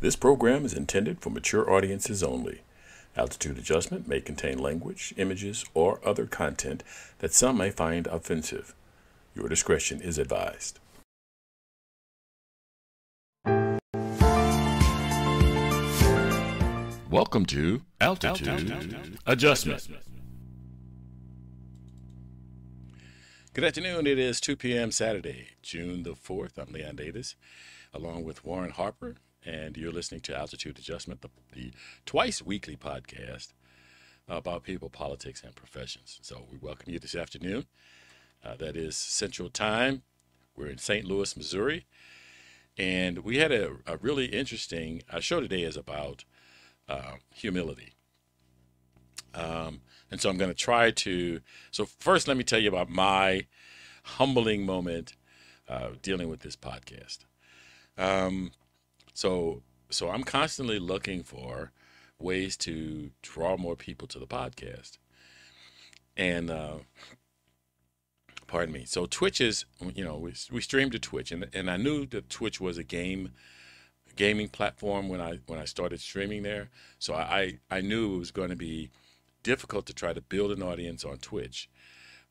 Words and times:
This 0.00 0.16
program 0.16 0.64
is 0.64 0.72
intended 0.72 1.20
for 1.20 1.28
mature 1.28 1.70
audiences 1.70 2.22
only. 2.22 2.62
Altitude 3.18 3.58
adjustment 3.58 4.08
may 4.08 4.22
contain 4.22 4.58
language, 4.58 5.12
images, 5.18 5.62
or 5.74 6.00
other 6.02 6.24
content 6.24 6.82
that 7.18 7.34
some 7.34 7.58
may 7.58 7.68
find 7.68 8.06
offensive. 8.06 8.74
Your 9.34 9.46
discretion 9.46 10.00
is 10.00 10.16
advised. 10.16 10.78
Welcome 17.10 17.44
to 17.48 17.82
Altitude, 18.00 18.48
Altitude. 18.48 19.18
Adjustment. 19.26 19.86
Good 23.52 23.64
afternoon. 23.64 24.06
It 24.06 24.18
is 24.18 24.40
2 24.40 24.56
p.m. 24.56 24.92
Saturday, 24.92 25.48
June 25.60 26.04
the 26.04 26.14
4th. 26.14 26.56
I'm 26.56 26.72
Leon 26.72 26.96
Davis, 26.96 27.34
along 27.92 28.24
with 28.24 28.46
Warren 28.46 28.70
Harper, 28.70 29.16
and 29.44 29.76
you're 29.76 29.92
listening 29.92 30.20
to 30.22 30.36
Altitude 30.36 30.78
Adjustment, 30.78 31.22
the, 31.22 31.30
the 31.52 31.72
twice 32.06 32.42
weekly 32.42 32.76
podcast 32.76 33.52
about 34.28 34.62
people, 34.62 34.88
politics, 34.88 35.42
and 35.42 35.54
professions. 35.54 36.18
So 36.22 36.46
we 36.50 36.58
welcome 36.58 36.92
you 36.92 36.98
this 36.98 37.14
afternoon. 37.14 37.66
Uh, 38.44 38.56
that 38.56 38.76
is 38.76 38.96
Central 38.96 39.50
Time. 39.50 40.02
We're 40.56 40.68
in 40.68 40.78
St. 40.78 41.04
Louis, 41.04 41.36
Missouri. 41.36 41.86
And 42.78 43.18
we 43.18 43.38
had 43.38 43.52
a, 43.52 43.72
a 43.86 43.96
really 43.98 44.26
interesting, 44.26 45.02
our 45.12 45.20
show 45.20 45.40
today 45.40 45.62
is 45.62 45.76
about 45.76 46.24
uh, 46.88 47.14
humility. 47.34 47.94
Um, 49.34 49.82
and 50.10 50.20
so 50.20 50.30
I'm 50.30 50.38
going 50.38 50.50
to 50.50 50.56
try 50.56 50.90
to. 50.90 51.40
So, 51.70 51.84
first, 51.84 52.26
let 52.26 52.36
me 52.36 52.42
tell 52.42 52.58
you 52.58 52.68
about 52.68 52.88
my 52.88 53.46
humbling 54.02 54.66
moment 54.66 55.14
uh, 55.68 55.90
dealing 56.02 56.28
with 56.28 56.40
this 56.40 56.56
podcast. 56.56 57.18
Um, 57.96 58.52
so, 59.20 59.62
so 59.90 60.08
I'm 60.08 60.24
constantly 60.24 60.78
looking 60.78 61.22
for 61.22 61.72
ways 62.18 62.56
to 62.58 63.10
draw 63.20 63.58
more 63.58 63.76
people 63.76 64.08
to 64.08 64.18
the 64.18 64.26
podcast. 64.26 64.96
And, 66.16 66.50
uh, 66.50 66.78
pardon 68.46 68.72
me. 68.72 68.86
So 68.86 69.04
Twitch 69.04 69.38
is, 69.42 69.66
you 69.94 70.02
know, 70.02 70.16
we, 70.16 70.32
we 70.50 70.62
stream 70.62 70.88
to 70.90 70.98
Twitch, 70.98 71.32
and 71.32 71.46
and 71.52 71.70
I 71.70 71.76
knew 71.76 72.06
that 72.06 72.30
Twitch 72.30 72.62
was 72.62 72.78
a 72.78 72.82
game 72.82 73.32
gaming 74.16 74.48
platform 74.48 75.10
when 75.10 75.20
I 75.20 75.40
when 75.46 75.58
I 75.58 75.66
started 75.66 76.00
streaming 76.00 76.42
there. 76.42 76.70
So 76.98 77.14
I 77.14 77.58
I 77.70 77.82
knew 77.82 78.14
it 78.14 78.18
was 78.18 78.30
going 78.30 78.50
to 78.50 78.56
be 78.56 78.88
difficult 79.42 79.84
to 79.86 79.94
try 79.94 80.14
to 80.14 80.22
build 80.22 80.50
an 80.50 80.62
audience 80.62 81.04
on 81.04 81.18
Twitch, 81.18 81.68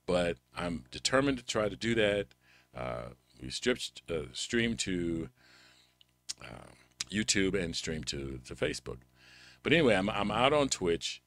but 0.07 0.37
I'm 0.57 0.85
determined 0.89 1.37
to 1.37 1.45
try 1.45 1.69
to 1.69 1.75
do 1.75 1.93
that. 1.95 2.27
Uh, 2.75 3.09
we 3.41 3.51
stripped, 3.51 4.01
uh, 4.09 4.23
stream 4.33 4.75
to 4.77 5.29
uh, 6.43 6.71
YouTube 7.09 7.59
and 7.59 7.75
stream 7.75 8.03
to, 8.05 8.39
to 8.45 8.55
Facebook. 8.55 8.99
But 9.63 9.73
anyway, 9.73 9.95
I'm, 9.95 10.09
I'm 10.09 10.31
out 10.31 10.53
on 10.53 10.69
Twitch 10.69 11.21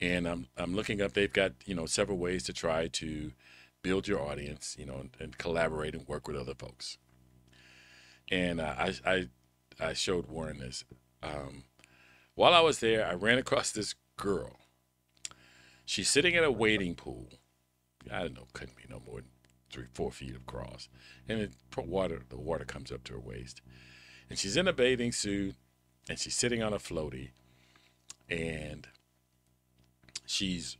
and 0.00 0.26
I'm, 0.26 0.46
I'm 0.56 0.74
looking 0.74 1.00
up. 1.00 1.12
They've 1.12 1.32
got, 1.32 1.52
you 1.64 1.74
know, 1.74 1.86
several 1.86 2.18
ways 2.18 2.42
to 2.44 2.52
try 2.52 2.88
to 2.88 3.32
build 3.82 4.06
your 4.06 4.20
audience, 4.20 4.76
you 4.78 4.86
know, 4.86 4.96
and, 4.96 5.10
and 5.18 5.38
collaborate 5.38 5.94
and 5.94 6.06
work 6.06 6.28
with 6.28 6.36
other 6.36 6.54
folks. 6.54 6.98
And 8.30 8.60
uh, 8.60 8.74
I, 8.78 8.94
I, 9.04 9.28
I 9.80 9.92
showed 9.92 10.26
Warren 10.26 10.58
this. 10.58 10.84
Um, 11.22 11.64
while 12.34 12.54
I 12.54 12.60
was 12.60 12.78
there, 12.78 13.06
I 13.06 13.14
ran 13.14 13.38
across 13.38 13.72
this 13.72 13.94
girl 14.16 14.56
She's 15.84 16.08
sitting 16.08 16.34
in 16.34 16.44
a 16.44 16.50
wading 16.50 16.94
pool. 16.94 17.28
I 18.10 18.20
don't 18.20 18.34
know, 18.34 18.46
couldn't 18.52 18.76
be 18.76 18.84
no 18.88 19.02
more 19.06 19.16
than 19.16 19.30
three, 19.70 19.84
four 19.92 20.10
feet 20.10 20.34
across. 20.36 20.88
And 21.28 21.50
the 21.74 21.82
water, 21.82 22.22
the 22.28 22.38
water 22.38 22.64
comes 22.64 22.90
up 22.92 23.04
to 23.04 23.14
her 23.14 23.20
waist. 23.20 23.60
And 24.32 24.38
she's 24.38 24.56
in 24.56 24.66
a 24.66 24.72
bathing 24.72 25.12
suit 25.12 25.54
and 26.08 26.18
she's 26.18 26.34
sitting 26.34 26.62
on 26.62 26.72
a 26.72 26.78
floaty 26.78 27.32
and 28.30 28.88
she's 30.24 30.78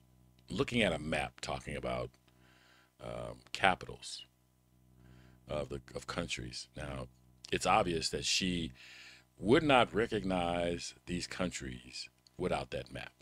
looking 0.49 0.81
at 0.81 0.95
a 0.95 0.99
map 0.99 1.39
talking 1.43 1.77
about 1.77 2.09
um, 3.05 3.41
capitals 3.53 4.25
of 5.47 5.69
the 5.69 5.83
of 5.95 6.07
countries. 6.07 6.69
Now, 6.75 7.09
it's 7.53 7.67
obvious 7.67 8.09
that 8.09 8.25
she 8.25 8.73
would 9.37 9.63
not 9.63 9.93
recognize 9.93 10.95
these 11.05 11.27
countries 11.27 12.09
without 12.39 12.71
that 12.71 12.91
map 12.91 13.13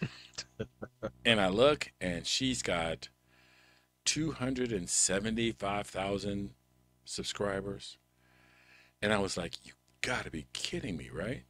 and 1.24 1.40
I 1.40 1.48
look, 1.48 1.92
and 1.98 2.26
she's 2.26 2.60
got 2.60 3.08
275,000 4.04 6.50
subscribers. 7.06 7.96
And 9.00 9.12
I 9.12 9.18
was 9.18 9.36
like, 9.36 9.54
you 9.64 9.72
gotta 10.00 10.30
be 10.30 10.46
kidding 10.52 10.96
me, 10.96 11.10
right? 11.12 11.44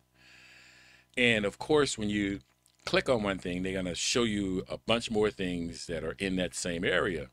And 1.17 1.45
of 1.45 1.59
course, 1.59 1.97
when 1.99 2.11
you 2.11 2.41
click 2.85 3.09
on 3.09 3.23
one 3.23 3.39
thing, 3.39 3.63
they're 3.63 3.73
gonna 3.75 3.95
show 3.95 4.25
you 4.25 4.65
a 4.69 4.79
bunch 4.79 5.11
more 5.11 5.31
things 5.31 5.87
that 5.87 6.05
are 6.05 6.17
in 6.19 6.37
that 6.37 6.55
same 6.55 6.85
area. 6.85 7.29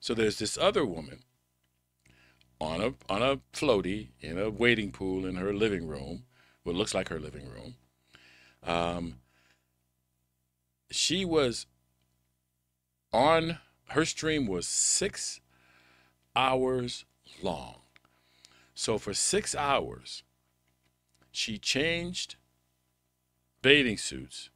So 0.00 0.14
there's 0.14 0.38
this 0.38 0.56
other 0.56 0.84
woman 0.84 1.20
on 2.60 2.80
a 2.80 2.94
on 3.12 3.22
a 3.22 3.38
floaty 3.52 4.08
in 4.20 4.38
a 4.38 4.50
wading 4.50 4.92
pool 4.92 5.26
in 5.26 5.36
her 5.36 5.52
living 5.52 5.86
room, 5.86 6.24
what 6.62 6.76
looks 6.76 6.94
like 6.94 7.08
her 7.08 7.20
living 7.20 7.48
room. 7.48 7.74
Um, 8.62 9.16
she 10.90 11.24
was 11.24 11.66
on 13.12 13.58
her 13.90 14.04
stream 14.04 14.46
was 14.46 14.66
six 14.66 15.40
hours 16.34 17.04
long. 17.42 17.76
So 18.78 18.98
for 18.98 19.14
six 19.14 19.54
hours, 19.54 20.22
she 21.32 21.56
changed 21.58 22.36
bathing 23.62 23.96
suits 23.96 24.50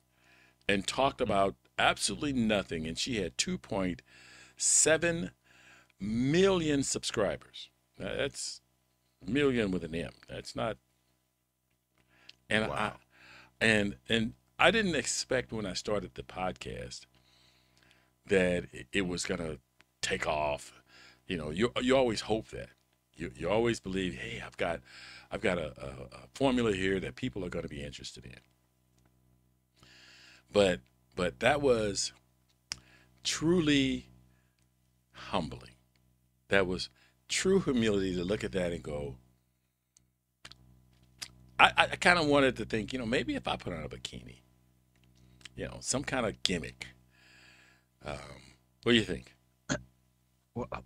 and 0.69 0.87
talked 0.87 1.23
about 1.23 1.55
absolutely 1.79 2.35
nothing. 2.35 2.87
And 2.87 2.99
she 2.99 3.17
had 3.17 3.39
2.7 3.39 5.31
million 5.99 6.83
subscribers. 6.83 7.71
That's 7.99 8.61
million 9.27 9.71
with 9.71 9.85
an 9.85 9.95
M. 9.95 10.13
That's 10.29 10.55
not. 10.55 10.77
And 12.51 12.69
wow. 12.69 12.75
I, 12.77 13.65
and 13.65 13.97
and 14.07 14.35
I 14.59 14.71
didn't 14.71 14.97
expect 14.97 15.51
when 15.51 15.65
I 15.65 15.73
started 15.73 16.11
the 16.15 16.23
podcast 16.23 17.07
that 18.27 18.67
it 18.93 19.07
was 19.07 19.25
going 19.25 19.41
to 19.41 19.61
take 20.03 20.27
off. 20.27 20.75
You 21.27 21.39
know, 21.39 21.49
you 21.49 21.73
you 21.81 21.97
always 21.97 22.23
hope 22.23 22.49
that. 22.49 22.69
You 23.21 23.31
you 23.37 23.49
always 23.51 23.81
believe, 23.81 24.15
hey, 24.15 24.43
I've 24.45 24.57
got 24.57 24.81
I've 25.31 25.41
got 25.43 25.59
a, 25.59 25.73
a, 25.81 25.89
a 26.13 26.27
formula 26.35 26.73
here 26.73 26.99
that 27.01 27.17
people 27.17 27.45
are 27.45 27.51
going 27.51 27.65
to 27.65 27.69
be 27.69 27.83
interested 27.83 28.25
in. 28.25 28.41
But 30.53 30.81
but 31.15 31.41
that 31.41 31.61
was 31.61 32.13
truly 33.23 34.07
humbling. 35.13 35.75
That 36.49 36.67
was 36.67 36.89
true 37.29 37.61
humility 37.61 38.15
to 38.17 38.25
look 38.25 38.43
at 38.43 38.53
that 38.53 38.73
and 38.73 38.83
go, 38.83 39.17
I, 41.59 41.73
I 41.77 41.97
kind 41.97 42.19
of 42.19 42.27
wanted 42.27 42.57
to 42.57 42.65
think, 42.65 42.93
you 42.93 42.99
know, 42.99 43.07
maybe 43.07 43.37
if 43.37 43.47
I 43.47 43.57
put 43.57 43.73
on 43.73 43.85
a 43.85 43.89
bikini, 43.89 44.41
you 45.55 45.67
know, 45.67 45.77
some 45.81 46.03
kind 46.03 46.27
of 46.27 46.43
gimmick. 46.43 46.89
Um, 48.05 48.17
what 48.83 48.93
do 48.93 48.99
you 48.99 49.05
think? 49.05 49.35
Uh, 50.73 50.81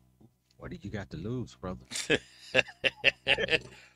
what 0.64 0.70
do 0.70 0.78
you 0.80 0.88
got 0.88 1.10
to 1.10 1.18
lose, 1.18 1.54
brother? 1.56 1.84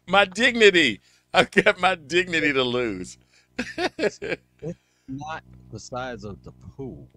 my 0.06 0.26
dignity. 0.26 1.00
I've 1.32 1.50
got 1.50 1.80
my 1.80 1.94
dignity 1.94 2.52
to 2.52 2.62
lose. 2.62 3.16
it's 3.56 4.20
not 5.08 5.42
the 5.72 5.80
size 5.80 6.24
of 6.24 6.44
the 6.44 6.52
pool. 6.52 7.08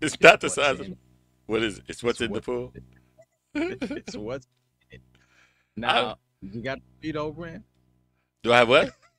It's, 0.00 0.14
it's 0.14 0.20
not 0.20 0.40
the 0.40 0.50
size 0.50 0.80
of. 0.80 0.88
What 1.46 1.62
is 1.62 1.78
it? 1.78 1.84
It's 1.86 2.02
what's 2.02 2.20
it's 2.20 2.26
in 2.26 2.32
what, 2.32 2.44
the 2.44 2.50
pool. 2.50 2.72
it's 3.54 4.16
what's. 4.16 4.48
Now 5.76 6.18
you 6.42 6.60
got 6.60 6.80
a 7.04 7.12
over 7.12 7.42
brand. 7.42 7.62
Do 8.42 8.52
I 8.52 8.58
have 8.58 8.68
what? 8.68 8.92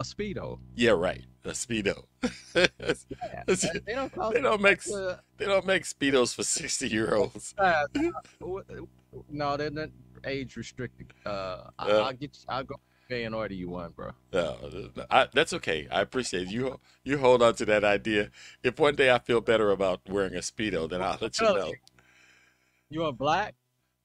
A 0.00 0.02
speedo. 0.02 0.58
Yeah, 0.74 0.92
right 0.92 1.24
a 1.44 1.50
speedo. 1.50 2.04
yeah, 2.54 2.66
they 3.46 3.94
don't 3.94 4.12
call 4.12 4.32
they 4.32 4.40
don't 4.40 4.60
make 4.60 4.80
uh, 4.90 5.16
they 5.36 5.46
don't 5.46 5.66
make 5.66 5.84
speedos 5.84 6.34
for 6.34 6.42
sixty 6.42 6.88
year 6.88 7.14
olds. 7.14 7.54
Uh, 7.58 7.84
no, 9.28 9.56
they're 9.56 9.70
not 9.70 9.90
age 10.24 10.56
restricted. 10.56 11.12
Uh, 11.26 11.64
I, 11.78 11.86
will 11.86 12.00
uh. 12.00 12.12
get 12.12 12.34
you, 12.34 12.44
I'll 12.48 12.64
go 12.64 12.76
pay 13.08 13.24
and 13.24 13.34
order 13.34 13.54
you 13.54 13.68
one, 13.68 13.90
bro. 13.90 14.12
No, 14.32 14.56
I, 15.10 15.28
that's 15.32 15.52
okay. 15.54 15.88
I 15.90 16.00
appreciate 16.00 16.48
it. 16.48 16.50
you. 16.50 16.78
You 17.04 17.18
hold 17.18 17.42
on 17.42 17.54
to 17.56 17.64
that 17.66 17.84
idea. 17.84 18.30
If 18.62 18.78
one 18.78 18.94
day 18.94 19.10
I 19.10 19.18
feel 19.18 19.40
better 19.40 19.70
about 19.70 20.00
wearing 20.08 20.34
a 20.34 20.38
speedo, 20.38 20.88
then 20.88 21.02
I'll 21.02 21.18
let 21.20 21.38
you 21.38 21.46
know. 21.46 21.72
You 22.88 23.00
want 23.00 23.18
black? 23.18 23.54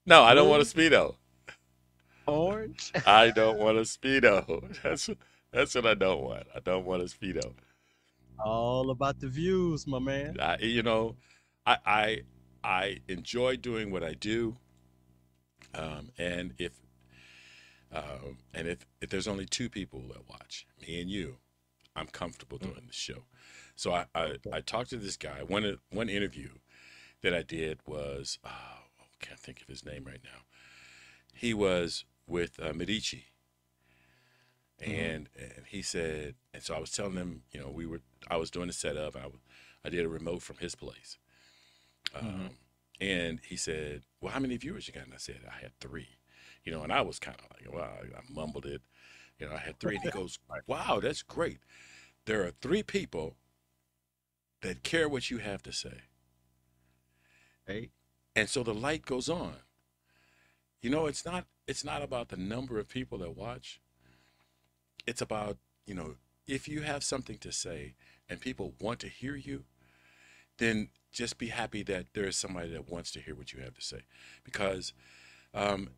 No, 0.06 0.24
I 0.24 0.33
don't 0.33 0.50
want 0.50 0.62
a 0.62 0.65
speedo. 0.65 1.15
Orange? 2.27 2.92
I 3.06 3.31
don't 3.31 3.59
want 3.59 3.77
a 3.77 3.81
speedo. 3.81 4.77
That's 4.83 5.09
that's 5.56 5.75
what 5.75 5.88
I 5.88 5.96
don't 5.96 6.22
want. 6.24 6.48
I 6.56 6.60
don't 6.60 6.86
want 6.86 7.02
a 7.02 7.06
speedo. 7.06 7.56
All 8.40 8.92
about 8.92 9.19
the 9.19 9.28
views, 9.28 9.88
my 9.88 10.00
man. 10.00 10.40
I, 10.40 10.57
you 10.60 10.84
know, 10.84 11.18
I 11.66 11.78
I 11.86 12.22
I 12.63 13.00
enjoy 13.07 13.57
doing 13.57 13.92
what 13.92 14.04
I 14.04 14.13
do, 14.13 14.57
um, 15.74 16.12
and 16.18 16.54
if 16.57 16.74
Um, 17.92 18.40
and 18.54 18.68
if, 18.68 18.86
if 19.02 19.10
there's 19.10 19.28
only 19.28 19.46
two 19.46 19.69
people 19.69 20.02
that 20.10 20.28
watch, 20.30 20.68
me 20.81 21.02
and 21.02 21.10
you, 21.10 21.38
I'm 21.96 22.07
comfortable 22.07 22.57
doing 22.57 22.84
the 22.88 22.94
show. 22.94 23.25
So 23.75 23.94
I, 23.94 24.06
I, 24.13 24.38
I 24.52 24.62
talked 24.62 24.90
to 24.92 24.98
this 24.98 25.18
guy. 25.18 25.44
One 25.44 25.80
one 25.92 26.10
interview 26.10 26.50
that 27.22 27.34
I 27.34 27.44
did 27.44 27.80
was 27.86 28.40
oh, 28.46 28.50
I 28.50 29.25
can't 29.25 29.40
think 29.40 29.62
of 29.62 29.68
his 29.68 29.86
name 29.86 30.06
right 30.06 30.22
now. 30.24 30.42
He 31.34 31.54
was 31.54 32.06
with 32.28 32.60
uh, 32.62 32.74
Medici, 32.74 33.25
mm-hmm. 34.81 34.92
and 34.92 35.30
he 35.68 35.81
said, 35.81 36.36
and 36.54 36.63
so 36.63 36.75
I 36.75 36.80
was 36.80 36.92
telling 36.92 37.16
him, 37.16 37.44
you 37.51 37.60
know, 37.60 37.69
we 37.69 37.86
were 37.86 38.01
I 38.30 38.38
was 38.38 38.51
doing 38.51 38.68
the 38.68 38.74
setup. 38.74 39.16
I 39.16 39.27
I 39.83 39.89
did 39.89 40.06
a 40.06 40.10
remote 40.10 40.42
from 40.42 40.57
his 40.57 40.75
place, 40.75 41.18
mm-hmm. 42.16 42.27
um, 42.27 42.50
and 43.00 43.39
he 43.45 43.56
said, 43.56 44.04
well, 44.22 44.33
how 44.33 44.39
many 44.39 44.57
viewers 44.57 44.88
you 44.88 44.94
got? 44.94 45.06
And 45.06 45.13
I 45.13 45.18
said 45.18 45.42
I 45.48 45.62
had 45.62 45.77
three, 45.80 46.18
you 46.63 46.72
know, 46.72 46.83
and 46.83 46.92
I 46.92 47.01
was 47.01 47.19
kind 47.19 47.38
of 47.38 47.45
like, 47.51 47.74
well, 47.74 47.83
I, 47.83 48.18
I 48.18 48.22
mumbled 48.30 48.66
it, 48.66 48.81
you 49.39 49.48
know, 49.48 49.54
I 49.54 49.60
had 49.60 49.80
three. 49.80 49.95
And 49.95 50.04
he 50.04 50.10
goes, 50.19 50.39
wow, 50.68 51.00
that's 51.01 51.21
great. 51.21 51.60
There 52.25 52.44
are 52.44 52.51
three 52.62 52.83
people 52.83 53.36
that 54.62 54.83
care 54.83 55.07
what 55.07 55.30
you 55.30 55.38
have 55.38 55.62
to 55.63 55.71
say. 55.71 56.01
Hey. 57.66 57.92
And 58.36 58.50
so 58.50 58.63
the 58.63 58.74
light 58.74 59.06
goes 59.06 59.30
on. 59.30 59.56
You 60.81 60.89
know, 60.89 61.06
it's 61.06 61.25
not 61.25 61.45
it's 61.68 61.83
not 61.83 62.04
about 62.04 62.30
the 62.30 62.38
number 62.38 62.80
of 62.80 62.88
people 62.88 63.18
that 63.19 63.36
watch. 63.36 63.80
It's 65.07 65.22
about, 65.22 65.57
you 65.86 65.94
know, 65.94 66.16
if 66.48 66.68
you 66.68 66.81
have 66.81 67.04
something 67.04 67.38
to 67.40 67.52
say 67.52 67.96
and 68.30 68.40
people 68.40 68.74
want 68.80 69.00
to 69.00 69.07
hear 69.07 69.36
you, 69.36 69.63
then 70.57 70.90
just 71.12 71.38
be 71.38 71.48
happy 71.48 71.84
that 71.84 72.07
there 72.13 72.25
is 72.25 72.38
somebody 72.38 72.69
that 72.72 72.90
wants 72.90 73.12
to 73.12 73.19
hear 73.19 73.36
what 73.36 73.54
you 73.54 73.62
have 73.62 73.74
to 73.75 73.81
say. 73.81 74.02
Because 74.44 74.94
um, 75.54 75.90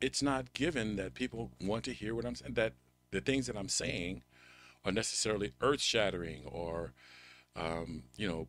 it's 0.00 0.22
not 0.22 0.52
given 0.52 0.96
that 0.96 1.14
people 1.14 1.50
want 1.60 1.84
to 1.84 1.92
hear 1.92 2.14
what 2.14 2.24
I'm 2.24 2.34
saying, 2.34 2.54
that 2.54 2.74
the 3.10 3.20
things 3.20 3.46
that 3.46 3.56
I'm 3.56 3.68
saying 3.68 4.22
are 4.84 4.92
necessarily 4.92 5.52
earth 5.60 5.80
shattering 5.80 6.42
or 6.46 6.92
um, 7.56 8.04
you 8.16 8.28
know, 8.28 8.48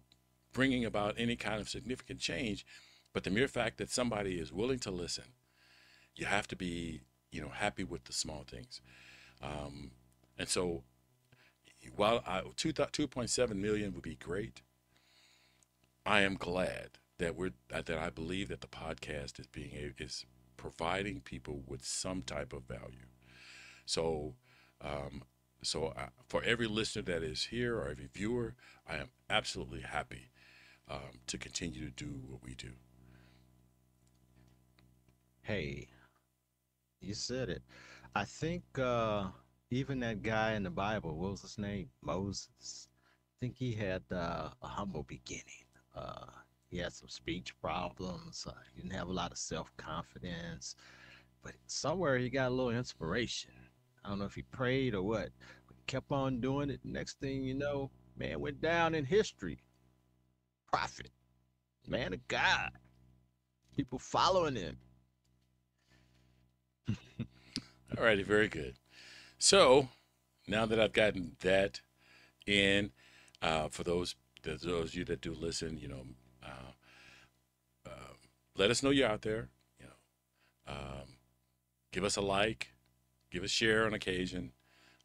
bringing 0.54 0.86
about 0.86 1.16
any 1.18 1.36
kind 1.36 1.62
of 1.62 1.70
significant 1.70 2.20
change. 2.20 2.66
But 3.14 3.24
the 3.24 3.30
mere 3.30 3.48
fact 3.48 3.78
that 3.78 3.90
somebody 3.90 4.36
is 4.36 4.54
willing 4.54 4.80
to 4.80 4.92
listen, 4.92 5.26
you 6.16 6.26
have 6.26 6.48
to 6.50 6.56
be, 6.56 7.02
you 7.32 7.42
know, 7.42 7.50
happy 7.50 7.84
with 7.84 8.06
the 8.06 8.14
small 8.14 8.46
things. 8.48 8.82
Um, 9.42 9.92
and 10.42 10.50
so, 10.50 10.84
while 11.96 12.24
I, 12.26 12.42
2, 12.56 12.74
2.7 12.74 13.56
million 13.56 13.94
would 13.94 14.02
be 14.02 14.16
great, 14.16 14.64
I 16.04 16.22
am 16.22 16.34
glad 16.34 16.98
that 17.20 17.36
we're 17.36 17.52
that 17.70 17.92
I 17.92 18.10
believe 18.10 18.48
that 18.50 18.62
the 18.62 18.68
podcast 18.68 19.40
is 19.40 19.46
being 19.46 19.94
is 20.00 20.26
providing 20.58 21.22
people 21.22 21.62
with 21.68 21.86
some 21.86 22.24
type 22.24 22.54
of 22.54 22.64
value. 22.64 23.10
So 23.86 24.34
um, 24.82 25.22
so 25.62 25.90
uh, 25.90 26.08
for 26.28 26.44
every 26.44 26.66
listener 26.66 27.04
that 27.04 27.22
is 27.22 27.46
here 27.46 27.78
or 27.78 27.90
every 27.90 28.08
viewer, 28.12 28.56
I 28.90 28.96
am 28.96 29.10
absolutely 29.30 29.82
happy 29.82 30.32
um, 30.90 31.20
to 31.28 31.38
continue 31.38 31.86
to 31.86 31.92
do 31.92 32.24
what 32.28 32.44
we 32.44 32.56
do. 32.56 32.72
Hey, 35.44 35.88
you 37.00 37.14
said 37.14 37.50
it. 37.50 37.62
I 38.16 38.26
think 38.26 38.64
uh, 38.80 39.26
even 39.72 40.00
that 40.02 40.22
guy 40.22 40.54
in 40.54 40.64
the 40.64 40.70
Bible, 40.70 41.18
what 41.18 41.32
was 41.32 41.42
his 41.42 41.58
name? 41.58 41.90
Moses. 42.04 42.88
I 42.90 43.36
think 43.40 43.56
he 43.58 43.74
had 43.74 44.04
uh, 44.12 44.50
a 44.62 44.68
humble 44.68 45.04
beginning. 45.04 45.66
Uh, 45.96 46.28
he 46.70 46.78
had 46.78 46.94
some 46.94 47.10
speech 47.10 47.60
problems. 47.60 48.46
Uh, 48.48 48.54
he 48.74 48.82
didn't 48.82 48.96
have 48.96 49.08
a 49.08 49.14
lot 49.14 49.32
of 49.32 49.38
self 49.38 49.76
confidence, 49.78 50.76
but 51.44 51.54
somewhere 51.68 52.18
he 52.18 52.30
got 52.30 52.50
a 52.50 52.54
little 52.54 52.72
inspiration 52.72 53.52
I 54.04 54.10
don't 54.10 54.20
know 54.20 54.26
if 54.26 54.36
he 54.36 54.42
prayed 54.44 54.96
or 54.96 55.04
what, 55.04 55.30
but 55.68 55.76
he 55.76 55.84
kept 55.86 56.12
on 56.12 56.42
doing 56.42 56.70
it. 56.70 56.80
Next 56.84 57.20
thing 57.20 57.44
you 57.44 57.54
know, 57.54 57.92
man 58.18 58.40
went 58.40 58.62
down 58.62 58.96
in 58.96 59.06
history. 59.06 59.60
Prophet, 60.72 61.12
man 61.88 62.14
of 62.14 62.28
God, 62.28 62.72
people 63.76 64.00
following 64.00 64.56
him. 64.56 64.78
All 67.98 68.04
righty, 68.04 68.24
very 68.24 68.48
good. 68.48 68.76
So 69.42 69.90
now 70.48 70.68
that 70.68 70.80
I've 70.80 70.94
gotten 70.94 71.36
that 71.40 71.82
in, 72.46 72.92
uh, 73.42 73.70
for 73.70 73.84
those 73.84 74.14
those 74.44 74.64
of 74.64 74.94
you 74.94 75.04
that 75.06 75.22
do 75.22 75.34
listen, 75.34 75.80
you 75.80 75.88
know, 75.88 76.04
uh, 76.44 76.72
uh, 77.88 78.14
let 78.56 78.70
us 78.70 78.84
know 78.84 78.92
you're 78.92 79.10
out 79.10 79.24
there. 79.24 79.50
You 79.80 79.88
know, 79.88 80.74
um, 80.74 81.18
give 81.92 82.04
us 82.04 82.18
a 82.18 82.22
like, 82.22 82.74
give 83.32 83.44
a 83.44 83.48
share 83.48 83.88
on 83.88 83.96
occasion. 83.96 84.52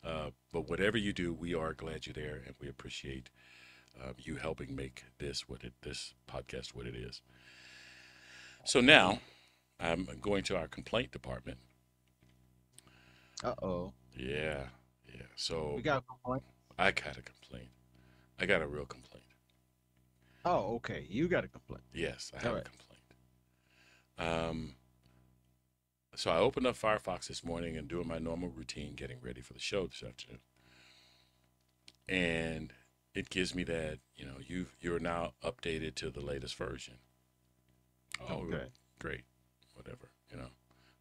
Uh, 0.04 0.30
but 0.52 0.68
whatever 0.68 0.98
you 0.98 1.14
do, 1.14 1.32
we 1.32 1.54
are 1.54 1.72
glad 1.72 2.06
you're 2.06 2.12
there, 2.12 2.42
and 2.44 2.54
we 2.60 2.68
appreciate 2.68 3.30
uh, 3.98 4.12
you 4.18 4.36
helping 4.36 4.76
make 4.76 5.04
this 5.18 5.48
what 5.48 5.64
it 5.64 5.72
this 5.80 6.12
podcast 6.30 6.74
what 6.74 6.86
it 6.86 6.94
is. 6.94 7.22
So 8.66 8.82
now, 8.82 9.20
I'm 9.80 10.06
going 10.20 10.44
to 10.44 10.58
our 10.58 10.68
complaint 10.68 11.10
department. 11.10 11.56
Uh 13.42 13.54
oh. 13.62 13.94
Yeah, 14.16 14.64
yeah. 15.14 15.22
So 15.36 15.74
we 15.76 15.82
got 15.82 15.98
a 15.98 16.02
complaint. 16.02 16.42
I 16.78 16.90
got 16.90 17.16
a 17.16 17.22
complaint. 17.22 17.70
I 18.40 18.46
got 18.46 18.62
a 18.62 18.66
real 18.66 18.86
complaint. 18.86 19.24
Oh, 20.44 20.76
okay. 20.76 21.06
You 21.08 21.28
got 21.28 21.44
a 21.44 21.48
complaint. 21.48 21.82
Yes, 21.92 22.32
I 22.36 22.42
have 22.42 22.54
right. 22.54 22.62
a 22.62 22.70
complaint. 22.70 24.48
Um, 24.48 24.74
so 26.14 26.30
I 26.30 26.38
opened 26.38 26.66
up 26.66 26.76
Firefox 26.76 27.26
this 27.26 27.44
morning 27.44 27.76
and 27.76 27.88
doing 27.88 28.08
my 28.08 28.18
normal 28.18 28.48
routine, 28.48 28.94
getting 28.94 29.18
ready 29.20 29.40
for 29.40 29.52
the 29.52 29.58
show 29.58 29.86
this 29.86 30.02
afternoon. 30.06 30.40
And 32.08 32.72
it 33.14 33.28
gives 33.28 33.54
me 33.54 33.64
that, 33.64 33.98
you 34.14 34.24
know, 34.24 34.36
you 34.46 34.66
you're 34.80 35.00
now 35.00 35.32
updated 35.44 35.94
to 35.96 36.10
the 36.10 36.20
latest 36.20 36.56
version. 36.56 36.94
Oh, 38.20 38.44
okay. 38.44 38.66
great. 38.98 39.24
Whatever, 39.74 40.10
you 40.30 40.36
know. 40.38 40.48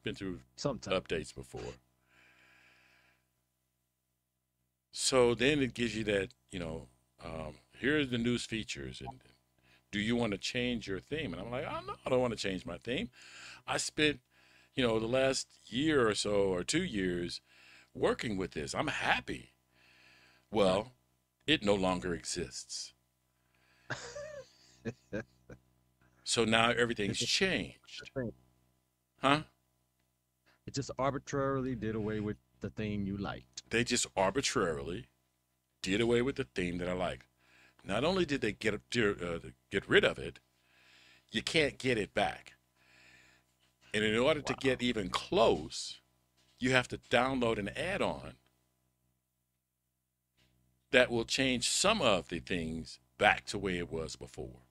Been 0.04 0.16
through 0.16 0.40
Sometime. 0.56 1.00
updates 1.00 1.34
before. 1.34 1.74
So 4.98 5.36
then 5.36 5.62
it 5.62 5.74
gives 5.74 5.94
you 5.94 6.06
that, 6.06 6.30
you 6.52 6.60
know, 6.60 6.88
um, 7.24 7.56
here's 7.78 8.10
the 8.10 8.18
news 8.18 8.46
features 8.46 9.02
and 9.02 9.20
do 9.92 10.00
you 10.00 10.16
want 10.16 10.32
to 10.32 10.38
change 10.38 10.88
your 10.88 11.02
theme? 11.02 11.34
And 11.34 11.42
I'm 11.42 11.52
like, 11.52 11.66
oh 11.70 11.82
no, 11.86 11.96
I 12.06 12.10
don't 12.10 12.22
want 12.22 12.32
to 12.32 12.40
change 12.40 12.66
my 12.66 12.78
theme. 12.78 13.10
I 13.68 13.76
spent 13.78 14.22
you 14.76 14.86
know, 14.86 15.00
the 15.00 15.08
last 15.08 15.48
year 15.68 16.08
or 16.08 16.16
so 16.16 16.54
or 16.54 16.64
two 16.64 16.84
years 16.84 17.42
working 17.94 18.38
with 18.38 18.52
this. 18.52 18.74
I'm 18.74 18.88
happy. 18.88 19.54
Well, 20.50 20.94
it 21.46 21.64
no 21.64 21.76
longer 21.76 22.14
exists. 22.14 22.94
so 26.24 26.46
now 26.46 26.72
everything's 26.72 27.20
changed. 27.20 28.12
Huh? 29.22 29.42
It 30.66 30.74
just 30.74 30.92
arbitrarily 30.98 31.76
did 31.76 31.96
away 31.96 32.20
with 32.20 32.38
the 32.66 32.72
theme 32.72 33.06
you 33.06 33.16
liked. 33.16 33.70
They 33.70 33.84
just 33.84 34.08
arbitrarily 34.18 35.06
did 35.84 36.02
away 36.02 36.22
with 36.24 36.36
the 36.36 36.48
theme 36.56 36.80
that 36.80 36.90
I 36.90 36.94
liked. 36.94 37.28
Not 37.84 38.04
only 38.04 38.26
did 38.26 38.42
they 38.42 38.54
get 38.54 38.74
uh, 38.74 39.40
get 39.72 39.88
rid 39.88 40.04
of 40.04 40.18
it, 40.18 40.40
you 41.32 41.44
can't 41.44 41.78
get 41.78 42.00
it 42.00 42.14
back. 42.14 42.54
And 43.94 44.04
in 44.04 44.18
order 44.18 44.40
wow. 44.40 44.46
to 44.48 44.54
get 44.56 44.82
even 44.82 45.10
close, 45.10 46.00
you 46.60 46.72
have 46.72 46.88
to 46.88 46.98
download 46.98 47.60
an 47.60 47.70
add 47.70 48.02
on 48.02 48.34
that 50.92 51.12
will 51.12 51.26
change 51.26 51.70
some 51.70 52.02
of 52.02 52.30
the 52.30 52.40
things 52.40 53.00
back 53.20 53.46
to 53.46 53.60
where 53.60 53.76
it 53.76 53.92
was 53.92 54.16
before. 54.16 54.64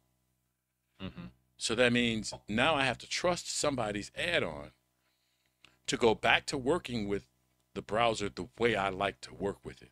Mm-hmm. 1.01 1.27
So 1.57 1.77
that 1.77 1.93
means 1.93 2.35
now 2.49 2.75
I 2.75 2.85
have 2.85 2.99
to 2.99 3.09
trust 3.09 3.57
somebody's 3.57 4.11
add 4.17 4.43
on 4.43 4.73
to 5.87 5.97
go 5.97 6.15
back 6.15 6.47
to 6.47 6.59
working 6.59 7.07
with 7.07 7.27
the 7.75 7.83
browser 7.83 8.29
the 8.29 8.49
way 8.59 8.77
I 8.77 8.89
like 8.89 9.21
to 9.23 9.35
work 9.35 9.59
with 9.65 9.83
it. 9.83 9.91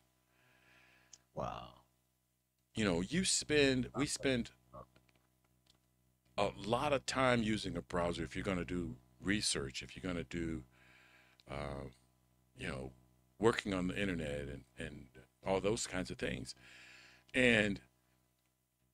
Wow. 1.35 1.69
You 2.75 2.85
know, 2.85 3.01
you 3.01 3.23
spend, 3.25 3.89
we 3.95 4.05
spend 4.07 4.51
a 6.37 6.49
lot 6.65 6.93
of 6.93 7.05
time 7.05 7.43
using 7.43 7.77
a 7.77 7.81
browser 7.81 8.23
if 8.23 8.35
you're 8.35 8.43
going 8.43 8.57
to 8.57 8.65
do 8.65 8.95
research, 9.21 9.83
if 9.83 9.95
you're 9.95 10.01
going 10.01 10.23
to 10.23 10.29
do, 10.29 10.63
uh, 11.49 11.87
you 12.57 12.67
know, 12.67 12.91
working 13.39 13.73
on 13.73 13.87
the 13.87 13.99
internet 13.99 14.41
and, 14.41 14.63
and 14.79 15.05
all 15.45 15.59
those 15.59 15.85
kinds 15.85 16.09
of 16.09 16.17
things. 16.17 16.55
And, 17.33 17.81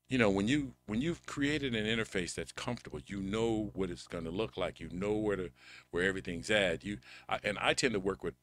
you 0.08 0.18
know, 0.18 0.30
when 0.30 0.48
you 0.48 0.74
when 0.88 1.02
you've 1.02 1.26
created 1.26 1.76
an 1.76 1.86
interface 1.86 2.34
that's 2.34 2.52
comfortable, 2.52 3.00
you 3.06 3.22
know 3.22 3.70
what 3.74 3.92
it's 3.92 4.08
going 4.08 4.24
to 4.24 4.32
look 4.32 4.58
like. 4.58 4.80
You 4.80 4.90
know 4.92 5.14
where 5.14 5.36
to 5.36 5.52
where 5.92 6.04
everything's 6.04 6.50
at. 6.50 6.84
You 6.84 6.98
I, 7.28 7.40
and 7.44 7.60
I 7.62 7.74
tend 7.74 7.94
to 7.94 8.00
work 8.00 8.24
with 8.24 8.34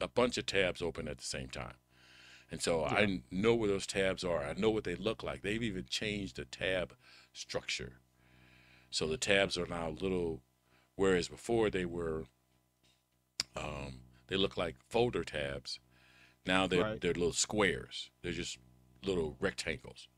a 0.00 0.08
bunch 0.08 0.38
of 0.38 0.46
tabs 0.46 0.82
open 0.82 1.08
at 1.08 1.18
the 1.18 1.24
same 1.24 1.48
time. 1.48 1.74
And 2.50 2.62
so 2.62 2.80
yeah. 2.82 2.94
I 2.94 3.22
know 3.30 3.54
where 3.54 3.68
those 3.68 3.86
tabs 3.86 4.24
are. 4.24 4.42
I 4.44 4.54
know 4.54 4.70
what 4.70 4.84
they 4.84 4.94
look 4.96 5.22
like. 5.22 5.42
They've 5.42 5.62
even 5.62 5.86
changed 5.88 6.36
the 6.36 6.44
tab 6.46 6.94
structure. 7.32 8.00
So 8.90 9.06
the 9.06 9.18
tabs 9.18 9.58
are 9.58 9.66
now 9.66 9.90
little 9.90 10.42
Whereas 10.96 11.28
before 11.28 11.70
they 11.70 11.84
were 11.84 12.26
Um, 13.56 14.00
they 14.28 14.36
look 14.36 14.56
like 14.56 14.76
folder 14.88 15.24
tabs. 15.24 15.80
Now 16.46 16.66
they're 16.66 16.82
Right. 16.82 17.00
they're 17.00 17.14
little 17.14 17.32
squares. 17.32 18.10
They're 18.22 18.32
just 18.32 18.58
little 19.02 19.36
rectangles. 19.40 20.08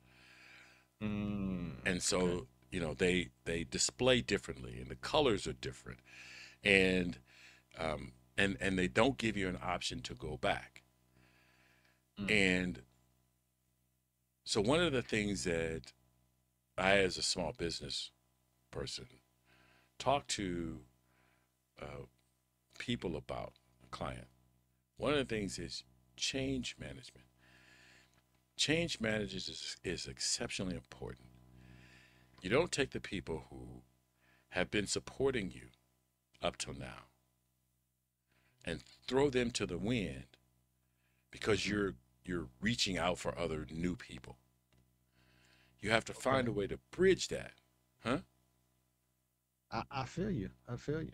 Mm, 1.03 1.77
and 1.87 2.03
so 2.03 2.21
okay. 2.21 2.47
you 2.71 2.81
know 2.81 2.95
they 2.95 3.31
they 3.45 3.65
display 3.65 4.21
differently 4.21 4.79
and 4.81 4.89
the 4.91 4.97
colors 4.97 5.47
are 5.47 5.55
different 5.55 6.01
and 6.63 7.19
um 7.79 8.13
and 8.41 8.57
and 8.61 8.79
they 8.79 8.89
don't 8.89 9.19
give 9.19 9.37
you 9.37 9.49
an 9.49 9.59
option 9.63 10.01
to 10.03 10.15
go 10.15 10.37
back. 10.37 10.83
Mm. 12.19 12.31
and 12.31 12.83
so 14.45 14.61
one 14.61 14.81
of 14.81 14.93
the 14.93 15.03
things 15.03 15.45
that 15.45 15.93
i 16.77 16.99
as 16.99 17.17
a 17.17 17.23
small 17.23 17.55
business 17.57 18.11
person 18.71 19.07
talk 19.99 20.27
to 20.27 20.81
uh, 21.81 22.05
people 22.79 23.17
about 23.17 23.53
a 23.83 23.87
client 23.89 24.27
one 25.01 25.13
of 25.13 25.19
the 25.19 25.35
things 25.35 25.59
is 25.59 25.83
change 26.21 26.77
management. 26.79 27.27
Change 28.57 29.01
managers 29.01 29.49
is, 29.49 29.77
is 29.83 30.07
exceptionally 30.07 30.75
important. 30.75 31.29
You 32.43 32.51
don't 32.51 32.71
take 32.71 32.91
the 32.91 33.01
people 33.01 33.45
who 33.49 33.83
have 34.51 34.71
been 34.71 34.87
supporting 34.87 35.51
you 35.51 35.69
up 36.43 36.59
till 36.59 36.75
now 36.75 37.10
and 38.65 38.83
throw 39.07 39.31
them 39.31 39.51
to 39.53 39.67
the 39.67 39.79
wind 39.79 40.25
because 41.31 41.67
you're 41.69 41.95
you're 42.25 42.49
reaching 42.61 42.99
out 42.99 43.19
for 43.19 43.37
other 43.39 43.67
new 43.71 43.97
people. 43.97 44.37
You 45.81 45.91
have 45.91 46.05
to 46.07 46.15
find 46.15 46.49
a 46.49 46.53
way 46.53 46.67
to 46.69 46.79
bridge 46.91 47.29
that. 47.29 47.53
I, 49.71 49.83
I 49.91 50.05
feel 50.05 50.31
you. 50.31 50.51
I 50.69 50.77
feel 50.77 51.03
you. 51.03 51.13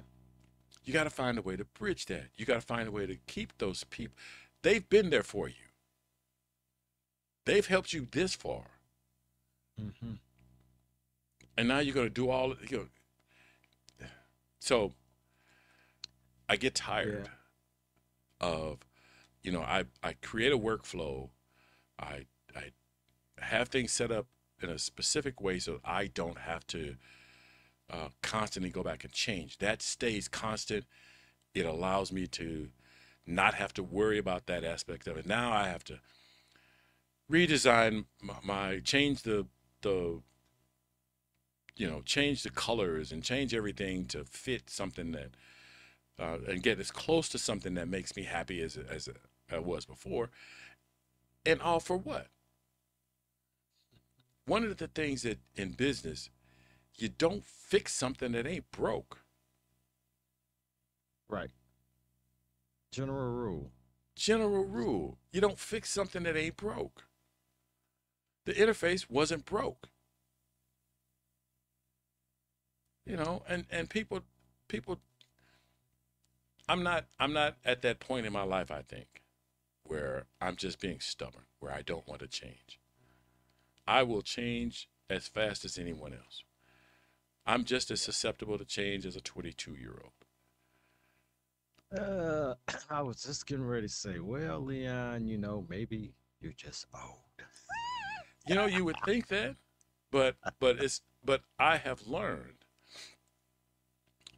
You 0.85 0.93
got 0.93 1.05
to 1.05 1.11
find 1.11 1.39
a 1.39 1.43
way 1.43 1.57
to 1.57 1.65
bridge 1.65 2.07
that. 2.07 2.29
You 2.37 2.47
got 2.47 2.55
to 2.55 2.61
find 2.67 2.89
a 2.89 2.93
way 2.93 3.07
to 3.07 3.17
keep 3.27 3.59
those 3.59 3.85
people. 3.85 4.17
They've 4.63 4.89
been 4.89 5.11
there 5.11 5.23
for 5.23 5.49
you. 5.49 5.55
They've 7.47 7.67
helped 7.67 7.93
you 7.95 8.07
this 8.11 8.35
far. 8.35 8.65
hmm 9.79 10.15
and 11.57 11.69
now 11.69 11.79
you're 11.79 11.95
going 11.95 12.07
to 12.07 12.13
do 12.13 12.31
all 12.31 12.55
you 12.69 12.77
know 12.79 12.87
so 14.59 14.93
i 16.49 16.57
get 16.57 16.75
tired 16.75 17.31
of 18.41 18.79
you 19.43 19.53
know 19.53 19.63
i 19.63 19.85
i 20.03 20.13
create 20.15 20.53
a 20.53 20.59
workflow. 20.59 21.31
I 21.99 22.27
i 22.55 22.71
have 23.39 23.69
things 23.69 23.93
set 23.93 24.11
up 24.11 24.27
in 24.63 24.71
a 24.71 24.79
specific 24.79 25.41
way 25.41 25.59
so 25.59 25.81
i 25.85 26.07
don't 26.07 26.39
have 26.39 26.67
to 26.69 26.97
uh, 27.91 28.09
constantly 28.21 28.69
go 28.71 28.83
back 28.83 29.05
and 29.05 29.13
change. 29.13 29.59
That 29.59 29.81
stays 29.81 30.27
constant. 30.27 30.87
It 31.55 31.65
allows 31.65 32.11
me 32.11 32.27
to 32.27 32.71
not 33.25 33.55
have 33.55 33.73
to 33.75 33.83
worry 33.85 34.19
about 34.19 34.47
that 34.47 34.65
aspect 34.65 35.07
of 35.07 35.17
it. 35.17 35.27
Now 35.27 35.53
i 35.53 35.69
have 35.69 35.85
to 35.85 36.01
redesign 37.31 38.07
my, 38.23 38.35
my 38.43 38.81
change 38.81 39.23
the 39.23 39.47
the 39.83 40.21
you 41.77 41.89
know, 41.89 42.01
change 42.03 42.43
the 42.43 42.51
colors 42.51 43.13
and 43.13 43.23
change 43.23 43.55
everything 43.55 44.07
to 44.07 44.25
fit 44.25 44.71
something 44.71 45.13
that, 45.13 45.31
uh, 46.19 46.39
and 46.49 46.63
get 46.63 46.81
as 46.81 46.91
close 46.91 47.29
to 47.31 47.39
something 47.39 47.75
that 47.75 47.89
makes 47.89 48.17
me 48.17 48.25
happy 48.25 48.61
as 48.63 48.77
as 48.77 49.09
I 49.51 49.59
was 49.59 49.85
before, 49.85 50.31
and 51.45 51.61
all 51.61 51.81
for 51.81 51.97
what? 51.97 52.29
One 54.47 54.65
of 54.65 54.77
the 54.77 54.89
things 54.89 55.23
that 55.23 55.39
in 55.57 55.73
business, 55.73 56.31
you 56.97 57.09
don't 57.09 57.45
fix 57.45 57.93
something 57.93 58.33
that 58.33 58.47
ain't 58.47 58.71
broke. 58.71 59.21
Right. 61.29 61.51
General 62.93 63.31
rule. 63.31 63.71
General 64.15 64.65
rule: 64.65 65.19
you 65.33 65.41
don't 65.41 65.59
fix 65.59 65.91
something 65.91 66.23
that 66.23 66.37
ain't 66.37 66.57
broke. 66.57 67.05
The 68.45 68.53
interface 68.55 69.11
wasn't 69.11 69.45
broke. 69.45 69.89
you 73.07 73.17
know 73.17 73.43
and 73.49 73.65
and 73.71 73.89
people 73.89 74.21
people 74.69 74.99
i'm 76.69 76.83
not 76.83 77.07
i'm 77.19 77.33
not 77.33 77.57
at 77.65 77.83
that 77.83 78.01
point 78.01 78.27
in 78.27 78.33
my 78.33 78.43
life 78.43 78.71
i 78.71 78.83
think 78.83 79.23
where 79.85 80.27
i'm 80.41 80.57
just 80.57 80.81
being 80.81 81.01
stubborn 81.01 81.45
where 81.61 81.73
i 81.73 81.83
don't 81.83 82.07
want 82.09 82.21
to 82.21 82.29
change. 82.29 82.81
I 83.87 84.03
will 84.03 84.23
change 84.23 84.89
as 85.09 85.29
fast 85.29 85.65
as 85.65 85.79
anyone 85.79 86.13
else. 86.13 86.45
I'm 87.47 87.65
just 87.65 87.91
as 87.91 88.01
susceptible 88.03 88.59
to 88.59 88.65
change 88.65 89.07
as 89.07 89.17
a 89.17 89.21
22 89.21 89.75
year 89.75 90.01
old 90.03 90.13
Uh, 91.97 92.55
I 92.91 93.03
was 93.03 93.23
just 93.23 93.47
getting 93.47 93.65
ready 93.67 93.87
to 93.87 93.93
say, 93.93 94.19
well, 94.19 94.61
Leon, 94.61 95.27
you 95.29 95.39
know, 95.39 95.65
maybe 95.69 96.15
you're 96.41 96.53
just 96.53 96.87
old. 96.95 97.21
you 98.47 98.55
know 98.55 98.67
you 98.67 98.85
would 98.85 98.97
think 99.05 99.29
that 99.29 99.57
but 100.13 100.37
but 100.61 100.79
it's 100.81 101.03
but 101.25 101.43
i 101.59 101.77
have 101.79 102.07
learned 102.07 102.66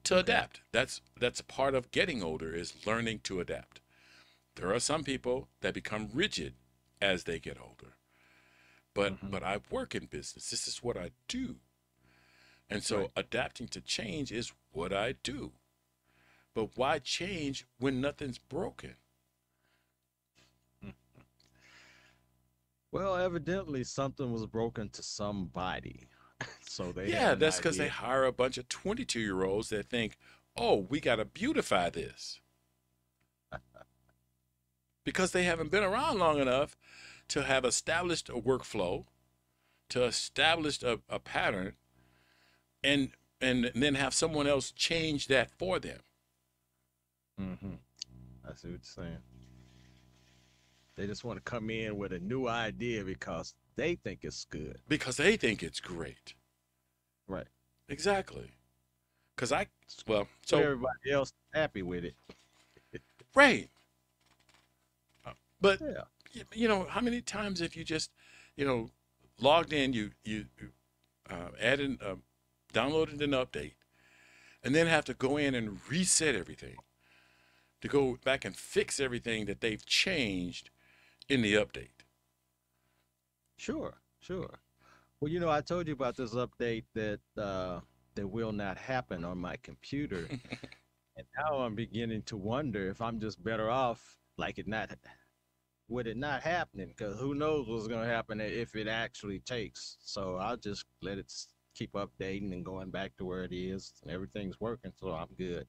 to 0.08 0.18
adapt. 0.18 0.62
That's 0.72 1.02
that's 1.20 1.42
part 1.42 1.74
of 1.74 1.90
getting 1.90 2.22
older 2.22 2.54
is 2.54 2.86
learning 2.86 3.20
to 3.24 3.40
adapt. 3.40 3.80
There 4.56 4.72
are 4.74 4.80
some 4.80 5.04
people 5.04 5.48
that 5.60 5.74
become 5.74 6.10
rigid 6.12 6.54
as 7.00 7.24
they 7.24 7.38
get 7.38 7.58
older. 7.60 7.94
But 8.94 9.14
Mhm. 9.14 9.30
but 9.30 9.42
i 9.42 9.60
work 9.70 9.94
in 9.94 10.06
business. 10.06 10.50
This 10.50 10.66
is 10.68 10.82
what 10.82 10.96
i 10.96 11.10
do. 11.28 11.56
And 12.70 12.82
so 12.82 12.98
Right. 13.00 13.10
adapting 13.16 13.68
to 13.68 13.80
change 13.82 14.32
is 14.32 14.52
what 14.72 14.92
i 14.92 15.12
do. 15.12 15.52
But 16.54 16.76
why 16.76 16.98
change 17.00 17.66
when 17.78 18.00
nothing's 18.00 18.38
broken? 18.38 18.96
Well, 22.92 23.16
evidently 23.16 23.84
something 23.84 24.32
was 24.32 24.46
broken 24.46 24.88
to 24.90 25.02
somebody. 25.02 26.08
So 26.60 26.92
they 26.92 27.08
yeah 27.08 27.34
that's 27.34 27.56
because 27.56 27.76
they 27.76 27.88
hire 27.88 28.24
a 28.24 28.32
bunch 28.32 28.58
of 28.58 28.68
22 28.68 29.20
year 29.20 29.42
olds 29.44 29.68
that 29.70 29.88
think 29.88 30.16
oh 30.56 30.86
we 30.88 31.00
got 31.00 31.16
to 31.16 31.24
beautify 31.24 31.90
this 31.90 32.40
because 35.04 35.32
they 35.32 35.44
haven't 35.44 35.70
been 35.70 35.82
around 35.82 36.18
long 36.18 36.38
enough 36.38 36.76
to 37.26 37.42
have 37.42 37.64
established 37.64 38.28
a 38.28 38.34
workflow 38.34 39.04
to 39.88 40.04
establish 40.04 40.82
a, 40.82 41.00
a 41.08 41.18
pattern 41.18 41.74
and 42.84 43.10
and 43.40 43.70
then 43.74 43.94
have 43.94 44.14
someone 44.14 44.46
else 44.46 44.70
change 44.70 45.26
that 45.26 45.50
for 45.50 45.78
them 45.78 46.00
Mm-hmm. 47.40 47.74
I 48.44 48.54
see 48.54 48.68
what 48.68 48.72
you're 48.72 48.78
saying. 48.82 49.18
They 50.96 51.06
just 51.06 51.24
want 51.24 51.38
to 51.38 51.50
come 51.50 51.70
in 51.70 51.96
with 51.96 52.12
a 52.12 52.18
new 52.18 52.48
idea 52.48 53.04
because 53.04 53.54
they 53.78 53.94
think 53.94 54.20
it's 54.22 54.44
good. 54.44 54.78
because 54.88 55.16
they 55.16 55.36
think 55.36 55.62
it's 55.62 55.80
great 55.80 56.34
Right. 57.26 57.46
exactly 57.88 58.50
because 59.34 59.52
i 59.52 59.66
well 60.06 60.26
So 60.46 60.60
everybody 60.62 61.10
else 61.12 61.32
happy 61.54 61.82
with 61.82 62.04
it. 62.04 62.14
right 63.34 63.68
Uh, 65.26 65.32
but 65.60 65.80
Yeah. 65.80 66.04
you 66.54 66.68
know 66.68 66.84
how 66.84 67.00
many 67.00 67.20
times 67.20 67.60
have 67.60 67.74
you 67.74 67.84
just 67.84 68.10
you 68.56 68.64
know 68.64 68.90
logged 69.40 69.72
in 69.72 69.92
you 69.92 70.10
you 70.24 70.46
you, 70.60 70.70
uh, 71.30 71.50
added 71.60 72.02
uh, 72.02 72.16
downloaded 72.72 73.20
an 73.22 73.30
update 73.30 73.74
and 74.64 74.74
then 74.74 74.86
have 74.86 75.04
to 75.04 75.14
go 75.14 75.36
in 75.36 75.54
and 75.54 75.80
reset 75.90 76.34
everything 76.34 76.78
to 77.80 77.88
go 77.88 78.18
back 78.24 78.44
and 78.44 78.56
fix 78.56 79.00
everything 79.00 79.46
that 79.46 79.60
they've 79.60 79.84
changed 79.86 80.70
in 81.28 81.42
the 81.42 81.54
update 81.54 81.97
Sure, 83.58 84.00
sure. 84.20 84.60
Well, 85.20 85.30
you 85.30 85.40
know, 85.40 85.50
I 85.50 85.60
told 85.60 85.88
you 85.88 85.94
about 85.94 86.16
this 86.16 86.34
update 86.34 86.84
that 86.94 87.20
uh, 87.36 87.80
that 88.14 88.26
will 88.28 88.52
not 88.52 88.78
happen 88.78 89.24
on 89.24 89.38
my 89.38 89.56
computer, 89.62 90.28
and 91.16 91.26
now 91.38 91.58
I'm 91.58 91.74
beginning 91.74 92.22
to 92.24 92.36
wonder 92.36 92.88
if 92.88 93.02
I'm 93.02 93.20
just 93.20 93.42
better 93.42 93.70
off 93.70 94.16
like 94.38 94.58
it 94.58 94.68
not 94.68 94.90
with 95.88 96.06
it 96.06 96.16
not 96.16 96.42
happening, 96.42 96.88
because 96.96 97.18
who 97.18 97.34
knows 97.34 97.68
what's 97.68 97.88
going 97.88 98.02
to 98.06 98.14
happen 98.14 98.40
if 98.40 98.76
it 98.76 98.88
actually 98.88 99.40
takes. 99.40 99.96
So 100.00 100.36
I'll 100.36 100.56
just 100.56 100.84
let 101.02 101.18
it 101.18 101.32
keep 101.74 101.92
updating 101.94 102.52
and 102.52 102.64
going 102.64 102.90
back 102.90 103.16
to 103.18 103.24
where 103.24 103.44
it 103.44 103.52
is, 103.52 103.94
and 104.02 104.12
everything's 104.12 104.60
working, 104.60 104.92
so 105.00 105.10
I'm 105.10 105.28
good. 105.36 105.66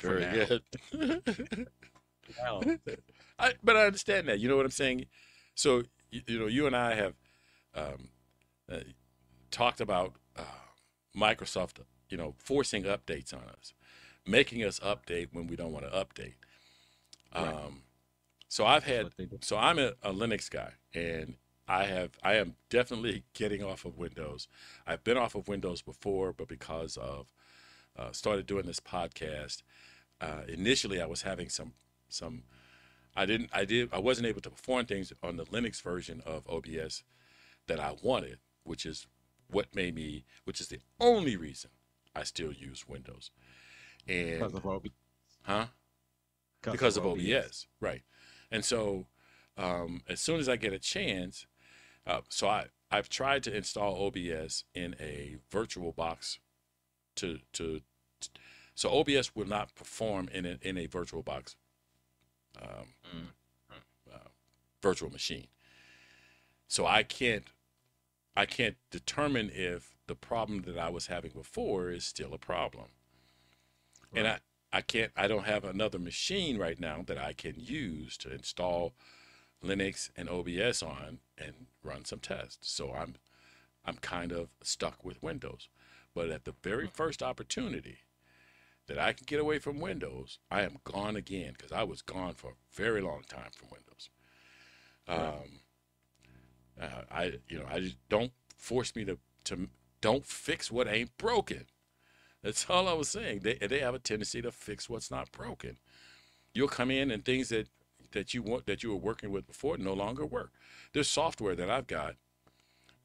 Very 0.00 0.26
good 0.26 0.62
I, 3.38 3.54
but 3.62 3.76
I 3.76 3.86
understand 3.86 4.28
that. 4.28 4.40
You 4.40 4.48
know 4.48 4.56
what 4.56 4.66
I'm 4.66 4.70
saying? 4.70 5.06
So 5.54 5.82
you, 6.10 6.22
you 6.26 6.38
know, 6.38 6.46
you 6.46 6.66
and 6.66 6.76
I 6.76 6.94
have 6.94 7.14
um, 7.74 8.08
uh, 8.70 8.80
talked 9.50 9.80
about 9.80 10.14
uh, 10.36 10.42
Microsoft, 11.16 11.78
you 12.08 12.16
know, 12.16 12.34
forcing 12.38 12.84
updates 12.84 13.32
on 13.34 13.42
us, 13.58 13.74
making 14.26 14.64
us 14.64 14.78
update 14.80 15.28
when 15.32 15.46
we 15.46 15.56
don't 15.56 15.72
want 15.72 15.90
to 15.90 15.92
update. 15.92 16.34
Right. 17.34 17.46
Um, 17.46 17.82
so 18.48 18.64
I've 18.64 18.84
had, 18.84 19.04
what 19.04 19.16
they 19.16 19.26
do. 19.26 19.38
so 19.42 19.56
I'm 19.56 19.78
a, 19.78 19.92
a 20.02 20.12
Linux 20.12 20.50
guy, 20.50 20.72
and 20.94 21.34
I 21.68 21.84
have, 21.84 22.12
I 22.22 22.34
am 22.34 22.54
definitely 22.70 23.24
getting 23.34 23.62
off 23.62 23.84
of 23.84 23.98
Windows. 23.98 24.48
I've 24.86 25.04
been 25.04 25.18
off 25.18 25.34
of 25.34 25.48
Windows 25.48 25.82
before, 25.82 26.32
but 26.32 26.48
because 26.48 26.96
of 26.96 27.30
uh, 27.98 28.12
started 28.12 28.46
doing 28.46 28.64
this 28.64 28.80
podcast, 28.80 29.62
uh, 30.20 30.42
initially 30.48 31.00
I 31.00 31.06
was 31.06 31.22
having 31.22 31.48
some 31.48 31.74
some 32.08 32.44
I 33.18 33.26
didn't 33.26 33.50
I 33.52 33.64
did 33.64 33.88
I 33.92 33.98
wasn't 33.98 34.28
able 34.28 34.40
to 34.42 34.50
perform 34.50 34.86
things 34.86 35.12
on 35.24 35.36
the 35.36 35.44
Linux 35.46 35.82
version 35.82 36.22
of 36.24 36.48
OBS 36.48 37.02
that 37.66 37.80
I 37.80 37.96
wanted, 38.00 38.38
which 38.62 38.86
is 38.86 39.08
what 39.50 39.74
made 39.74 39.96
me 39.96 40.24
which 40.44 40.60
is 40.60 40.68
the 40.68 40.78
only 41.00 41.36
reason 41.36 41.70
I 42.14 42.22
still 42.22 42.52
use 42.52 42.88
Windows. 42.88 43.32
And 44.06 44.38
Because 44.38 44.54
of 44.54 44.64
OBS. 44.66 44.90
huh? 45.42 45.66
Because 46.62 46.96
of 46.96 47.06
OBS, 47.06 47.66
right? 47.80 48.02
And 48.52 48.64
so 48.64 49.06
um, 49.56 50.02
as 50.08 50.20
soon 50.20 50.38
as 50.38 50.48
I 50.48 50.54
get 50.54 50.72
a 50.72 50.78
chance, 50.78 51.46
uh, 52.06 52.20
so 52.28 52.46
I 52.46 52.66
I've 52.88 53.08
tried 53.08 53.42
to 53.42 53.54
install 53.54 54.06
OBS 54.06 54.62
in 54.74 54.94
a 55.00 55.38
virtual 55.50 55.90
box 55.90 56.38
to 57.16 57.40
to 57.54 57.80
so 58.76 58.90
OBS 58.96 59.34
will 59.34 59.48
not 59.48 59.74
perform 59.74 60.28
in 60.32 60.46
a, 60.46 60.58
in 60.62 60.78
a 60.78 60.86
virtual 60.86 61.24
box 61.24 61.56
um, 62.60 62.94
Mm. 63.04 63.28
uh, 64.12 64.28
virtual 64.82 65.10
machine. 65.10 65.48
So 66.66 66.86
I 66.86 67.02
can't 67.02 67.44
I 68.36 68.46
can't 68.46 68.76
determine 68.90 69.50
if 69.52 69.96
the 70.06 70.14
problem 70.14 70.62
that 70.62 70.78
I 70.78 70.90
was 70.90 71.06
having 71.08 71.32
before 71.32 71.90
is 71.90 72.04
still 72.04 72.32
a 72.34 72.38
problem. 72.38 72.86
And 74.12 74.26
I 74.26 74.38
I 74.72 74.80
can't 74.82 75.12
I 75.16 75.26
don't 75.28 75.44
have 75.46 75.64
another 75.64 75.98
machine 75.98 76.58
right 76.58 76.78
now 76.78 77.02
that 77.06 77.18
I 77.18 77.32
can 77.32 77.54
use 77.56 78.16
to 78.18 78.32
install 78.32 78.94
Linux 79.64 80.10
and 80.16 80.28
OBS 80.28 80.82
on 80.82 81.18
and 81.36 81.66
run 81.82 82.04
some 82.04 82.20
tests. 82.20 82.70
So 82.70 82.92
I'm 82.92 83.16
I'm 83.84 83.96
kind 83.96 84.32
of 84.32 84.48
stuck 84.62 85.04
with 85.04 85.22
Windows. 85.22 85.68
But 86.14 86.30
at 86.30 86.44
the 86.44 86.54
very 86.62 86.86
first 86.86 87.22
opportunity 87.22 87.98
that 88.88 88.98
I 88.98 89.12
can 89.12 89.24
get 89.26 89.38
away 89.38 89.58
from 89.58 89.80
Windows, 89.80 90.38
I 90.50 90.62
am 90.62 90.78
gone 90.84 91.14
again 91.14 91.52
because 91.56 91.72
I 91.72 91.84
was 91.84 92.02
gone 92.02 92.34
for 92.34 92.50
a 92.50 92.74
very 92.74 93.00
long 93.00 93.22
time 93.28 93.50
from 93.56 93.68
Windows. 93.70 94.10
Um, 95.06 95.60
uh, 96.80 97.02
I 97.10 97.32
you 97.48 97.58
know 97.58 97.66
I 97.70 97.80
just 97.80 97.96
don't 98.08 98.32
force 98.56 98.96
me 98.96 99.04
to 99.04 99.18
to 99.44 99.68
don't 100.00 100.26
fix 100.26 100.70
what 100.70 100.88
ain't 100.88 101.16
broken. 101.16 101.66
That's 102.42 102.68
all 102.68 102.88
I 102.88 102.94
was 102.94 103.08
saying. 103.08 103.40
They 103.40 103.54
they 103.54 103.80
have 103.80 103.94
a 103.94 103.98
tendency 103.98 104.42
to 104.42 104.50
fix 104.52 104.88
what's 104.88 105.10
not 105.10 105.32
broken. 105.32 105.78
You'll 106.54 106.68
come 106.68 106.90
in 106.90 107.10
and 107.10 107.24
things 107.24 107.50
that 107.50 107.68
that 108.12 108.32
you 108.32 108.42
want 108.42 108.66
that 108.66 108.82
you 108.82 108.90
were 108.90 108.96
working 108.96 109.30
with 109.30 109.46
before 109.46 109.76
no 109.76 109.92
longer 109.92 110.24
work. 110.24 110.52
There's 110.92 111.08
software 111.08 111.54
that 111.56 111.70
I've 111.70 111.86
got 111.86 112.16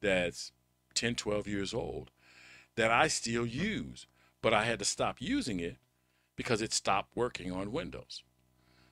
that's 0.00 0.52
10, 0.94 1.14
12 1.14 1.46
years 1.46 1.74
old 1.74 2.10
that 2.76 2.90
I 2.90 3.08
still 3.08 3.46
use, 3.46 4.06
but 4.44 4.52
I 4.52 4.64
had 4.64 4.78
to 4.78 4.84
stop 4.84 5.22
using 5.22 5.58
it 5.58 5.78
because 6.36 6.60
it 6.60 6.74
stopped 6.74 7.16
working 7.16 7.50
on 7.50 7.72
Windows 7.72 8.22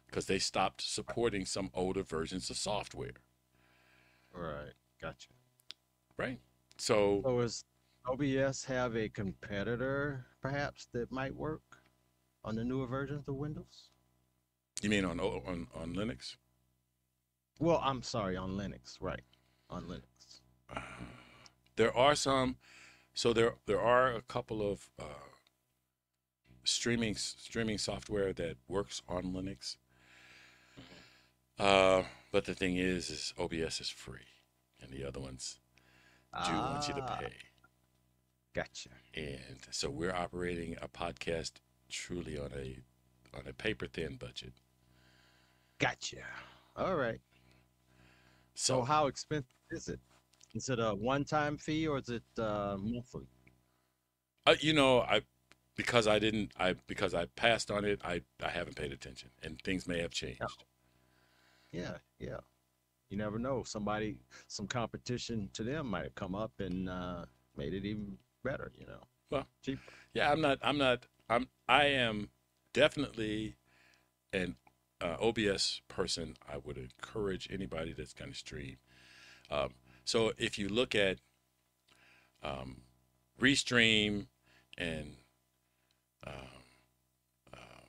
because 0.07 0.25
they 0.25 0.39
stopped 0.39 0.81
supporting 0.81 1.45
some 1.45 1.71
older 1.75 2.03
versions 2.03 2.49
of 2.49 2.57
software, 2.57 3.13
Right. 4.33 4.73
Gotcha. 4.99 5.29
right? 6.17 6.41
So 6.79 7.21
So 7.23 7.41
is 7.41 7.65
OBS 8.07 8.65
have 8.65 8.97
a 8.97 9.11
competitor 9.11 10.25
perhaps 10.41 10.89
that 10.93 11.13
might 11.13 11.35
work 11.37 11.83
on 12.45 12.57
the 12.57 12.65
newer 12.65 12.87
versions 12.87 13.29
of 13.29 13.35
Windows? 13.35 13.91
you 14.83 14.89
mean 14.89 15.05
on 15.05 15.21
on 15.21 15.67
on 15.75 15.95
Linux? 15.95 16.37
Well, 17.61 17.81
I'm 17.85 18.03
sorry, 18.03 18.39
on 18.39 18.53
Linux, 18.53 18.97
right? 19.03 19.25
On 19.69 19.85
Linux. 19.85 20.41
Uh, 20.75 20.81
there 21.77 21.95
are 21.95 22.15
some 22.15 22.57
so 23.13 23.35
there 23.35 23.57
there 23.67 23.81
are 23.81 24.15
a 24.15 24.23
couple 24.23 24.63
of 24.63 24.89
uh, 24.99 25.32
streaming 26.65 27.15
streaming 27.17 27.79
software 27.79 28.33
that 28.33 28.57
works 28.69 29.03
on 29.09 29.25
linux 29.33 29.77
uh, 31.59 32.03
but 32.31 32.45
the 32.45 32.55
thing 32.55 32.77
is 32.77 33.11
is 33.11 33.35
obs 33.39 33.81
is 33.81 33.89
free 33.91 34.29
and 34.81 34.91
the 34.93 35.05
other 35.05 35.21
ones 35.21 35.61
do 36.41 36.63
want 36.63 36.89
you 36.89 36.95
to 36.95 37.03
Ah, 37.03 37.17
pay 37.19 37.33
Gotcha. 38.55 38.91
and 39.15 39.59
so 39.71 39.91
we're 39.91 40.15
operating 40.15 40.77
a 40.83 40.89
podcast 40.89 41.53
truly 41.91 42.39
on 42.39 42.51
a 42.55 42.79
on 43.37 43.47
a 43.47 43.53
paper 43.53 43.87
thin 43.87 44.17
budget 44.17 44.53
Gotcha. 45.79 46.25
All 46.77 46.95
right. 46.97 47.21
So 48.55 48.81
so 48.81 48.83
how 48.83 49.07
expensive 49.07 49.57
is 49.71 49.89
it? 49.89 50.01
Is 50.55 50.69
it 50.69 50.79
a 50.79 50.95
one-time 50.95 51.57
fee 51.59 51.87
or 51.89 51.99
is 51.99 52.09
it 52.09 52.23
uh, 52.39 52.77
monthly? 52.79 53.27
uh, 54.47 54.55
you 54.61 54.73
know 54.73 55.01
i 55.01 55.21
because 55.77 56.07
i 56.07 56.19
didn't 56.19 56.53
i 56.59 56.75
because 56.87 57.15
i 57.15 57.27
passed 57.37 57.71
on 57.71 57.85
it 57.85 58.01
i 58.05 58.21
i 58.43 58.49
haven't 58.49 58.77
paid 58.77 58.93
attention 58.93 59.31
and 59.43 59.61
things 59.63 59.87
may 59.87 60.01
have 60.01 60.13
changed 60.13 60.43
Yeah, 61.73 61.97
yeah. 62.19 62.41
You 63.09 63.17
never 63.17 63.39
know. 63.39 63.63
Somebody, 63.65 64.19
some 64.47 64.67
competition 64.67 65.51
to 65.55 65.63
them 65.63 65.89
might 65.89 66.05
have 66.05 66.15
come 66.15 66.35
up 66.35 66.53
and 66.61 66.89
uh, 66.89 67.25
made 67.57 67.75
it 67.75 67.85
even 67.85 68.19
better. 68.45 68.71
You 68.79 68.87
know. 68.87 69.03
Well. 69.31 69.47
Yeah, 70.15 70.31
I'm 70.31 70.41
not. 70.41 70.59
I'm 70.63 70.79
not. 70.79 71.07
I'm. 71.29 71.49
I 71.69 71.87
am 71.87 72.29
definitely 72.73 73.57
an 74.33 74.57
uh, 75.01 75.17
OBS 75.21 75.81
person. 75.89 76.37
I 76.51 76.59
would 76.59 76.79
encourage 76.79 77.49
anybody 77.51 77.93
that's 77.93 78.15
going 78.15 78.31
to 78.31 78.37
stream. 78.37 78.77
Um, 79.51 79.71
so 80.05 80.33
if 80.39 80.59
you 80.59 80.69
look 80.69 80.95
at 80.95 81.19
um, 82.43 82.83
Restream 83.41 84.27
and 84.77 85.17
um, 86.27 86.33
uh, 87.53 87.85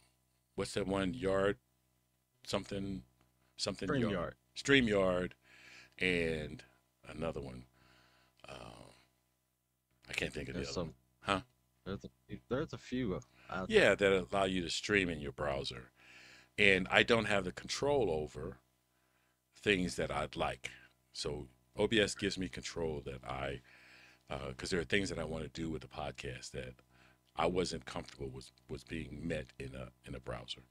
what's 0.56 0.74
that 0.74 0.88
one 0.88 1.13
yard 1.13 1.58
something 2.46 3.04
something 3.58 3.88
StreamYard. 3.88 4.34
StreamYard 4.58 5.32
and 6.00 6.63
another 7.08 7.39
one. 7.41 7.63
Um, 8.50 8.58
I 10.10 10.13
can't 10.13 10.34
think 10.34 10.50
of 10.50 10.56
the 10.56 10.62
There's 10.62 10.76
other 10.76 10.86
one. 10.88 10.93
some. 11.26 11.36
Huh? 11.36 11.41
There's 11.86 12.04
a 12.06 12.10
few- 12.28 12.39
there's 12.50 12.74
a 12.74 12.78
few. 12.78 13.19
Out 13.50 13.69
Yeah, 13.69 13.96
that 13.96 14.28
allow 14.32 14.46
you 14.46 14.62
to 14.63 14.69
stream 14.69 15.10
in 15.10 15.19
your 15.19 15.32
browser. 15.32 15.91
And 16.58 16.88
I 16.89 17.04
don't 17.04 17.26
have 17.26 17.46
the 17.46 17.52
control 17.52 18.10
over 18.12 18.58
things 19.56 19.96
that 19.96 20.12
I'd 20.12 20.36
like. 20.36 20.72
So 21.13 21.48
OBS 21.78 22.15
gives 22.15 22.38
me 22.38 22.48
control 22.50 23.02
that 23.06 23.24
I, 23.24 23.62
because 24.50 24.69
there 24.69 24.80
are 24.80 24.86
things 24.86 25.10
that 25.10 25.19
I 25.19 25.24
want 25.24 25.43
to 25.43 25.50
do 25.50 25.69
with 25.69 25.82
the 25.82 25.88
podcast 25.88 26.52
that 26.52 26.76
I 27.36 27.48
wasn't 27.48 27.86
comfortable 27.86 28.30
with 28.30 28.52
was 28.69 28.84
being 28.84 29.28
met 29.28 29.48
in 29.60 29.76
a 29.76 29.89
in 30.06 30.15
a 30.15 30.19
browser. 30.19 30.63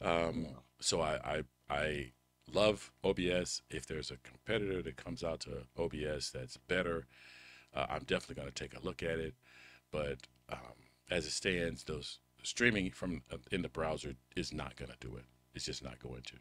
Um, 0.00 0.44
Yeah. 0.44 0.60
so 0.80 1.00
I, 1.00 1.14
I 1.24 1.44
I 1.68 2.12
love 2.52 2.90
OBS. 3.04 3.62
If 3.70 3.86
there's 3.86 4.10
a 4.10 4.16
competitor 4.18 4.82
that 4.82 4.96
comes 4.96 5.22
out 5.22 5.40
to 5.40 5.66
OBS 5.78 6.30
that's 6.30 6.56
better, 6.56 7.06
uh, 7.74 7.86
I'm 7.88 8.04
definitely 8.04 8.36
going 8.36 8.52
to 8.52 8.54
take 8.54 8.76
a 8.76 8.84
look 8.84 9.02
at 9.02 9.18
it. 9.18 9.34
But 9.90 10.18
um, 10.50 10.88
as 11.10 11.26
it 11.26 11.32
stands, 11.32 11.84
those 11.84 12.20
streaming 12.42 12.90
from 12.90 13.22
uh, 13.32 13.38
in 13.52 13.62
the 13.62 13.68
browser 13.68 14.14
is 14.36 14.52
not 14.52 14.76
going 14.76 14.90
to 14.90 14.98
do 15.08 15.16
it. 15.16 15.24
It's 15.54 15.66
just 15.66 15.84
not 15.84 16.00
going 16.00 16.22
to. 16.22 16.36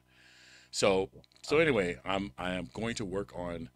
So 0.71 1.09
so 1.43 1.59
anyway, 1.59 1.97
I'm 2.05 2.31
I 2.37 2.53
am 2.53 2.69
going 2.73 2.95
to 2.95 3.05
work 3.05 3.31
on 3.35 3.69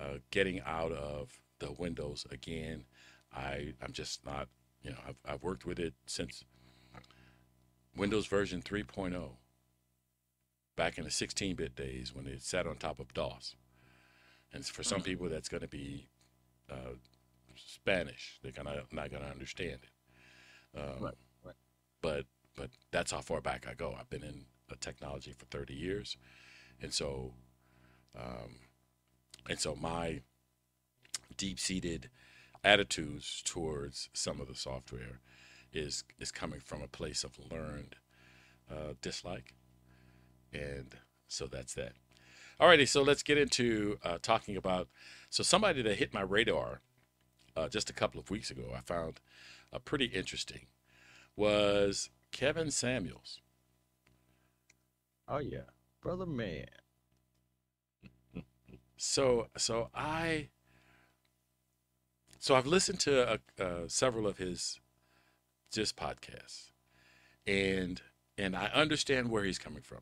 uh, 0.00 0.18
getting 0.30 0.60
out 0.62 0.92
of 0.92 1.40
the 1.58 1.72
Windows 1.72 2.26
again. 2.30 2.84
I 3.34 3.74
I'm 3.82 3.92
just 3.92 4.24
not 4.24 4.48
you 4.82 4.90
know 4.90 4.98
I've 5.06 5.16
I've 5.24 5.42
worked 5.42 5.66
with 5.66 5.78
it 5.78 5.94
since 6.06 6.44
Windows 7.96 8.26
version 8.26 8.62
3.0 8.62 9.36
back 10.76 10.96
in 10.96 11.04
the 11.04 11.10
16-bit 11.10 11.74
days 11.76 12.14
when 12.14 12.26
it 12.26 12.42
sat 12.42 12.66
on 12.66 12.76
top 12.76 13.00
of 13.00 13.12
DOS. 13.12 13.56
And 14.52 14.64
for 14.64 14.82
some 14.82 15.00
Mhm. 15.00 15.04
people, 15.04 15.28
that's 15.28 15.48
going 15.48 15.60
to 15.60 15.68
be 15.68 16.08
uh, 16.70 16.94
Spanish. 17.56 18.38
They're 18.42 18.52
gonna 18.52 18.84
not 18.92 19.10
gonna 19.10 19.26
understand 19.26 19.80
it. 19.82 20.78
Um, 20.78 21.02
Right, 21.02 21.14
right. 21.44 21.56
But 22.00 22.26
but 22.56 22.70
that's 22.90 23.12
how 23.12 23.20
far 23.20 23.40
back 23.40 23.66
I 23.68 23.74
go. 23.74 23.94
I've 23.98 24.10
been 24.10 24.22
in 24.22 24.46
technology 24.80 25.32
for 25.32 25.46
30 25.46 25.74
years, 25.74 26.16
and 26.80 26.92
so 26.94 27.34
um, 28.16 28.60
and 29.48 29.58
so 29.58 29.74
my 29.74 30.22
deep-seated 31.36 32.10
attitudes 32.64 33.42
towards 33.44 34.08
some 34.12 34.40
of 34.40 34.48
the 34.48 34.54
software 34.54 35.20
is 35.72 36.04
is 36.18 36.32
coming 36.32 36.60
from 36.60 36.82
a 36.82 36.88
place 36.88 37.24
of 37.24 37.38
learned 37.50 37.96
uh, 38.70 38.94
dislike, 39.00 39.54
and 40.52 40.96
so 41.28 41.46
that's 41.46 41.74
that. 41.74 41.92
Alrighty, 42.60 42.86
so 42.86 43.02
let's 43.02 43.22
get 43.22 43.38
into 43.38 43.98
uh, 44.04 44.18
talking 44.20 44.56
about 44.56 44.88
so 45.30 45.42
somebody 45.42 45.82
that 45.82 45.96
hit 45.96 46.12
my 46.12 46.20
radar 46.20 46.80
uh, 47.56 47.68
just 47.68 47.88
a 47.88 47.94
couple 47.94 48.20
of 48.20 48.30
weeks 48.30 48.50
ago. 48.50 48.72
I 48.76 48.80
found 48.80 49.20
uh, 49.72 49.78
pretty 49.78 50.06
interesting 50.06 50.66
was 51.36 52.10
Kevin 52.32 52.70
Samuels. 52.70 53.40
Oh 55.26 55.38
yeah, 55.38 55.70
brother 56.00 56.26
man. 56.26 56.66
So 59.02 59.46
so 59.56 59.88
I 59.94 60.50
so 62.40 62.56
I've 62.56 62.66
listened 62.66 63.00
to 63.02 63.28
uh, 63.34 63.38
uh, 63.62 63.88
several 63.88 64.26
of 64.28 64.38
his 64.38 64.80
just 65.72 65.96
podcasts, 65.96 66.72
and 67.46 68.02
and 68.38 68.56
I 68.56 68.66
understand 68.68 69.30
where 69.30 69.44
he's 69.44 69.58
coming 69.60 69.82
from. 69.82 70.00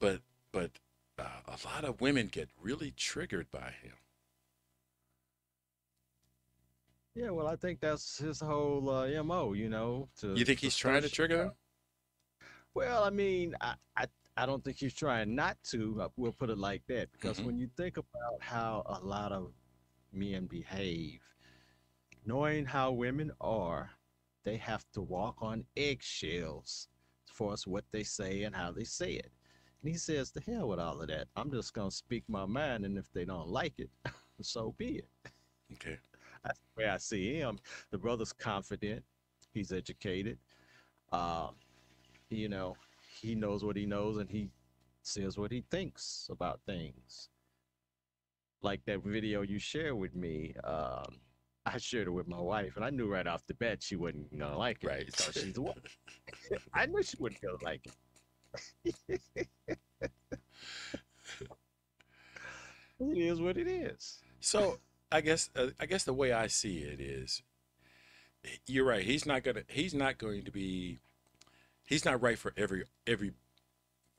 But 0.00 0.22
but 0.50 0.72
uh, 1.16 1.42
a 1.46 1.58
lot 1.64 1.84
of 1.84 2.00
women 2.00 2.26
get 2.26 2.48
really 2.60 2.90
triggered 2.90 3.50
by 3.52 3.70
him. 3.70 3.94
Yeah, 7.14 7.30
well, 7.30 7.46
I 7.48 7.56
think 7.56 7.80
that's 7.80 8.18
his 8.18 8.40
whole 8.40 8.88
uh, 8.88 9.22
mo. 9.22 9.52
You 9.52 9.68
know, 9.68 10.08
to 10.20 10.28
You 10.34 10.44
think 10.44 10.58
he's 10.60 10.76
trying 10.76 11.02
to 11.02 11.08
trigger 11.08 11.36
them? 11.36 11.52
Well, 12.74 13.04
I 13.04 13.10
mean, 13.10 13.54
I, 13.60 13.74
I 13.96 14.06
I 14.36 14.46
don't 14.46 14.64
think 14.64 14.78
he's 14.78 14.94
trying 14.94 15.34
not 15.34 15.58
to. 15.64 16.02
uh, 16.02 16.08
We'll 16.16 16.32
put 16.32 16.50
it 16.50 16.58
like 16.58 16.82
that 16.88 17.12
because 17.12 17.40
Mhm. 17.40 17.46
when 17.46 17.58
you 17.58 17.68
think 17.76 17.96
about 17.96 18.40
how 18.40 18.82
a 18.86 19.00
lot 19.04 19.32
of 19.32 19.52
men 20.12 20.46
behave, 20.46 21.20
knowing 22.24 22.64
how 22.64 22.92
women 22.92 23.30
are, 23.40 23.90
they 24.44 24.56
have 24.56 24.84
to 24.92 25.00
walk 25.00 25.36
on 25.40 25.64
eggshells 25.76 26.88
as 27.28 27.36
far 27.36 27.52
as 27.52 27.66
what 27.66 27.84
they 27.92 28.02
say 28.02 28.42
and 28.44 28.54
how 28.54 28.72
they 28.72 28.84
say 28.84 29.12
it. 29.12 29.30
And 29.82 29.90
he 29.90 29.96
says, 29.96 30.30
"To 30.32 30.40
hell 30.40 30.68
with 30.68 30.78
all 30.78 31.00
of 31.00 31.08
that. 31.08 31.28
I'm 31.36 31.50
just 31.50 31.72
gonna 31.74 31.90
speak 31.90 32.24
my 32.28 32.46
mind, 32.46 32.84
and 32.84 32.98
if 32.98 33.10
they 33.12 33.24
don't 33.24 33.48
like 33.48 33.78
it, 33.78 33.90
so 34.40 34.74
be 34.78 34.98
it." 34.98 35.08
Okay. 35.74 35.98
That's 36.42 36.58
the 36.58 36.82
way 36.82 36.88
I 36.88 36.96
see 36.96 37.34
him. 37.34 37.58
The 37.90 37.98
brother's 37.98 38.32
confident. 38.32 39.04
He's 39.52 39.72
educated. 39.72 40.38
Um, 41.12 41.54
you 42.30 42.48
know, 42.48 42.76
he 43.20 43.34
knows 43.34 43.64
what 43.64 43.76
he 43.76 43.86
knows 43.86 44.16
and 44.16 44.30
he 44.30 44.50
says 45.02 45.36
what 45.36 45.50
he 45.52 45.64
thinks 45.70 46.28
about 46.30 46.60
things. 46.66 47.28
Like 48.62 48.84
that 48.86 49.02
video 49.02 49.42
you 49.42 49.58
shared 49.58 49.94
with 49.94 50.14
me. 50.14 50.54
Um, 50.64 51.20
I 51.66 51.78
shared 51.78 52.08
it 52.08 52.10
with 52.10 52.28
my 52.28 52.40
wife, 52.40 52.76
and 52.76 52.84
I 52.84 52.90
knew 52.90 53.06
right 53.06 53.26
off 53.26 53.46
the 53.46 53.54
bat 53.54 53.82
she 53.82 53.96
wasn't 53.96 54.38
gonna 54.38 54.58
like 54.58 54.82
it. 54.82 54.86
Right. 54.86 55.16
So 55.16 55.32
she's 55.32 55.58
woman. 55.58 55.82
I 56.74 56.86
knew 56.86 57.02
she 57.02 57.16
wouldn't 57.18 57.40
gonna 57.40 57.56
like 57.62 57.86
it. 57.86 57.94
it 63.00 63.18
is 63.18 63.40
what 63.40 63.56
it 63.56 63.68
is. 63.68 64.20
So 64.40 64.78
I 65.12 65.20
guess 65.20 65.50
uh, 65.56 65.68
I 65.78 65.86
guess 65.86 66.04
the 66.04 66.14
way 66.14 66.32
I 66.32 66.46
see 66.46 66.78
it 66.78 67.00
is, 67.00 67.42
you're 68.66 68.84
right. 68.84 69.04
He's 69.04 69.26
not 69.26 69.42
gonna. 69.42 69.62
He's 69.68 69.94
not 69.94 70.18
going 70.18 70.44
to 70.44 70.50
be. 70.50 70.98
He's 71.84 72.04
not 72.04 72.22
right 72.22 72.38
for 72.38 72.52
every 72.56 72.84
every 73.06 73.32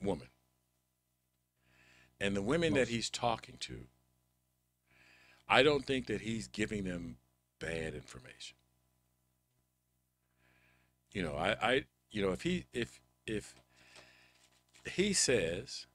woman. 0.02 0.28
And 2.20 2.36
the 2.36 2.42
women 2.42 2.76
that 2.76 2.90
he's 2.90 3.10
talking 3.10 3.56
to, 3.62 3.88
I 5.52 5.64
don't 5.64 5.86
think 5.86 6.08
that 6.08 6.22
he's 6.22 6.48
giving 6.48 6.86
them 6.86 7.18
bad 7.60 7.94
information. 7.94 8.58
You 11.14 11.24
know, 11.24 11.36
I, 11.36 11.56
I 11.62 11.86
you 12.12 12.22
know, 12.22 12.32
if 12.32 12.44
he 12.44 12.66
if 12.74 13.02
if 13.28 13.56
he 14.86 15.14
says 15.14 15.88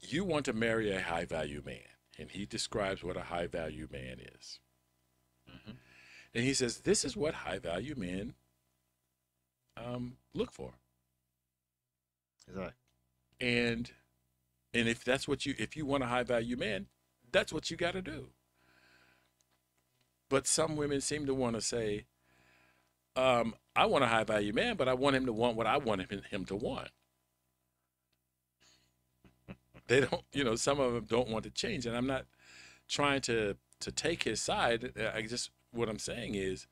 you 0.00 0.24
want 0.24 0.44
to 0.46 0.52
marry 0.52 0.90
a 0.92 1.00
high 1.00 1.24
value 1.24 1.62
man, 1.64 1.78
and 2.18 2.30
he 2.30 2.46
describes 2.46 3.04
what 3.04 3.16
a 3.16 3.22
high 3.22 3.46
value 3.46 3.88
man 3.92 4.20
is. 4.20 4.60
Mhm. 5.50 5.76
And 6.34 6.44
he 6.44 6.54
says, 6.54 6.80
This 6.80 7.04
is 7.04 7.16
what 7.16 7.34
high 7.34 7.58
value 7.58 7.94
men 7.96 8.34
um, 9.76 10.18
look 10.34 10.52
for. 10.52 10.74
Exactly. 12.48 12.72
And 13.40 13.92
and 14.74 14.88
if 14.88 15.04
that's 15.04 15.28
what 15.28 15.46
you 15.46 15.54
if 15.58 15.76
you 15.76 15.86
want 15.86 16.04
a 16.04 16.06
high 16.06 16.24
value 16.24 16.56
man, 16.56 16.88
that's 17.32 17.52
what 17.52 17.70
you 17.70 17.76
got 17.76 17.92
to 17.92 18.02
do. 18.02 18.28
But 20.28 20.46
some 20.46 20.76
women 20.76 21.00
seem 21.00 21.26
to 21.26 21.34
want 21.34 21.56
to 21.56 21.60
say, 21.60 22.04
um, 23.16 23.54
I 23.76 23.86
want 23.86 24.04
a 24.04 24.06
high 24.06 24.24
value 24.24 24.52
man, 24.52 24.76
but 24.76 24.88
I 24.88 24.94
want 24.94 25.16
him 25.16 25.26
to 25.26 25.32
want 25.32 25.56
what 25.56 25.66
I 25.66 25.76
want 25.78 26.00
him, 26.10 26.22
him 26.30 26.44
to 26.46 26.56
want. 26.56 26.88
They 29.88 30.00
don't, 30.00 30.22
you 30.32 30.44
know, 30.44 30.54
some 30.54 30.78
of 30.80 30.94
them 30.94 31.04
don't 31.06 31.28
want 31.28 31.44
to 31.44 31.50
change, 31.50 31.86
and 31.86 31.96
I'm 31.96 32.06
not 32.06 32.24
trying 32.88 33.20
to 33.22 33.56
to 33.80 33.92
take 33.92 34.22
his 34.22 34.40
side. 34.40 34.92
I 35.14 35.22
just 35.22 35.50
what 35.72 35.88
I'm 35.88 35.98
saying 35.98 36.34
is, 36.34 36.66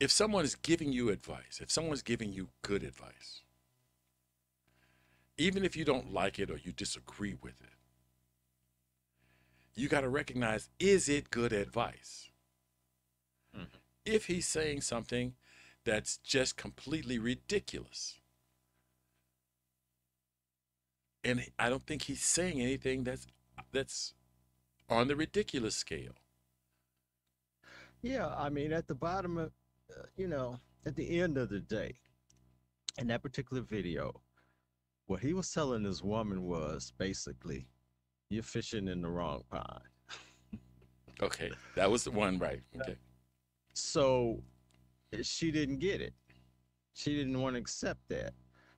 if 0.00 0.10
someone 0.10 0.44
is 0.44 0.56
giving 0.56 0.92
you 0.92 1.10
advice, 1.10 1.60
if 1.62 1.70
someone's 1.70 2.02
giving 2.02 2.32
you 2.32 2.48
good 2.62 2.82
advice, 2.82 3.42
even 5.38 5.64
if 5.64 5.76
you 5.76 5.84
don't 5.84 6.12
like 6.12 6.38
it 6.38 6.50
or 6.50 6.58
you 6.58 6.72
disagree 6.72 7.36
with 7.40 7.60
it, 7.62 7.71
you 9.74 9.88
got 9.88 10.02
to 10.02 10.08
recognize 10.08 10.68
is 10.78 11.08
it 11.08 11.30
good 11.30 11.52
advice? 11.52 12.30
Mhm. 13.54 13.68
If 14.04 14.26
he's 14.26 14.46
saying 14.46 14.82
something 14.82 15.36
that's 15.84 16.18
just 16.18 16.56
completely 16.56 17.18
ridiculous, 17.18 18.18
and 21.24 21.50
I 21.58 21.68
don't 21.68 21.86
think 21.86 22.02
he's 22.02 22.22
saying 22.22 22.60
anything 22.60 23.04
that's 23.04 23.26
that's 23.72 24.14
on 24.88 25.08
the 25.08 25.16
ridiculous 25.16 25.76
scale. 25.76 26.14
Yeah, 28.02 28.28
I 28.36 28.48
mean, 28.50 28.72
at 28.72 28.88
the 28.88 28.94
bottom 28.94 29.38
of, 29.38 29.52
uh, 29.90 30.02
you 30.16 30.26
know, 30.28 30.58
at 30.84 30.96
the 30.96 31.20
end 31.20 31.38
of 31.38 31.48
the 31.50 31.60
day, 31.60 31.94
in 32.98 33.06
that 33.08 33.22
particular 33.22 33.62
video, 33.62 34.20
what 35.06 35.20
he 35.20 35.32
was 35.32 35.52
telling 35.52 35.82
this 35.84 36.02
woman 36.02 36.42
was 36.42 36.92
basically, 36.98 37.66
you're 38.32 38.42
fishing 38.42 38.88
in 38.88 39.02
the 39.02 39.08
wrong 39.08 39.42
pond. 39.50 39.82
Okay, 41.22 41.50
that 41.76 41.90
was 41.90 42.02
the 42.04 42.10
one, 42.10 42.38
right? 42.38 42.60
Okay, 42.80 42.96
So 43.74 44.42
she 45.22 45.50
didn't 45.52 45.78
get 45.78 46.00
it. 46.00 46.14
She 46.94 47.14
didn't 47.14 47.40
want 47.40 47.54
to 47.54 47.60
accept 47.60 48.00
that. 48.08 48.32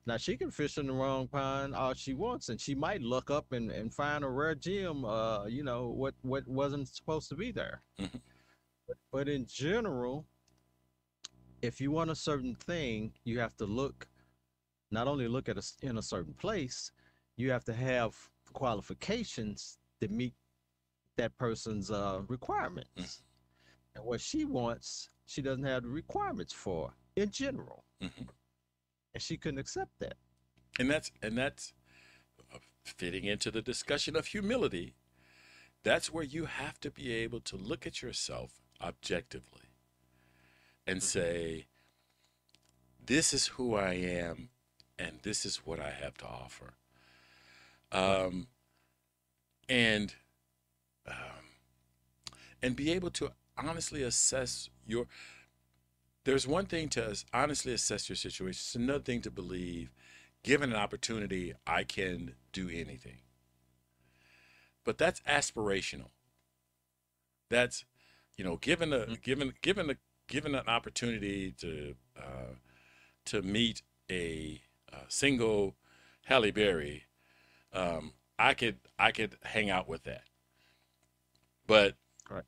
Now 0.05 0.17
she 0.17 0.37
can 0.37 0.51
fish 0.51 0.77
in 0.77 0.85
the 0.87 0.93
wrong 0.93 1.27
pond 1.27 1.73
all 1.73 1.95
she 1.95 2.13
wants, 2.13 2.49
and 2.49 2.61
she 2.61 2.75
might 2.75 3.01
look 3.01 3.31
up 3.31 3.51
and, 3.53 3.71
and 3.71 3.91
find 3.91 4.23
a 4.23 4.29
rare 4.29 4.53
gem. 4.53 5.03
Uh, 5.03 5.45
you 5.45 5.63
know 5.63 5.87
what 5.87 6.13
what 6.21 6.47
wasn't 6.47 6.87
supposed 6.87 7.29
to 7.29 7.35
be 7.35 7.51
there. 7.51 7.81
Mhm. 7.99 8.21
But, 8.87 8.97
but 9.11 9.27
in 9.27 9.47
general, 9.47 10.27
if 11.63 11.81
you 11.81 11.89
want 11.89 12.11
a 12.11 12.15
certain 12.15 12.53
thing, 12.53 13.13
you 13.23 13.39
have 13.39 13.57
to 13.57 13.65
look. 13.65 14.07
Not 14.91 15.07
only 15.07 15.27
look 15.27 15.49
at 15.49 15.57
a 15.57 15.63
in 15.81 15.97
a 15.97 16.03
certain 16.03 16.33
place, 16.33 16.91
you 17.37 17.49
have 17.49 17.63
to 17.65 17.73
have 17.73 18.15
qualifications 18.55 19.77
that 19.99 20.09
meet 20.09 20.33
that 21.17 21.37
person's 21.37 21.91
uh, 21.91 22.21
requirements. 22.27 23.21
And 23.93 24.03
what 24.03 24.19
she 24.21 24.45
wants, 24.45 25.09
she 25.25 25.41
doesn't 25.41 25.63
have 25.63 25.83
the 25.83 25.89
requirements 25.89 26.53
for 26.53 26.93
in 27.15 27.29
general. 27.29 27.83
Mhm. 28.01 28.27
And 29.13 29.21
she 29.23 29.37
couldn't 29.37 29.59
accept 29.59 29.91
that. 29.99 30.17
and 30.79 30.89
that's 30.89 31.09
and 31.21 31.37
that's 31.37 31.73
uh, 32.53 32.57
fitting 32.83 33.23
into 33.25 33.49
the 33.51 33.61
discussion 33.61 34.15
of 34.15 34.27
humility. 34.27 34.95
That's 35.83 36.11
where 36.11 36.23
you 36.25 36.45
have 36.45 36.79
to 36.81 36.91
be 36.91 37.13
able 37.23 37.39
to 37.41 37.55
look 37.55 37.85
at 37.87 38.01
yourself 38.01 38.51
objectively 38.81 39.69
and 40.87 41.01
say, 41.01 41.67
"This 43.05 43.33
is 43.33 43.47
who 43.55 43.75
I 43.75 43.93
am, 43.93 44.49
and 44.99 45.21
this 45.21 45.45
is 45.45 45.57
what 45.65 45.79
I 45.79 45.91
have 45.91 46.15
to 46.17 46.25
offer." 46.27 46.73
Um, 47.91 48.47
and 49.69 50.13
um, 51.07 51.45
and 52.61 52.75
be 52.75 52.91
able 52.91 53.09
to 53.11 53.31
honestly 53.57 54.03
assess 54.03 54.69
your 54.85 55.07
there's 56.23 56.47
one 56.47 56.65
thing 56.65 56.89
to 56.89 57.15
honestly 57.33 57.73
assess 57.73 58.09
your 58.09 58.15
situation. 58.15 58.49
It's 58.49 58.75
another 58.75 59.03
thing 59.03 59.21
to 59.21 59.31
believe 59.31 59.91
given 60.43 60.71
an 60.71 60.75
opportunity 60.75 61.53
i 61.65 61.83
can 61.83 62.35
do 62.53 62.69
anything. 62.69 63.19
But 64.83 64.97
that's 64.97 65.21
aspirational. 65.21 66.09
That's 67.49 67.85
you 68.37 68.43
know 68.43 68.57
given 68.57 68.93
a 68.93 68.99
Mhm. 69.07 69.21
given 69.21 69.53
given 69.61 69.89
a 69.89 69.97
given 70.27 70.55
an 70.55 70.67
opportunity 70.67 71.51
to 71.53 71.95
uh, 72.17 72.55
to 73.25 73.41
meet 73.41 73.81
a, 74.11 74.61
uh 74.93 75.05
single 75.07 75.75
Halle 76.25 76.51
Berry, 76.51 77.05
um, 77.75 78.13
I 78.39 78.53
could 78.53 78.77
I 78.99 79.11
could 79.11 79.37
hang 79.43 79.69
out 79.69 79.87
with 79.87 80.03
that. 80.03 80.23
But 81.67 81.95
Right. 82.29 82.45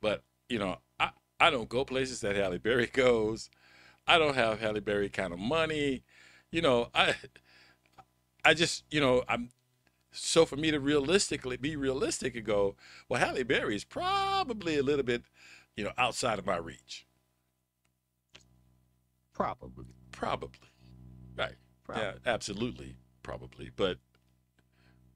but 0.00 0.22
you 0.48 0.58
know 0.58 0.78
I 1.00 1.10
I 1.40 1.50
don't 1.50 1.68
go 1.68 1.84
places 1.84 2.20
that 2.20 2.36
Halle 2.36 2.58
Berry 2.58 2.86
goes. 2.92 3.50
I 4.06 4.18
don't 4.18 4.34
have 4.34 4.60
Halle 4.60 4.80
Berry 4.80 5.08
kind 5.10 5.32
of 5.32 5.38
money. 5.38 6.04
You 6.50 6.62
know 6.62 6.90
I 6.94 7.14
I 8.44 8.54
just 8.54 8.84
you 8.90 9.00
know 9.00 9.22
I'm 9.28 9.50
so 10.12 10.46
for 10.46 10.56
me 10.56 10.70
to 10.70 10.80
realistically 10.80 11.56
be 11.56 11.76
realistic 11.76 12.34
and 12.36 12.44
go 12.44 12.76
well 13.08 13.20
Halle 13.20 13.42
Berry 13.44 13.76
is 13.76 13.84
probably 13.84 14.78
a 14.78 14.82
little 14.82 15.04
bit 15.04 15.24
you 15.76 15.84
know 15.84 15.92
outside 15.98 16.38
of 16.38 16.46
my 16.46 16.56
reach. 16.56 17.06
Probably. 19.32 19.86
Probably. 20.10 20.70
Right. 21.36 21.56
Probably. 21.84 22.02
Yeah, 22.04 22.12
absolutely, 22.26 22.96
probably. 23.22 23.70
But 23.74 23.98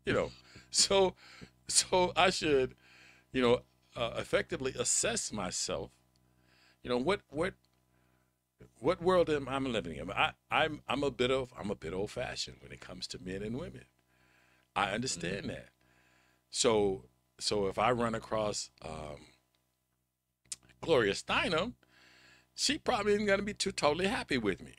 you 0.10 0.14
know, 0.14 0.32
so 0.70 1.14
so 1.68 2.12
I 2.16 2.30
should, 2.30 2.74
you 3.32 3.42
know, 3.42 3.60
uh, 3.96 4.14
effectively 4.18 4.74
assess 4.78 5.32
myself. 5.32 5.92
You 6.82 6.90
know 6.90 6.98
what 6.98 7.22
what 7.30 7.54
what 8.80 9.02
world 9.02 9.28
am 9.30 9.48
I 9.48 9.58
living 9.58 9.96
in? 9.96 10.10
I, 10.10 10.32
I'm 10.50 10.82
I'm 10.88 11.02
a 11.02 11.10
bit 11.10 11.30
of 11.30 11.52
I'm 11.58 11.70
a 11.70 11.74
bit 11.74 11.92
old 11.92 12.10
fashioned 12.10 12.58
when 12.62 12.72
it 12.72 12.80
comes 12.80 13.06
to 13.08 13.18
men 13.18 13.42
and 13.42 13.58
women. 13.58 13.84
I 14.76 14.92
understand 14.92 15.44
Mhm. 15.44 15.48
that. 15.48 15.70
So 16.50 17.06
so 17.40 17.68
if 17.68 17.78
I 17.78 17.92
run 17.92 18.14
across 18.16 18.70
um, 18.82 19.26
Gloria 20.80 21.12
Steinem, 21.12 21.74
she 22.54 22.78
probably 22.78 23.14
isn't 23.14 23.26
gonna 23.26 23.42
be 23.42 23.54
too 23.54 23.72
totally 23.72 24.08
happy 24.08 24.38
with 24.38 24.62
me. 24.62 24.76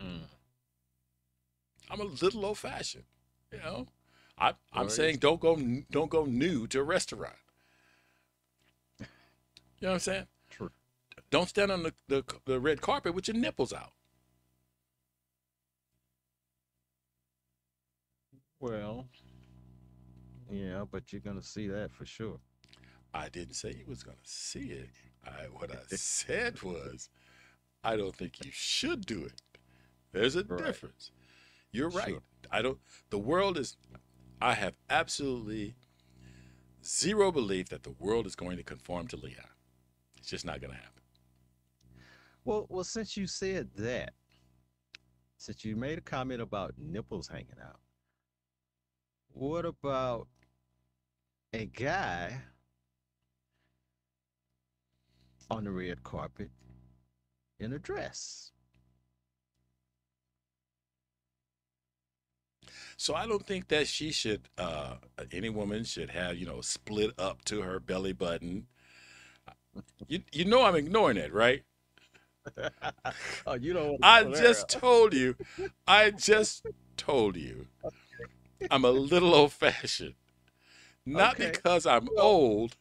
Mm. 0.00 0.26
I'm 1.92 2.00
a 2.00 2.04
little 2.04 2.46
old 2.46 2.58
fashioned, 2.58 3.04
you 3.52 3.60
know. 3.60 3.88
I, 4.38 4.54
I'm 4.74 4.88
Gloria 4.88 4.90
saying 4.90 5.18
don't 5.18 5.40
go 5.40 5.56
don't 5.92 6.10
go 6.10 6.24
new 6.26 6.66
to 6.68 6.80
a 6.80 6.84
restaurant. 6.84 7.36
You 9.80 9.86
know 9.86 9.90
what 9.90 9.94
I'm 9.94 10.00
saying? 10.00 10.26
True. 10.50 10.70
Don't 11.30 11.48
stand 11.48 11.72
on 11.72 11.84
the, 11.84 11.94
the, 12.08 12.24
the 12.46 12.60
red 12.60 12.80
carpet 12.82 13.14
with 13.14 13.28
your 13.28 13.36
nipples 13.36 13.72
out. 13.72 13.92
Well, 18.60 19.08
yeah, 20.50 20.84
but 20.90 21.12
you're 21.12 21.20
gonna 21.22 21.42
see 21.42 21.68
that 21.68 21.92
for 21.92 22.06
sure. 22.06 22.40
I 23.14 23.28
didn't 23.28 23.54
say 23.54 23.74
you 23.78 23.86
was 23.88 24.02
gonna 24.02 24.16
see 24.24 24.70
it. 24.72 24.90
I 25.26 25.44
what 25.52 25.70
I 25.72 25.78
said 25.88 26.62
was, 26.62 27.10
I 27.84 27.96
don't 27.96 28.16
think 28.16 28.44
you 28.44 28.50
should 28.52 29.06
do 29.06 29.24
it. 29.24 29.42
There's 30.12 30.36
a 30.36 30.44
Right. 30.48 30.64
difference. 30.66 31.12
You're 31.72 31.90
right. 31.90 32.08
Sure. 32.08 32.22
I 32.50 32.62
don't. 32.62 32.78
The 33.10 33.18
world 33.18 33.58
is. 33.58 33.76
I 34.40 34.54
have 34.54 34.74
absolutely 34.90 35.74
zero 36.84 37.30
belief 37.30 37.68
that 37.70 37.84
the 37.84 37.94
world 37.98 38.26
is 38.26 38.34
going 38.34 38.56
to 38.56 38.62
conform 38.62 39.06
to 39.08 39.16
Leon. 39.16 39.46
It's 40.18 40.28
just 40.28 40.44
not 40.44 40.60
going 40.60 40.72
to 40.72 40.76
happen. 40.76 41.02
Well, 42.44 42.66
well, 42.68 42.84
since 42.84 43.16
you 43.16 43.26
said 43.26 43.70
that, 43.76 44.14
since 45.36 45.64
you 45.64 45.76
made 45.76 45.98
a 45.98 46.02
comment 46.02 46.40
about 46.40 46.74
nipples 46.76 47.28
hanging 47.28 47.58
out, 47.64 47.78
what 49.28 49.64
about 49.64 50.28
a 51.52 51.66
guy 51.66 52.42
on 55.50 55.64
the 55.64 55.70
red 55.70 56.02
carpet 56.02 56.50
in 57.60 57.72
a 57.72 57.78
dress? 57.78 58.50
So 63.02 63.16
I 63.16 63.26
don't 63.26 63.44
think 63.44 63.66
that 63.66 63.88
she 63.88 64.12
should. 64.12 64.42
Uh, 64.56 64.94
any 65.32 65.48
woman 65.48 65.82
should 65.82 66.10
have 66.10 66.36
you 66.36 66.46
know 66.46 66.60
split 66.60 67.10
up 67.18 67.44
to 67.46 67.62
her 67.62 67.80
belly 67.80 68.12
button. 68.12 68.68
You 70.06 70.20
you 70.30 70.44
know 70.44 70.62
I'm 70.62 70.76
ignoring 70.76 71.16
it, 71.16 71.32
right? 71.34 71.64
oh, 73.44 73.54
you 73.54 73.72
don't. 73.72 73.98
I 74.04 74.22
just 74.22 74.68
told 74.68 75.14
you. 75.14 75.34
I 75.84 76.12
just 76.12 76.64
told 76.96 77.36
you. 77.36 77.66
I'm 78.70 78.84
a 78.84 78.92
little 78.92 79.34
old 79.34 79.52
fashioned. 79.52 80.14
Not 81.04 81.34
Okay. 81.34 81.50
because 81.50 81.84
I'm 81.84 82.08
old, 82.16 82.76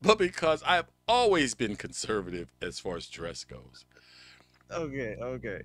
but 0.00 0.16
because 0.16 0.62
I've 0.62 0.92
always 1.08 1.56
been 1.56 1.74
conservative 1.74 2.52
as 2.62 2.78
far 2.78 2.98
as 2.98 3.08
dress 3.08 3.42
goes. 3.42 3.84
Okay, 4.70 5.16
okay. 5.20 5.62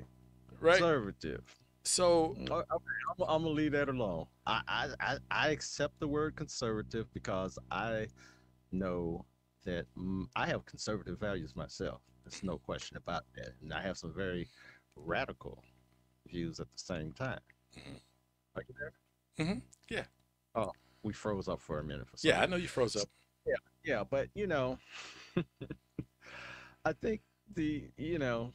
Right? 0.60 0.80
Conservative. 0.80 1.44
So, 1.86 2.36
Mm, 2.40 2.52
Okay, 2.52 2.66
I'm, 2.72 3.26
I'm 3.30 3.44
gonna 3.44 3.50
leave 3.50 3.74
that 3.74 3.90
alone. 3.90 4.26
I, 4.48 4.62
I 4.68 4.88
I 5.00 5.18
I 5.32 5.50
accept 5.50 6.00
the 6.00 6.08
word 6.08 6.36
conservative 6.36 7.08
because 7.14 7.60
I 7.72 8.08
know 8.72 9.26
that 9.66 9.86
mm, 9.98 10.28
I 10.36 10.48
have 10.48 10.66
conservative 10.66 11.20
values 11.20 11.56
myself. 11.56 12.02
There's 12.24 12.44
no 12.44 12.58
question 12.58 12.98
about 12.98 13.24
that, 13.36 13.52
and 13.62 13.74
I 13.74 13.82
have 13.84 13.98
some 13.98 14.14
very 14.14 14.48
radical 14.96 15.64
views 16.28 16.60
at 16.60 16.68
the 16.72 16.80
same 16.80 17.14
time. 17.14 17.42
Mhm. 17.78 18.02
Are 18.56 18.64
you 18.68 18.76
there? 18.80 18.94
Mhm, 19.48 19.62
yeah. 19.90 20.06
Oh, 20.56 20.72
we 21.04 21.14
froze 21.14 21.48
up 21.48 21.62
for 21.62 21.80
a 21.80 21.84
minute 21.84 22.08
for 22.08 22.18
yeah, 22.28 22.42
I 22.42 22.48
know 22.48 22.58
you 22.58 22.68
froze 22.68 22.96
up. 22.96 23.10
Yeah, 23.46 23.56
yeah, 23.84 24.04
but 24.04 24.30
you 24.36 24.48
know, 24.48 24.80
I 26.86 26.94
think 26.94 27.22
the 27.54 27.90
you 27.98 28.20
know, 28.20 28.54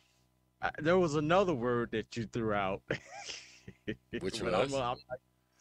I, 0.63 0.71
there 0.79 0.99
was 0.99 1.15
another 1.15 1.55
word 1.55 1.91
that 1.93 2.17
you 2.17 2.27
threw 2.27 2.53
out. 2.53 2.83
Which 4.21 4.41
but 4.43 4.55
I'm. 4.55 4.63
I'm 4.65 4.71
not 4.71 4.99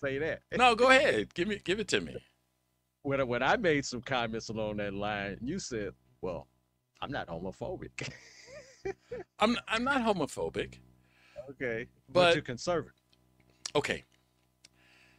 say 0.02 0.18
that. 0.20 0.42
No, 0.58 0.76
go 0.76 0.90
ahead. 0.90 1.34
Give 1.34 1.48
me 1.48 1.60
give 1.64 1.80
it 1.80 1.88
to 1.90 2.02
me. 2.02 2.18
when 3.04 3.20
I- 3.22 3.24
when 3.24 3.44
I 3.44 3.56
made 3.58 3.86
some 3.86 4.02
comments 4.02 4.50
along 4.50 4.78
that 4.78 4.94
line, 4.94 5.38
you 5.42 5.60
said, 5.60 5.94
"Well, 6.22 6.48
I'm 7.02 7.12
not 7.12 7.28
homophobic." 7.28 8.10
I'm 9.40 9.58
I'm 9.68 9.84
not 9.84 10.02
homophobic. 10.02 10.80
okay, 11.52 11.88
but, 12.08 12.14
But- 12.14 12.36
you're 12.36 12.44
conservative. 12.44 12.94
Okay. 13.76 14.04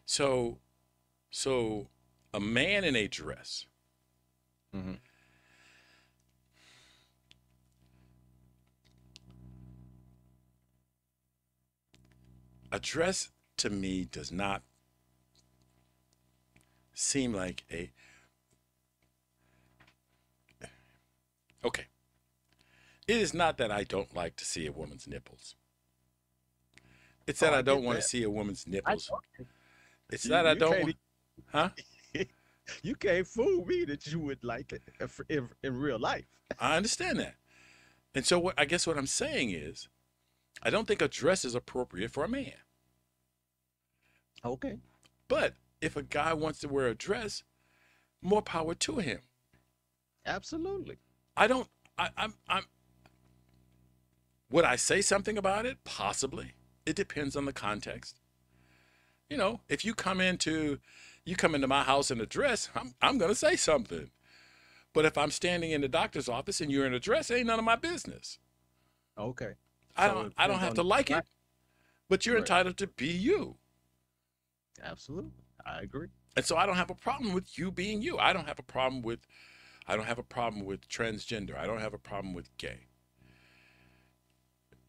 So 0.07 0.59
so 1.31 1.89
a 2.35 2.41
man 2.41 2.85
in 2.85 2.97
a 2.97 3.07
dress 3.07 3.67
Mhm. 4.75 4.99
A 12.73 12.79
dress 12.79 13.31
to 13.59 13.71
me 13.71 14.05
does 14.05 14.31
not 14.33 14.63
seem 16.95 17.33
like 17.33 17.65
a 17.71 17.91
okay. 21.65 21.87
It 23.07 23.17
is 23.17 23.35
not 23.35 23.57
that 23.59 23.71
i 23.71 23.83
don't 23.85 24.15
like 24.15 24.37
to 24.37 24.45
see 24.45 24.67
a 24.67 24.73
woman's 24.73 25.07
nipples. 25.09 25.57
It's 27.27 27.43
oh, 27.43 27.47
that 27.47 27.53
Oh, 27.53 27.57
I 27.57 27.59
i 27.59 27.63
don't 27.63 27.85
want 27.85 27.99
to 27.99 28.03
see 28.03 28.23
a 28.23 28.31
woman's 28.31 28.67
nipples. 28.67 29.11
it's 30.11 30.25
You- 30.25 30.31
that 30.31 30.47
i 30.47 30.55
don't 30.55 30.83
want 30.83 30.97
huh? 31.49 31.71
You 32.85 32.95
can't 32.95 33.27
fool 33.27 33.65
me 33.67 33.85
that 33.87 34.07
you 34.07 34.21
would 34.21 34.45
like 34.45 34.73
it 34.73 34.83
if, 35.01 35.21
in 35.63 35.77
real 35.77 35.99
life. 35.99 36.27
i 36.61 36.77
understand 36.77 37.19
that. 37.19 37.35
And 38.15 38.25
so 38.25 38.39
what 38.39 38.55
i 38.59 38.65
guess 38.65 38.87
what 38.87 38.97
i'm 38.99 39.07
saying 39.09 39.51
is 39.51 39.89
i 40.63 40.71
don't 40.71 40.87
think 40.87 41.03
a 41.03 41.09
dress 41.09 41.45
is 41.45 41.55
appropriate 41.55 42.11
for 42.11 42.25
a 42.25 42.29
man 42.29 42.53
Okay. 44.45 44.79
but 45.29 45.55
if 45.81 45.97
a 45.97 46.03
guy 46.03 46.33
wants 46.33 46.61
to 46.61 46.69
wear 46.69 46.87
a 46.87 46.95
dress 46.95 47.43
more 48.23 48.43
power 48.43 48.75
to 48.75 48.97
him 48.97 49.21
Absolutely. 50.27 50.99
I 51.37 51.47
don't. 51.47 51.69
I, 51.99 52.11
I'm. 52.17 52.35
I'm. 52.49 52.65
Would 54.51 54.65
I 54.65 54.77
say 54.77 55.01
something 55.01 55.39
about 55.39 55.67
it? 55.67 55.79
Possibly. 55.85 56.53
It 56.85 56.97
depends 56.97 57.37
on 57.37 57.45
the 57.45 57.53
context. 57.53 58.21
You 59.29 59.37
know, 59.37 59.61
if 59.69 59.85
you 59.85 59.95
come 59.95 60.21
into, 60.21 60.79
you 61.25 61.37
come 61.37 61.55
into 61.55 61.69
my 61.69 61.85
house 61.85 62.11
in 62.11 62.21
a 62.21 62.27
dress, 62.27 62.69
I'm. 62.75 62.95
I'm 63.01 63.19
gonna 63.19 63.35
say 63.35 63.57
something. 63.57 64.11
But 64.93 65.05
if 65.05 65.17
I'm 65.17 65.31
standing 65.31 65.71
in 65.71 65.83
the 65.83 65.89
doctor's 65.89 66.29
office 66.29 66.61
and 66.61 66.71
you're 66.71 66.87
in 66.87 66.95
a 66.95 67.01
dress, 67.01 67.31
it 67.31 67.37
ain't 67.37 67.47
none 67.47 67.61
of 67.61 67.65
my 67.65 67.77
business. 67.77 68.39
Okay. 69.17 69.53
I 70.01 70.09
don't. 70.09 70.33
I 70.37 70.47
don't 70.49 70.61
have 70.61 70.75
to 70.75 70.83
like 70.83 71.11
it, 71.11 71.27
but 72.09 72.27
you're 72.27 72.37
Right. 72.37 72.41
entitled 72.41 72.77
to 72.79 72.87
be 72.89 73.09
you. 73.09 73.57
Absolutely. 74.83 75.33
I 75.65 75.81
agree. 75.83 76.09
And 76.37 76.45
so 76.45 76.57
I 76.57 76.67
don't 76.67 76.77
have 76.77 76.91
a 76.91 76.95
problem 76.95 77.33
with 77.35 77.59
you 77.59 77.71
being 77.71 78.03
you. 78.03 78.19
I 78.19 78.33
don't 78.33 78.47
have 78.49 78.59
a 78.59 78.63
problem 78.65 79.03
with 79.03 79.21
I 79.87 79.97
don't 79.97 80.07
have 80.07 80.19
a 80.19 80.23
problem 80.25 80.65
with 80.65 80.89
transgender. 80.89 81.57
I 81.57 81.67
don't 81.67 81.81
have 81.81 81.95
a 81.95 81.99
problem 81.99 82.35
with 82.35 82.57
gay. 82.59 82.87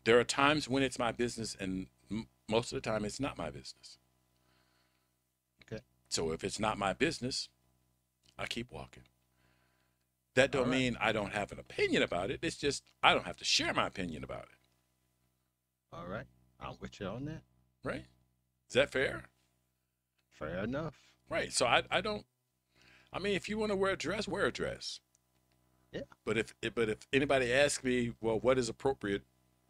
There 0.03 0.19
are 0.19 0.23
times 0.23 0.69
when 0.69 0.83
it's 0.83 0.99
my 0.99 1.11
business 1.11 1.55
and 1.59 1.87
m- 2.09 2.27
most 2.47 2.71
of 2.71 2.81
the 2.81 2.89
time 2.89 3.05
it's 3.05 3.19
not 3.19 3.37
my 3.37 3.49
business. 3.49 3.97
Okay. 5.65 5.81
So 6.09 6.31
if 6.31 6.43
it's 6.43 6.59
not 6.59 6.77
my 6.77 6.93
business, 6.93 7.49
I 8.37 8.45
keep 8.47 8.71
walking. 8.71 9.03
That 10.35 10.51
don't 10.51 10.69
right. 10.69 10.71
mean 10.71 10.97
I 10.99 11.11
don't 11.11 11.33
have 11.33 11.51
an 11.51 11.59
opinion 11.59 12.03
about 12.03 12.31
it. 12.31 12.39
It's 12.41 12.57
just 12.57 12.83
I 13.03 13.13
don't 13.13 13.25
have 13.25 13.37
to 13.37 13.45
share 13.45 13.73
my 13.73 13.87
opinion 13.87 14.23
about 14.23 14.43
it, 14.43 14.57
All 15.93 16.07
right. 16.07 16.25
I'm 16.59 16.75
with 16.79 16.99
you 16.99 17.07
on 17.07 17.25
that. 17.25 17.41
right? 17.83 18.05
Is 18.69 18.73
that 18.75 18.91
fair? 18.91 19.23
Fair 20.29 20.63
enough. 20.63 20.95
Right. 21.29 21.51
So 21.51 21.65
I 21.65 21.83
I 21.91 22.01
don't 22.01 22.25
I 23.11 23.19
mean 23.19 23.35
if 23.35 23.49
you 23.49 23.57
want 23.57 23.71
to 23.71 23.75
wear 23.75 23.93
a 23.93 23.97
dress, 23.97 24.27
wear 24.27 24.45
a 24.45 24.51
dress. 24.51 24.99
Yeah. 25.91 26.01
But 26.25 26.37
if 26.37 26.53
but 26.75 26.87
if 26.89 26.99
anybody 27.11 27.51
asks 27.51 27.83
me, 27.83 28.13
well, 28.21 28.39
what 28.39 28.57
is 28.57 28.69
appropriate 28.69 29.23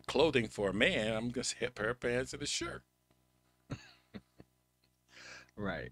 clothing 0.08 0.48
for 0.48 0.70
a 0.70 0.74
man, 0.74 1.16
I'm 1.16 1.30
gonna 1.30 1.44
say 1.44 1.66
a 1.66 1.72
pair 1.72 1.90
of 1.90 2.00
pants 2.00 2.34
and 2.34 2.42
a 2.42 2.46
shirt. 2.48 2.84
Right. 5.58 5.92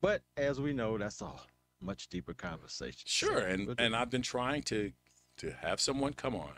But 0.00 0.22
as 0.36 0.60
we 0.60 0.72
know, 0.72 0.98
that's 0.98 1.20
a 1.22 1.32
much 1.80 2.08
deeper 2.08 2.34
conversation. 2.34 3.02
Sure. 3.06 3.40
So 3.40 3.46
And 3.46 3.74
and 3.78 3.96
I've 3.96 4.10
been 4.10 4.22
trying 4.22 4.62
to 4.64 4.92
to 5.38 5.50
have 5.52 5.80
someone 5.80 6.12
come 6.12 6.36
on, 6.36 6.52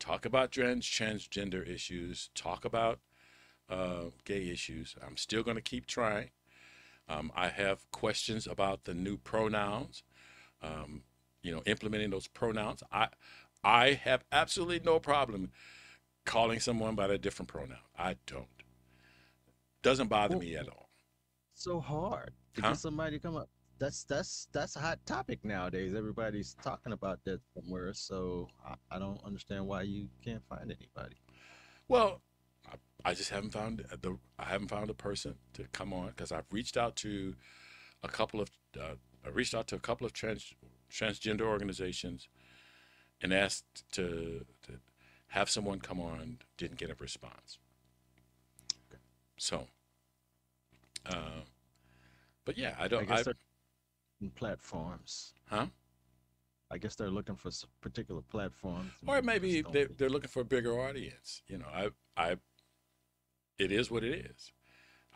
talk 0.00 0.26
about 0.26 0.52
trans 0.52 0.86
transgender 0.86 1.68
issues, 1.68 2.30
talk 2.34 2.64
about 2.66 3.00
uh, 3.70 4.06
gay 4.24 4.48
issues. 4.50 4.96
I'm 5.06 5.16
still 5.18 5.44
gonna 5.44 5.62
keep 5.62 5.86
trying. 5.86 6.30
Um, 7.08 7.32
I 7.36 7.48
have 7.48 7.90
questions 7.92 8.46
about 8.46 8.84
the 8.84 8.94
new 8.94 9.18
pronouns. 9.18 10.04
Um, 10.62 11.02
you 11.42 11.52
know, 11.52 11.62
implementing 11.66 12.10
those 12.10 12.28
pronouns. 12.28 12.82
I 12.92 13.08
I 13.64 13.94
have 13.94 14.24
absolutely 14.32 14.80
no 14.80 15.00
problem 15.00 15.52
calling 16.26 16.60
someone 16.60 16.94
by 16.96 17.06
a 17.08 17.18
different 17.18 17.48
pronoun. 17.48 17.78
I 17.98 18.16
don't. 18.26 18.48
Doesn't 19.82 20.08
bother 20.08 20.36
Well, 20.36 20.38
me 20.38 20.56
at 20.56 20.68
all. 20.68 20.88
so 21.54 21.80
hard 21.80 22.34
to 22.54 22.62
Huh? 22.62 22.68
get 22.68 22.78
somebody 22.78 23.16
to 23.18 23.22
come 23.22 23.36
up. 23.36 23.48
That's 23.80 24.04
that's 24.04 24.46
that's 24.52 24.76
a 24.76 24.80
hot 24.80 25.00
topic 25.06 25.44
nowadays. 25.44 25.94
Everybody's 25.94 26.54
talking 26.62 26.92
about 26.92 27.20
that 27.24 27.40
somewhere. 27.54 27.94
So 27.94 28.48
I, 28.64 28.74
I 28.90 28.98
don't 28.98 29.20
understand 29.24 29.66
why 29.66 29.82
you 29.82 30.08
can't 30.24 30.42
find 30.48 30.64
anybody. 30.70 31.16
Well, 31.88 32.20
I, 32.70 32.74
I 33.10 33.14
just 33.14 33.30
haven't 33.30 33.52
found 33.52 33.84
the 34.02 34.18
I 34.38 34.44
haven't 34.44 34.68
found 34.68 34.90
a 34.90 34.94
person 34.94 35.36
to 35.54 35.64
come 35.72 35.94
on 35.94 36.08
because 36.08 36.30
I've 36.30 36.52
reached 36.52 36.76
out 36.76 36.94
to 36.96 37.34
a 38.02 38.08
couple 38.08 38.40
of 38.42 38.50
uh, 38.78 38.96
I 39.26 39.30
reached 39.30 39.54
out 39.54 39.66
to 39.68 39.76
a 39.76 39.80
couple 39.80 40.06
of 40.06 40.12
trans 40.12 40.52
transgender 40.92 41.42
organizations 41.42 42.28
and 43.22 43.32
asked 43.32 43.90
to 43.92 44.44
to 44.66 44.80
have 45.28 45.48
someone 45.50 45.80
come 45.80 46.00
on. 46.00 46.38
Didn't 46.58 46.78
get 46.78 46.90
a 46.90 46.94
response. 46.98 47.58
So, 49.38 49.68
uh, 51.06 51.44
but 52.44 52.58
yeah, 52.58 52.74
I 52.78 52.88
I 52.94 53.04
don't. 53.04 53.06
guess 53.06 53.26
I, 53.26 53.30
in 53.30 53.34
platforms. 54.28 55.32
huh? 55.46 55.66
I 56.70 56.78
guess 56.78 56.94
they're 56.94 57.10
looking 57.10 57.34
for 57.34 57.50
particular 57.80 58.20
platforms. 58.22 58.92
Or 59.06 59.22
maybe 59.22 59.62
they're, 59.72 59.88
they're 59.88 60.10
looking 60.10 60.28
for 60.28 60.40
a 60.40 60.44
bigger 60.44 60.78
audience. 60.78 61.42
You 61.48 61.58
know, 61.58 61.66
I, 61.74 61.88
I, 62.16 62.36
it 63.58 63.72
is 63.72 63.90
what 63.90 64.04
it 64.04 64.26
is. 64.26 64.52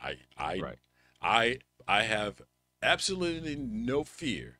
I, 0.02 0.16
I, 0.36 0.58
Right. 0.58 0.78
I, 1.22 1.58
I 1.86 2.02
have 2.02 2.42
absolutely 2.82 3.56
no 3.56 4.02
fear 4.02 4.58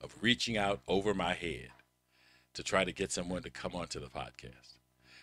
of 0.00 0.14
reaching 0.20 0.56
out 0.56 0.80
over 0.86 1.12
my 1.12 1.34
head 1.34 1.70
to 2.54 2.62
try 2.62 2.84
to 2.84 2.92
get 2.92 3.10
someone 3.10 3.42
to 3.42 3.50
come 3.50 3.74
onto 3.74 4.00
the 4.00 4.06
podcast. 4.06 4.78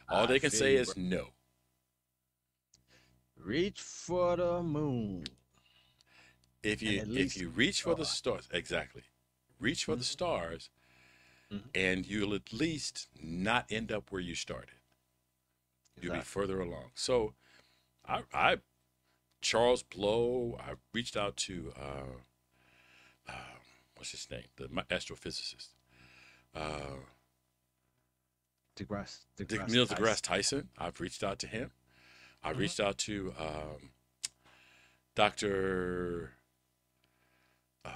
All 0.09 0.23
I 0.23 0.27
they 0.27 0.39
can 0.39 0.51
say 0.51 0.73
you, 0.73 0.79
is 0.79 0.95
no. 0.97 1.29
reach 3.37 3.81
for 3.81 4.35
the 4.35 4.61
moon. 4.61 5.23
If 6.65 6.81
you 6.81 7.03
if 7.15 7.37
you 7.37 7.49
reach 7.49 7.83
for 7.83 7.95
the 7.95 8.05
stars, 8.05 8.47
exactly, 8.51 9.03
reach 9.59 9.85
for 9.85 9.95
the 9.95 10.03
Mhm. 10.03 10.05
stars, 10.05 10.69
Mhm. 11.51 11.69
and 11.75 12.05
you'll 12.05 12.33
at 12.33 12.51
least 12.51 13.07
not 13.21 13.71
end 13.71 13.91
up 13.91 14.11
where 14.11 14.21
you 14.21 14.35
started. 14.35 14.79
You'll 16.01 16.15
be 16.15 16.21
further 16.21 16.59
along. 16.59 16.91
So, 16.95 17.35
I, 18.03 18.23
I 18.33 18.61
Charles 19.41 19.83
Blow, 19.83 20.57
I 20.59 20.75
reached 20.91 21.15
out 21.15 21.37
to 21.37 21.71
uh, 21.77 22.17
uh, 23.27 23.59
what's 23.95 24.11
his 24.11 24.29
name, 24.29 24.47
the 24.55 24.67
astrophysicist, 24.67 25.69
uh, 26.53 26.97
DeGrasse, 28.75 29.25
De- 29.37 29.45
DeGrasse 29.45 29.69
Neil 29.69 29.87
deGrasse 29.87 30.21
Tyson. 30.21 30.69
I've 30.77 30.99
reached 30.99 31.23
out 31.23 31.39
to 31.39 31.47
him. 31.47 31.71
I 32.43 32.53
Mhm. 32.53 32.57
reached 32.57 32.79
out 32.79 32.97
to 32.99 33.33
um, 33.37 33.93
Doctor. 35.15 36.33
Uh, 37.85 37.91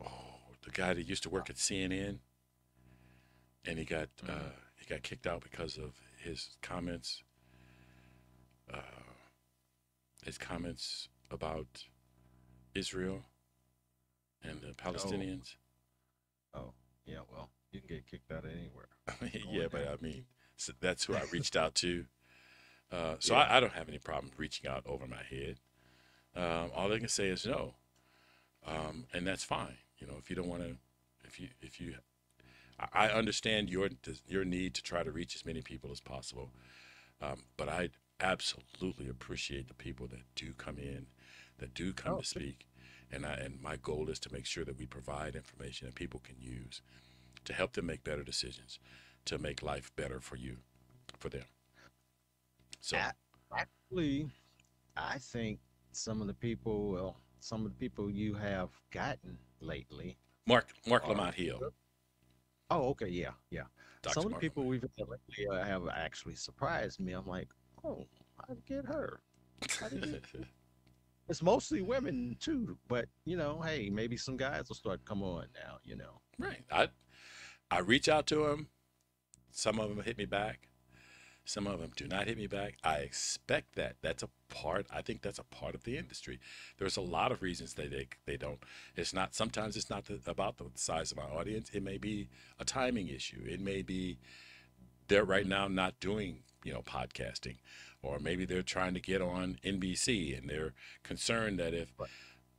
oh, 0.00 0.40
the 0.68 0.80
guy 0.82 0.92
that 0.94 1.04
used 1.08 1.22
to 1.22 1.30
work 1.30 1.48
at 1.48 1.56
CNN, 1.56 2.18
and 3.64 3.78
he 3.78 3.84
got 3.84 4.08
uh, 4.22 4.30
Mhm. 4.32 4.52
he 4.76 4.84
got 4.86 5.02
kicked 5.02 5.26
out 5.26 5.42
because 5.42 5.78
of 5.78 5.94
his 6.18 6.56
comments. 6.62 7.22
Uh, 8.72 8.82
his 10.22 10.36
comments 10.36 11.08
about 11.30 11.86
Israel 12.74 13.24
and 14.42 14.60
the 14.60 14.74
Palestinians. 14.74 15.56
Oh, 16.52 16.74
yeah. 17.06 17.20
Well, 17.30 17.50
you 17.70 17.80
can 17.80 17.88
get 17.88 18.06
kicked 18.06 18.30
out 18.30 18.44
of 18.44 18.50
anywhere. 18.50 18.88
yeah, 19.50 19.68
but 19.70 19.84
down. 19.84 19.98
I 19.98 20.02
mean, 20.02 20.26
so 20.56 20.72
that's 20.80 21.04
who 21.04 21.14
I 21.14 21.22
reached 21.32 21.56
out 21.56 21.74
to. 21.76 22.06
Uh, 22.92 23.16
so 23.20 23.34
Yeah. 23.34 23.40
I, 23.40 23.56
I 23.56 23.60
don't 23.60 23.72
have 23.72 23.88
any 23.88 23.98
problem 23.98 24.32
reaching 24.36 24.68
out 24.70 24.82
over 24.86 25.06
my 25.06 25.22
head. 25.22 25.60
Um, 26.36 26.70
all 26.74 26.88
they 26.90 26.98
can 26.98 27.08
say 27.08 27.28
is 27.28 27.46
no, 27.46 27.74
um, 28.66 29.06
and 29.14 29.26
that's 29.26 29.44
fine. 29.44 29.78
You 29.98 30.06
know, 30.06 30.14
if 30.18 30.30
you 30.30 30.36
don't 30.36 30.48
want 30.48 30.62
to, 30.62 30.76
if 31.24 31.40
you 31.40 31.48
if 31.60 31.80
you, 31.80 31.94
I, 32.92 33.08
understand 33.08 33.70
your 33.70 33.88
your 34.28 34.44
need 34.44 34.74
to 34.74 34.82
try 34.82 35.02
to 35.02 35.10
reach 35.10 35.34
as 35.36 35.44
many 35.44 35.62
people 35.62 35.90
as 35.92 36.00
possible, 36.00 36.50
um, 37.20 37.42
but 37.56 37.68
I 37.68 37.90
absolutely 38.20 39.08
appreciate 39.08 39.68
the 39.68 39.74
people 39.74 40.06
that 40.08 40.22
do 40.34 40.52
come 40.54 40.78
in, 40.78 41.06
that 41.58 41.74
do 41.74 41.92
come 41.92 42.14
Oh, 42.14 42.20
to 42.20 42.26
speak, 42.26 42.66
and 43.10 43.26
I, 43.26 43.34
and 43.34 43.60
my 43.62 43.76
goal 43.76 44.08
is 44.08 44.18
to 44.20 44.32
make 44.32 44.46
sure 44.46 44.64
that 44.64 44.78
we 44.78 44.86
provide 44.86 45.34
information 45.36 45.86
that 45.86 45.94
people 45.94 46.20
can 46.20 46.36
use 46.40 46.82
to 47.44 47.52
help 47.52 47.72
them 47.72 47.86
make 47.86 48.04
better 48.04 48.22
decisions, 48.24 48.78
to 49.24 49.38
make 49.38 49.62
life 49.62 49.90
better 49.96 50.20
for 50.20 50.36
you, 50.36 50.58
for 51.18 51.28
them. 51.28 51.44
So. 52.80 52.96
Actually, 53.56 54.30
I 54.96 55.18
think 55.18 55.58
some 55.92 56.20
of 56.20 56.26
the 56.26 56.34
people, 56.34 56.90
well, 56.92 57.16
some 57.40 57.64
of 57.64 57.72
the 57.72 57.78
people 57.78 58.10
you 58.10 58.34
have 58.34 58.70
gotten 58.90 59.38
lately. 59.60 60.16
Marc 60.46 60.66
Marc 60.86 61.04
are- 61.04 61.10
Lamont 61.10 61.34
Hill, 61.34 61.60
Oh, 62.70 62.88
okay, 62.90 63.08
yeah, 63.08 63.30
yeah. 63.50 63.62
Dr. 64.02 64.12
some 64.14 64.26
of 64.26 64.32
the 64.32 64.38
people 64.38 64.64
we've 64.64 64.82
had 64.82 64.90
lately 64.98 65.46
uh, 65.50 65.64
have 65.64 65.88
actually 65.88 66.34
surprised 66.34 67.00
me. 67.00 67.12
I'm 67.12 67.26
like, 67.26 67.48
oh, 67.84 68.06
I 68.48 68.54
get 68.66 68.84
her? 68.84 69.20
It's 71.30 71.42
mostly 71.42 71.82
women 71.82 72.36
too, 72.40 72.78
but 72.88 73.06
you 73.26 73.36
know, 73.36 73.60
hey, 73.60 73.90
maybe 73.90 74.16
some 74.16 74.38
guys 74.38 74.68
will 74.68 74.76
start 74.76 75.04
come 75.04 75.22
on 75.22 75.46
now. 75.54 75.76
You 75.84 75.96
know, 75.96 76.20
Right. 76.38 76.64
I 76.70 76.88
I 77.70 77.80
reach 77.80 78.08
out 78.08 78.26
to 78.28 78.46
them. 78.46 78.68
Some 79.50 79.78
of 79.78 79.90
them 79.94 80.02
hit 80.02 80.16
me 80.16 80.24
back. 80.24 80.67
Some 81.48 81.66
of 81.66 81.80
them 81.80 81.92
do 81.96 82.06
not 82.06 82.26
hit 82.26 82.36
me 82.36 82.46
back. 82.46 82.74
I 82.84 82.96
expect 82.96 83.74
that. 83.76 83.96
That's 84.02 84.22
a 84.22 84.28
part. 84.50 84.86
I 84.92 85.00
think 85.00 85.22
that's 85.22 85.38
a 85.38 85.44
part 85.44 85.74
of 85.74 85.82
the 85.82 85.96
industry. 85.96 86.40
There's 86.76 86.98
a 86.98 87.00
lot 87.00 87.32
of 87.32 87.40
reasons 87.40 87.72
they 87.72 87.86
they, 87.86 88.06
they 88.26 88.36
don't. 88.36 88.58
It's 88.96 89.14
not. 89.14 89.34
Sometimes 89.34 89.74
it's 89.74 89.88
not 89.88 90.04
the, 90.04 90.20
about 90.30 90.58
the 90.58 90.66
size 90.74 91.10
of 91.10 91.16
my 91.16 91.24
audience. 91.24 91.70
It 91.72 91.82
may 91.82 91.96
be 91.96 92.28
a 92.60 92.66
timing 92.66 93.08
issue. 93.08 93.42
It 93.48 93.60
may 93.60 93.80
be 93.80 94.18
they're 95.08 95.24
right 95.24 95.46
now 95.46 95.68
not 95.68 95.98
doing 96.00 96.40
you 96.64 96.74
know 96.74 96.82
podcasting, 96.82 97.56
or 98.02 98.18
maybe 98.18 98.44
they're 98.44 98.60
trying 98.60 98.92
to 98.92 99.00
get 99.00 99.22
on 99.22 99.58
NBC 99.64 100.36
and 100.36 100.50
they're 100.50 100.74
concerned 101.02 101.58
that 101.60 101.72
if 101.72 101.94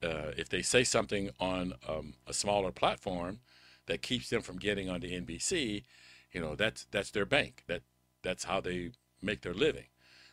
uh, 0.01 0.31
if 0.35 0.49
they 0.49 0.63
say 0.63 0.83
something 0.83 1.29
on 1.39 1.73
um, 1.87 2.15
a 2.25 2.33
smaller 2.33 2.71
platform 2.71 3.41
that 3.85 4.01
keeps 4.01 4.31
them 4.31 4.41
from 4.41 4.57
getting 4.57 4.89
onto 4.89 5.07
NBC, 5.07 5.83
you 6.31 6.41
know 6.41 6.55
that's 6.55 6.87
that's 6.89 7.11
their 7.11 7.27
bank. 7.27 7.65
That 7.67 7.83
that's 8.21 8.43
how 8.43 8.61
they 8.61 8.91
make 9.21 9.41
their 9.41 9.53
living. 9.53 9.85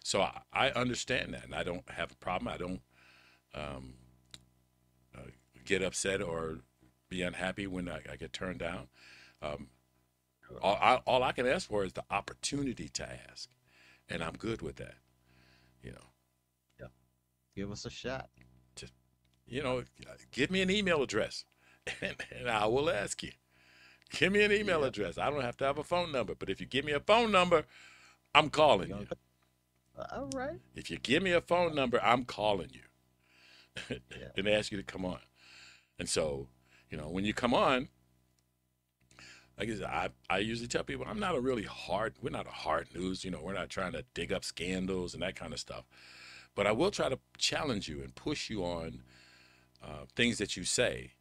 So 0.03 0.23
I, 0.23 0.41
I 0.53 0.71
understand 0.71 1.35
that, 1.35 1.45
and 1.45 1.55
I 1.55 1.63
don't 1.63 1.89
have 1.91 2.13
a 2.13 2.17
problem. 2.17 2.49
I 2.49 2.57
don't 2.57 2.81
um, 3.55 3.95
uh, 5.17 5.31
get 5.65 5.83
upset 5.83 6.23
or 6.23 6.59
be 7.09 7.23
unhappy 7.23 7.67
when 7.67 7.89
I, 7.89 8.01
I 8.11 8.17
get 8.17 8.33
turned 8.33 8.59
down. 8.59 8.89
Um, 9.43 9.69
all, 10.63 10.79
I, 10.81 10.97
all 11.07 11.23
I 11.23 11.33
can 11.33 11.47
ask 11.47 11.69
for 11.69 11.85
is 11.85 11.93
the 11.93 12.05
opportunity 12.11 12.89
to 12.91 13.09
ask, 13.31 13.51
and 14.09 14.23
I'm 14.23 14.35
good 14.35 14.63
with 14.63 14.77
that. 14.77 14.95
You 15.83 15.93
know, 15.93 16.05
Yeah. 16.81 16.87
give 17.55 17.71
us 17.71 17.85
a 17.85 17.91
shot. 17.91 18.29
Just, 18.77 18.93
you 19.47 19.63
know, 19.63 19.83
give 20.31 20.51
me 20.51 20.63
an 20.63 20.71
email 20.71 21.03
address, 21.03 21.45
and, 22.01 22.17
and 22.37 22.49
I 22.49 22.67
will 22.67 22.91
ask 22.91 23.23
you. 23.23 23.33
Give 24.11 24.33
me 24.33 24.43
an 24.45 24.53
email 24.53 24.81
Yeah. 24.81 24.87
address. 24.87 25.19
I 25.19 25.31
don't 25.31 25.43
have 25.43 25.57
to 25.59 25.65
have 25.65 25.79
a 25.79 25.85
phone 25.85 26.13
number, 26.13 26.35
but 26.35 26.49
if 26.49 26.61
you 26.61 26.67
give 26.67 26.85
me 26.85 26.93
a 26.93 27.01
phone 27.01 27.33
number, 27.33 27.65
I'm 28.35 28.51
calling 28.51 28.91
You. 28.91 29.09
All 30.13 30.29
right. 30.35 30.61
If 30.75 30.91
you 30.91 30.99
give 30.99 31.23
me 31.23 31.33
a 31.33 31.41
phone 31.41 31.75
number, 31.75 32.01
I'm 32.03 32.25
calling 32.25 32.71
you 32.71 33.97
Yeah. 34.11 34.29
and 34.37 34.49
ask 34.49 34.71
you 34.71 34.79
to 34.79 34.85
come 34.85 35.05
on. 35.05 35.19
And 35.99 36.09
so, 36.09 36.49
you 36.91 36.99
know, 36.99 37.09
when 37.09 37.25
you 37.25 37.33
come 37.33 37.55
on, 37.55 37.89
like 39.59 39.71
I 39.71 39.75
said, 39.75 39.85
I, 39.85 40.09
I 40.29 40.39
usually 40.39 40.69
tell 40.69 40.85
people 40.85 41.07
I'm 41.09 41.19
not 41.19 41.35
a 41.35 41.41
really 41.41 41.63
hard, 41.63 42.15
we're 42.21 42.31
not 42.31 42.47
a 42.47 42.51
hard 42.51 42.95
news, 42.95 43.25
you 43.25 43.31
know, 43.31 43.41
we're 43.43 43.55
not 43.55 43.71
trying 43.71 43.93
to 43.93 44.05
dig 44.13 44.33
up 44.33 44.45
scandals 44.45 45.15
and 45.15 45.23
that 45.23 45.35
kind 45.35 45.53
of 45.55 45.59
stuff. 45.59 45.85
But 46.55 46.67
I 46.67 46.73
will 46.73 46.91
try 46.91 47.09
to 47.09 47.19
challenge 47.39 47.89
you 47.89 48.03
and 48.03 48.15
push 48.15 48.51
you 48.51 48.63
on 48.65 49.03
uh, 49.83 50.05
things 50.15 50.39
that 50.39 50.57
you 50.57 50.65
say 50.65 51.13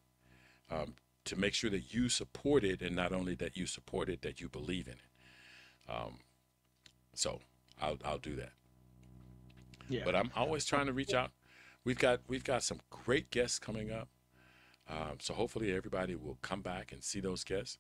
um, 0.70 0.96
to 1.26 1.36
make 1.36 1.54
sure 1.54 1.70
that 1.70 1.94
you 1.94 2.10
support 2.10 2.64
it 2.64 2.82
and 2.82 2.96
not 2.96 3.12
only 3.12 3.36
that 3.36 3.58
you 3.58 3.66
support 3.66 4.10
it, 4.10 4.22
that 4.22 4.40
you 4.42 4.50
believe 4.50 4.88
in 4.88 4.94
it. 4.94 5.92
Um, 5.92 6.20
so 7.14 7.40
I'll, 7.82 7.98
I'll 8.04 8.18
do 8.18 8.36
that 8.38 8.54
Yeah. 9.90 10.02
but 10.06 10.16
I'm 10.16 10.32
always 10.36 10.66
trying 10.66 10.88
to 10.88 10.94
reach 10.94 11.14
out. 11.14 11.32
We've 11.84 11.98
got 12.00 12.22
we've 12.28 12.44
got 12.44 12.64
some 12.64 12.80
great 12.90 13.30
guests 13.30 13.60
coming 13.60 13.92
up, 13.92 14.08
um, 14.90 15.18
so 15.20 15.34
hopefully 15.36 15.72
everybody 15.76 16.16
will 16.16 16.38
come 16.42 16.62
back 16.62 16.92
and 16.92 17.04
see 17.04 17.20
those 17.20 17.44
guests. 17.44 17.78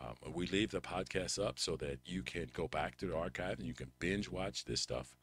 Um, 0.00 0.14
we 0.34 0.46
leave 0.46 0.70
the 0.70 0.80
podcast 0.80 1.38
up 1.44 1.58
so 1.58 1.76
that 1.76 1.98
you 2.06 2.22
can 2.22 2.48
go 2.52 2.66
back 2.66 2.96
to 2.98 3.06
the 3.06 3.16
archive 3.16 3.58
and 3.58 3.68
you 3.68 3.74
can 3.74 3.90
binge 4.00 4.28
watch 4.30 4.64
this 4.64 4.80
stuff. 4.80 5.14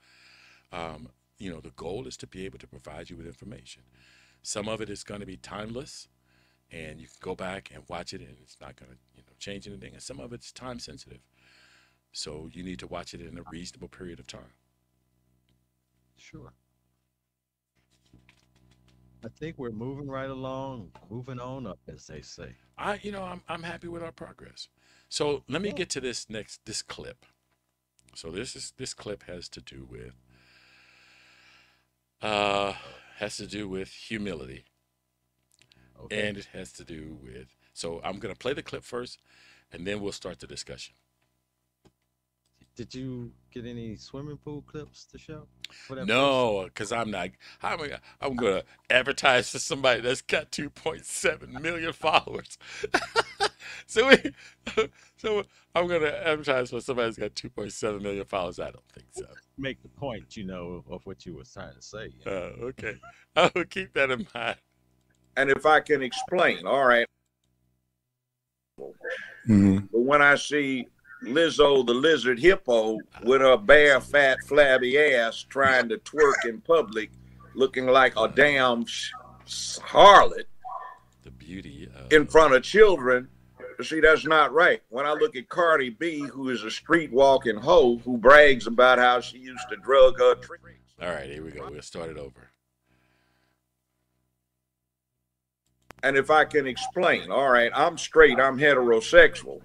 Um, 0.71 1.09
you 1.39 1.51
know, 1.51 1.59
the 1.59 1.71
goal 1.71 2.07
is 2.07 2.15
to 2.17 2.27
be 2.27 2.45
able 2.45 2.59
to 2.59 2.67
provide 2.67 3.09
you 3.09 3.17
with 3.17 3.25
information. 3.25 3.81
Some 4.43 4.69
of 4.69 4.79
it 4.79 4.89
is 4.89 5.03
going 5.03 5.19
to 5.19 5.25
be 5.25 5.35
timeless, 5.37 6.07
and 6.71 6.99
you 7.01 7.07
can 7.07 7.17
go 7.21 7.35
back 7.35 7.71
and 7.73 7.83
watch 7.87 8.13
it, 8.13 8.21
and 8.21 8.37
it's 8.43 8.57
not 8.61 8.75
going 8.75 8.91
to 8.91 8.97
you 9.15 9.23
know 9.23 9.33
change 9.39 9.67
anything. 9.67 9.93
And 9.93 10.01
some 10.01 10.19
of 10.19 10.33
it's 10.33 10.51
time 10.51 10.79
sensitive, 10.79 11.21
so 12.13 12.49
you 12.53 12.63
need 12.63 12.79
to 12.79 12.87
watch 12.87 13.13
it 13.13 13.21
in 13.21 13.37
a 13.37 13.43
reasonable 13.43 13.89
period 13.89 14.19
of 14.19 14.27
time. 14.27 14.53
Sure. 16.15 16.53
I 19.23 19.29
think 19.29 19.57
we're 19.57 19.71
moving 19.71 20.07
right 20.07 20.29
along, 20.29 20.91
moving 21.09 21.39
on 21.39 21.65
up, 21.65 21.79
as 21.87 22.05
they 22.07 22.21
say. 22.21 22.55
I 22.77 22.99
you 23.01 23.11
know 23.11 23.23
I'm 23.23 23.41
I'm 23.47 23.63
happy 23.63 23.87
with 23.87 24.03
our 24.03 24.11
progress. 24.11 24.67
So 25.09 25.43
let 25.47 25.61
me 25.61 25.71
Yeah. 25.71 25.73
get 25.73 25.89
to 25.91 26.01
this 26.01 26.29
next 26.29 26.65
this 26.65 26.81
clip. 26.81 27.25
So 28.15 28.31
this 28.31 28.55
is 28.55 28.73
this 28.77 28.93
clip 28.93 29.23
has 29.23 29.49
to 29.49 29.61
do 29.61 29.87
with 29.89 30.15
uh 32.21 32.73
has 33.17 33.37
to 33.37 33.47
do 33.47 33.67
with 33.67 33.89
humility 33.89 34.65
Okay. 36.05 36.27
and 36.27 36.37
it 36.37 36.47
has 36.53 36.71
to 36.73 36.83
do 36.83 37.17
with 37.21 37.55
so 37.73 38.01
I'm 38.03 38.19
gonna 38.19 38.35
play 38.35 38.53
the 38.53 38.63
clip 38.63 38.83
first 38.83 39.19
and 39.71 39.85
then 39.85 40.01
we'll 40.01 40.11
start 40.11 40.39
the 40.39 40.47
discussion. 40.47 40.93
Did 42.75 42.95
you 42.95 43.31
get 43.51 43.65
any 43.65 43.95
swimming 43.97 44.37
pool 44.37 44.61
clips 44.61 45.05
to 45.05 45.17
show? 45.17 45.47
for 45.71 46.03
No, 46.05 46.63
because 46.65 46.91
I'm 46.91 47.11
not. 47.11 47.29
I'm, 47.61 47.79
I'm 48.21 48.35
going 48.35 48.61
to 48.61 48.65
advertise 48.89 49.51
for 49.51 49.59
somebody 49.59 50.01
that's 50.01 50.21
got 50.21 50.51
2.7 50.51 51.61
million 51.61 51.93
followers. 51.93 52.57
so, 53.87 54.07
we, 54.07 54.17
so 55.17 55.43
I'm 55.75 55.87
going 55.87 56.01
to 56.01 56.27
advertise 56.27 56.69
for 56.69 56.81
somebody 56.81 57.11
that's 57.11 57.17
got 57.17 57.35
2.7 57.35 58.01
million 58.01 58.25
followers. 58.25 58.59
I 58.59 58.71
don't 58.71 58.87
think 58.93 59.07
so. 59.11 59.25
Make 59.57 59.81
the 59.81 59.89
point, 59.89 60.37
you 60.37 60.45
know, 60.45 60.83
of 60.89 61.05
what 61.05 61.25
you 61.25 61.35
were 61.35 61.43
trying 61.43 61.75
to 61.75 61.81
say. 61.81 62.05
you 62.05 62.31
Uh, 62.31 62.65
okay, 62.67 62.95
I 63.35 63.51
will 63.53 63.65
keep 63.65 63.93
that 63.93 64.11
in 64.11 64.27
mind. 64.33 64.57
And 65.37 65.49
if 65.49 65.65
I 65.65 65.79
can 65.79 66.01
explain, 66.01 66.65
all 66.67 66.85
right. 66.85 67.07
Mhm. 69.47 69.89
But 69.91 70.01
when 70.01 70.21
I 70.21 70.35
see 70.35 70.87
Lizzo 71.23 71.85
the 71.85 71.93
lizard 71.93 72.39
hippo 72.39 72.99
with 73.23 73.41
her 73.41 73.57
bare, 73.57 74.01
fat, 74.01 74.41
flabby 74.43 74.97
ass 74.97 75.43
trying 75.43 75.87
to 75.89 75.97
twerk 75.99 76.45
in 76.45 76.61
public, 76.61 77.11
looking 77.53 77.85
like 77.85 78.13
a 78.17 78.27
damn 78.27 78.85
sh- 78.85 79.11
harlot 79.45 80.45
The 81.23 81.31
beauty 81.31 81.87
of 81.95 82.11
in 82.11 82.25
front 82.25 82.55
of 82.55 82.63
children, 82.63 83.29
see, 83.83 83.99
that's 83.99 84.25
not 84.25 84.51
right. 84.53 84.81
When 84.89 85.05
I 85.05 85.13
look 85.13 85.35
at 85.35 85.49
Cardi 85.49 85.89
B, 85.91 86.21
who 86.21 86.49
is 86.49 86.63
a 86.63 86.71
street 86.71 87.11
walking 87.11 87.57
hoe 87.57 87.97
who 87.97 88.17
brags 88.17 88.65
about 88.67 88.97
how 88.97 89.21
she 89.21 89.37
used 89.37 89.67
to 89.69 89.75
drug 89.77 90.17
her. 90.19 90.35
Tri- 90.35 90.57
All 91.01 91.09
right, 91.09 91.29
here 91.29 91.43
we 91.43 91.51
go. 91.51 91.67
We'll 91.69 91.81
start 91.81 92.09
it 92.09 92.17
over. 92.17 92.50
And 96.03 96.17
if 96.17 96.29
I 96.31 96.45
can 96.45 96.67
explain, 96.67 97.31
all 97.31 97.49
right, 97.49 97.71
I'm 97.75 97.97
straight, 97.97 98.39
I'm 98.39 98.57
heterosexual. 98.57 99.61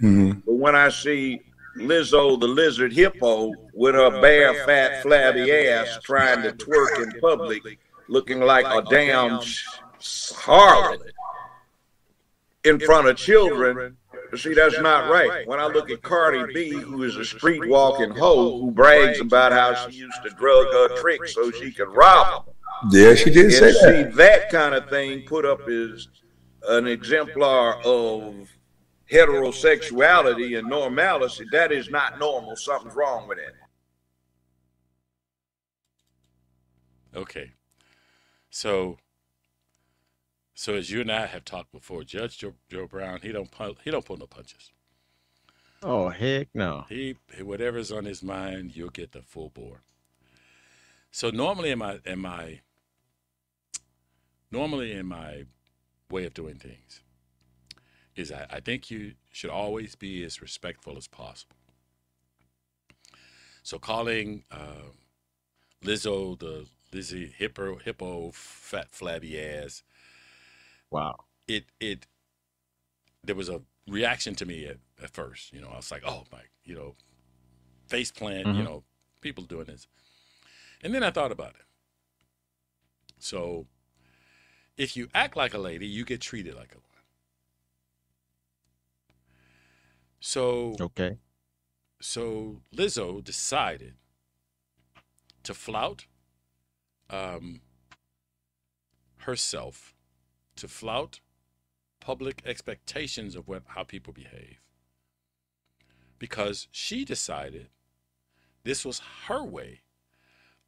Mhm. 0.00 0.42
But 0.44 0.54
when 0.54 0.76
I 0.76 0.88
see 0.90 1.40
Lizzo 1.76 2.38
the 2.40 2.48
lizard 2.48 2.92
hippo 2.92 3.52
with 3.72 3.94
her 3.94 4.20
bare, 4.20 4.54
fat, 4.66 5.02
flabby 5.02 5.50
ass 5.68 5.98
trying 6.02 6.42
to 6.42 6.52
twerk 6.52 7.02
in 7.02 7.20
public, 7.20 7.78
looking 8.08 8.40
like 8.40 8.66
a 8.66 8.82
damn 8.90 9.40
sh- 9.42 9.64
harlot 10.00 11.00
in 12.64 12.80
front 12.80 13.06
of 13.08 13.16
children, 13.16 13.96
see, 14.34 14.54
that's 14.54 14.80
not 14.80 15.08
right. 15.10 15.46
When 15.46 15.60
I 15.60 15.66
look 15.66 15.90
at 15.90 16.02
Cardi 16.02 16.52
B, 16.52 16.70
who 16.70 17.02
is 17.04 17.16
a 17.16 17.24
street 17.24 17.66
walking 17.68 18.10
hoe 18.10 18.58
who 18.60 18.70
brags 18.72 19.20
about 19.20 19.52
how 19.52 19.88
she 19.88 19.98
used 19.98 20.22
to 20.24 20.30
drug 20.30 20.66
her 20.72 20.96
tricks 20.96 21.34
so 21.34 21.50
she 21.52 21.70
could 21.70 21.88
rob 21.88 22.44
them. 22.46 22.54
Yeah, 22.90 23.14
she 23.14 23.30
did 23.30 23.46
And 23.46 23.52
say 23.52 23.72
see, 23.72 23.80
that. 24.02 24.14
that 24.16 24.50
kind 24.50 24.74
of 24.74 24.88
thing 24.88 25.24
put 25.26 25.44
up 25.44 25.66
as 25.68 26.08
an 26.68 26.86
exemplar 26.86 27.80
of 27.84 28.48
heterosexuality 29.10 30.58
and 30.58 30.68
normality. 30.68 31.44
That 31.52 31.72
is 31.72 31.90
not 31.90 32.18
normal. 32.18 32.56
Something's 32.56 32.94
wrong 32.94 33.26
with 33.28 33.38
it. 33.38 33.54
Okay. 37.16 37.52
So, 38.50 38.98
so 40.54 40.74
as 40.74 40.90
you 40.90 41.00
and 41.00 41.10
I 41.12 41.26
have 41.26 41.44
talked 41.44 41.72
before, 41.72 42.04
Judge 42.04 42.38
Joe, 42.38 42.54
Joe 42.70 42.86
Brown, 42.86 43.20
he 43.22 43.32
don't 43.32 43.50
pu- 43.50 43.76
he 43.82 43.90
don't 43.90 44.04
pull 44.04 44.16
no 44.16 44.26
punches. 44.26 44.72
Oh 45.82 46.08
heck 46.08 46.48
no! 46.54 46.86
He 46.88 47.16
whatever's 47.40 47.92
on 47.92 48.04
his 48.04 48.20
mind, 48.22 48.74
you'll 48.74 48.90
get 48.90 49.12
the 49.12 49.22
full 49.22 49.50
bore. 49.50 49.82
So 51.12 51.30
normally 51.30 51.70
in 51.70 51.78
my 51.78 52.00
in 52.04 52.18
my 52.18 52.60
normally 54.50 54.92
in 54.92 55.06
my 55.06 55.44
way 56.10 56.24
of 56.26 56.34
doing 56.34 56.56
things 56.56 57.02
is 58.16 58.32
I, 58.32 58.46
I 58.50 58.60
think 58.60 58.90
you 58.90 59.14
should 59.30 59.50
always 59.50 59.94
be 59.94 60.24
as 60.24 60.42
respectful 60.42 60.96
as 60.96 61.06
possible. 61.06 61.56
So 63.62 63.78
calling 63.78 64.44
uh, 64.50 64.90
Lizzo 65.84 66.38
the 66.38 66.68
Lizzie 66.92 67.32
hippo 67.36 67.76
hippo 67.76 68.30
fat 68.32 68.90
flabby 68.90 69.38
ass 69.40 69.82
Wow. 70.90 71.24
it 71.46 71.64
it 71.80 72.06
there 73.24 73.34
was 73.34 73.48
a 73.48 73.60
reaction 73.88 74.34
to 74.36 74.46
me 74.46 74.66
at, 74.66 74.78
at 75.02 75.10
first. 75.10 75.52
You 75.52 75.60
know, 75.60 75.68
I 75.72 75.76
was 75.76 75.90
like, 75.90 76.02
oh 76.06 76.24
my, 76.32 76.40
you 76.64 76.74
know, 76.74 76.94
face 77.88 78.10
plant, 78.10 78.52
you 78.54 78.62
Mhm. 78.62 78.64
know, 78.64 78.84
people 79.20 79.44
doing 79.44 79.66
this. 79.66 79.86
And 80.82 80.94
then 80.94 81.02
I 81.02 81.10
thought 81.10 81.32
about 81.32 81.50
it. 81.50 81.66
So 83.18 83.66
if 84.78 84.96
you 84.96 85.08
act 85.12 85.36
like 85.36 85.52
a 85.52 85.58
lady, 85.58 85.86
you 85.86 86.04
get 86.04 86.20
treated 86.20 86.54
like 86.54 86.72
a 86.72 86.76
one. 86.76 86.84
So 90.20 90.76
Okay. 90.80 91.18
so 92.00 92.62
Lizzo 92.74 93.22
decided 93.22 93.94
to 95.42 95.52
flout 95.52 96.06
um, 97.10 97.60
herself, 99.18 99.94
to 100.56 100.68
flout 100.68 101.20
public 102.00 102.42
expectations 102.46 103.34
of 103.34 103.48
what 103.48 103.62
how 103.66 103.82
people 103.82 104.12
behave, 104.12 104.60
because 106.18 106.68
she 106.70 107.04
decided 107.04 107.68
this 108.62 108.84
was 108.84 109.00
her 109.26 109.42
way 109.42 109.80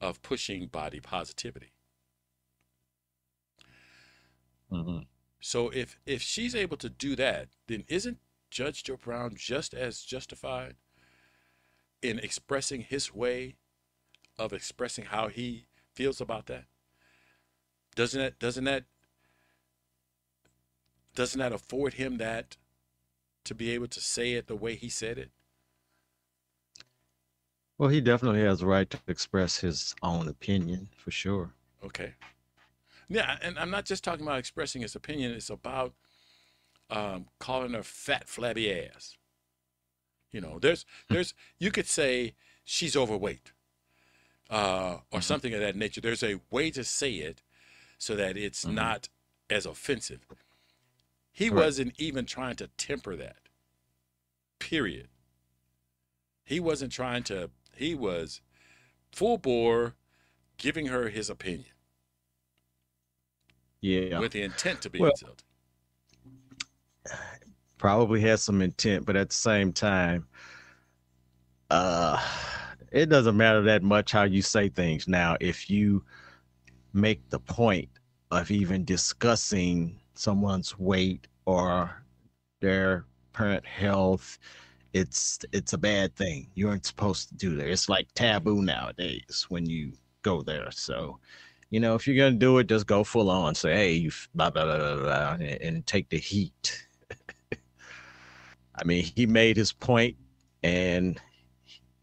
of 0.01 0.23
pushing 0.23 0.67
body 0.67 1.01
positivity. 1.01 1.73
Hmm 4.71 5.01
So 5.41 5.69
if 5.71 5.99
if 6.07 6.23
she's 6.23 6.55
able 6.55 6.77
to 6.79 6.89
do 6.89 7.17
that, 7.17 7.49
then 7.67 7.85
isn't 7.89 8.19
Judge 8.51 8.83
Joe 8.85 8.97
Brown 8.97 9.35
just 9.37 9.75
as 9.75 10.03
justified 10.03 10.77
in 12.03 12.19
expressing 12.19 12.83
his 12.83 13.15
way 13.15 13.57
of 14.39 14.53
expressing 14.53 15.05
how 15.07 15.29
he 15.29 15.67
feels 15.95 16.21
about 16.21 16.47
that? 16.47 16.65
Doesn't 17.95 18.21
that 18.21 18.39
doesn't 18.39 18.65
that 18.65 18.85
doesn't 21.15 21.39
that 21.39 21.53
afford 21.53 21.95
him 21.95 22.19
that 22.19 22.57
to 23.45 23.55
be 23.55 23.71
able 23.71 23.89
to 23.89 24.01
say 24.01 24.35
it 24.35 24.47
the 24.47 24.57
way 24.57 24.75
he 24.77 24.89
said 24.89 25.19
it? 25.19 25.31
Well, 27.79 27.89
he 27.89 28.01
definitely 28.01 28.43
has 28.43 28.61
the 28.61 28.67
right 28.67 28.89
to 28.91 29.01
express 29.09 29.59
his 29.59 29.95
own 30.03 30.29
opinion 30.29 30.89
for 30.97 31.11
sure. 31.11 31.55
Okay. 31.83 32.15
Yeah, 33.11 33.39
and 33.43 33.59
I'm 33.59 33.71
not 33.71 33.85
just 33.87 34.05
talking 34.05 34.25
about 34.25 34.39
expressing 34.39 34.83
his 34.83 34.95
opinion. 34.95 35.33
It's 35.33 35.51
about 35.51 35.95
um, 36.89 37.27
calling 37.41 37.73
her 37.73 37.83
fat, 37.83 38.29
flabby 38.29 38.73
ass. 38.73 39.17
You 40.31 40.41
know, 40.41 40.61
there's, 40.61 40.87
there's, 41.09 41.35
you 41.59 41.73
could 41.73 41.89
say 41.89 42.35
she's 42.65 42.97
overweight, 42.97 43.53
uh, 44.49 44.99
or 45.11 45.19
Mhm. 45.19 45.25
something 45.25 45.53
of 45.53 45.61
that 45.61 45.75
nature. 45.75 46.01
There's 46.01 46.23
a 46.23 46.41
way 46.51 46.71
to 46.71 46.85
say 46.85 47.15
it 47.15 47.43
so 47.99 48.15
that 48.15 48.37
it's 48.37 48.65
Mhm. 48.65 48.75
not 48.75 49.09
as 49.51 49.67
offensive. 49.67 50.25
He 51.33 51.51
Right. 51.51 51.65
wasn't 51.65 51.99
even 51.99 52.27
trying 52.27 52.57
to 52.57 52.69
temper 52.69 53.17
that. 53.17 53.49
Period. 54.61 55.09
He 56.45 56.61
wasn't 56.61 56.93
trying 56.93 57.25
to. 57.25 57.51
He 57.75 57.95
was 57.97 58.41
full 59.11 59.39
bore, 59.39 59.97
giving 60.59 60.87
her 60.87 61.09
his 61.09 61.29
opinion 61.29 61.73
Yeah. 63.81 64.19
with 64.19 64.33
the 64.33 64.43
intent 64.43 64.83
to 64.83 64.91
be 64.91 65.01
Well- 65.01 65.11
insulting. 65.11 65.47
probably 67.79 68.21
has 68.21 68.43
some 68.43 68.61
intent, 68.61 69.07
but 69.07 69.17
at 69.17 69.31
the 69.31 69.35
same 69.35 69.73
time, 69.73 70.27
uh, 71.71 72.23
it 72.93 73.07
doesn't 73.07 73.37
matter 73.37 73.63
that 73.63 73.83
much 73.83 74.13
how 74.13 74.25
you 74.25 74.43
say 74.43 74.69
things. 74.69 75.09
Now, 75.09 75.37
if 75.41 75.71
you 75.71 76.05
make 76.93 77.27
the 77.31 77.39
point 77.41 77.89
of 78.31 78.51
even 78.51 78.85
discussing 78.85 79.99
someone's 80.15 80.79
weight 80.79 81.27
or 81.47 82.03
their 82.61 83.07
parent 83.33 83.65
health, 83.65 84.39
it's 84.93 85.39
it's 85.53 85.73
a 85.73 85.79
bad 85.79 86.15
thing. 86.17 86.51
You 86.55 86.69
aren't 86.69 86.85
supposed 86.85 87.29
to 87.31 87.35
do 87.37 87.57
that. 87.57 87.69
It's 87.69 87.89
like 87.89 88.13
taboo 88.15 88.61
nowadays 88.61 89.47
when 89.49 89.65
you 89.65 89.93
go 90.23 90.43
there. 90.43 90.71
So 90.71 91.19
you 91.71 91.81
know, 91.81 91.95
if 91.95 92.07
you're 92.07 92.17
gonna 92.17 92.37
do 92.39 92.59
it, 92.59 92.67
just 92.69 92.87
go 92.87 93.05
full 93.05 93.31
on. 93.31 93.55
Say, 93.55 93.75
hey, 93.75 93.93
you 93.95 94.11
blah 94.35 94.51
blah 94.51 94.65
blah 94.65 94.77
blah, 94.79 94.97
blah 94.97 95.33
and, 95.35 95.43
and 95.43 95.87
take 95.87 96.09
the 96.09 96.19
heat. 96.19 96.87
I 98.75 98.85
mean, 98.85 99.05
he 99.05 99.27
made 99.27 99.57
his 99.57 99.73
point, 99.73 100.17
and 100.63 101.21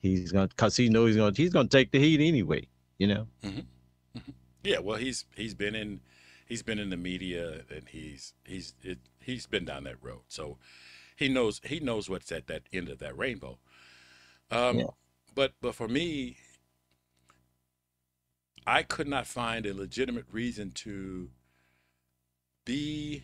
he's 0.01 0.31
gonna, 0.31 0.49
cause 0.57 0.75
he 0.77 0.89
knows 0.89 1.09
he's 1.09 1.17
gonna, 1.17 1.33
he's 1.35 1.53
gonna 1.53 1.67
take 1.67 1.91
the 1.91 1.99
heat 1.99 2.19
anyway. 2.25 2.67
You 2.97 3.07
know. 3.07 3.27
Yeah, 4.63 4.79
well, 4.79 4.97
he's 4.97 5.25
he's 5.35 5.53
been 5.53 5.75
in 5.75 6.01
he's 6.45 6.63
been 6.63 6.79
in 6.79 6.89
the 6.89 6.97
media 6.97 7.61
and 7.69 7.87
he's 7.89 8.33
he's 8.43 8.73
it, 8.83 8.99
he's 9.19 9.45
been 9.45 9.65
down 9.65 9.83
that 9.85 9.97
road, 10.01 10.21
so 10.27 10.57
he 11.15 11.29
knows 11.29 11.61
he 11.63 11.79
knows 11.79 12.09
what's 12.09 12.31
at 12.31 12.47
that 12.47 12.63
end 12.73 12.89
of 12.89 12.99
that 12.99 13.17
rainbow. 13.17 13.59
Um, 14.51 14.79
Yeah. 14.79 14.85
but 15.35 15.53
but 15.61 15.75
for 15.75 15.87
me, 15.87 16.37
I 18.67 18.83
could 18.83 19.07
not 19.07 19.25
find 19.25 19.65
a 19.65 19.73
legitimate 19.73 20.25
reason 20.29 20.71
to 20.71 21.31
be 22.65 23.23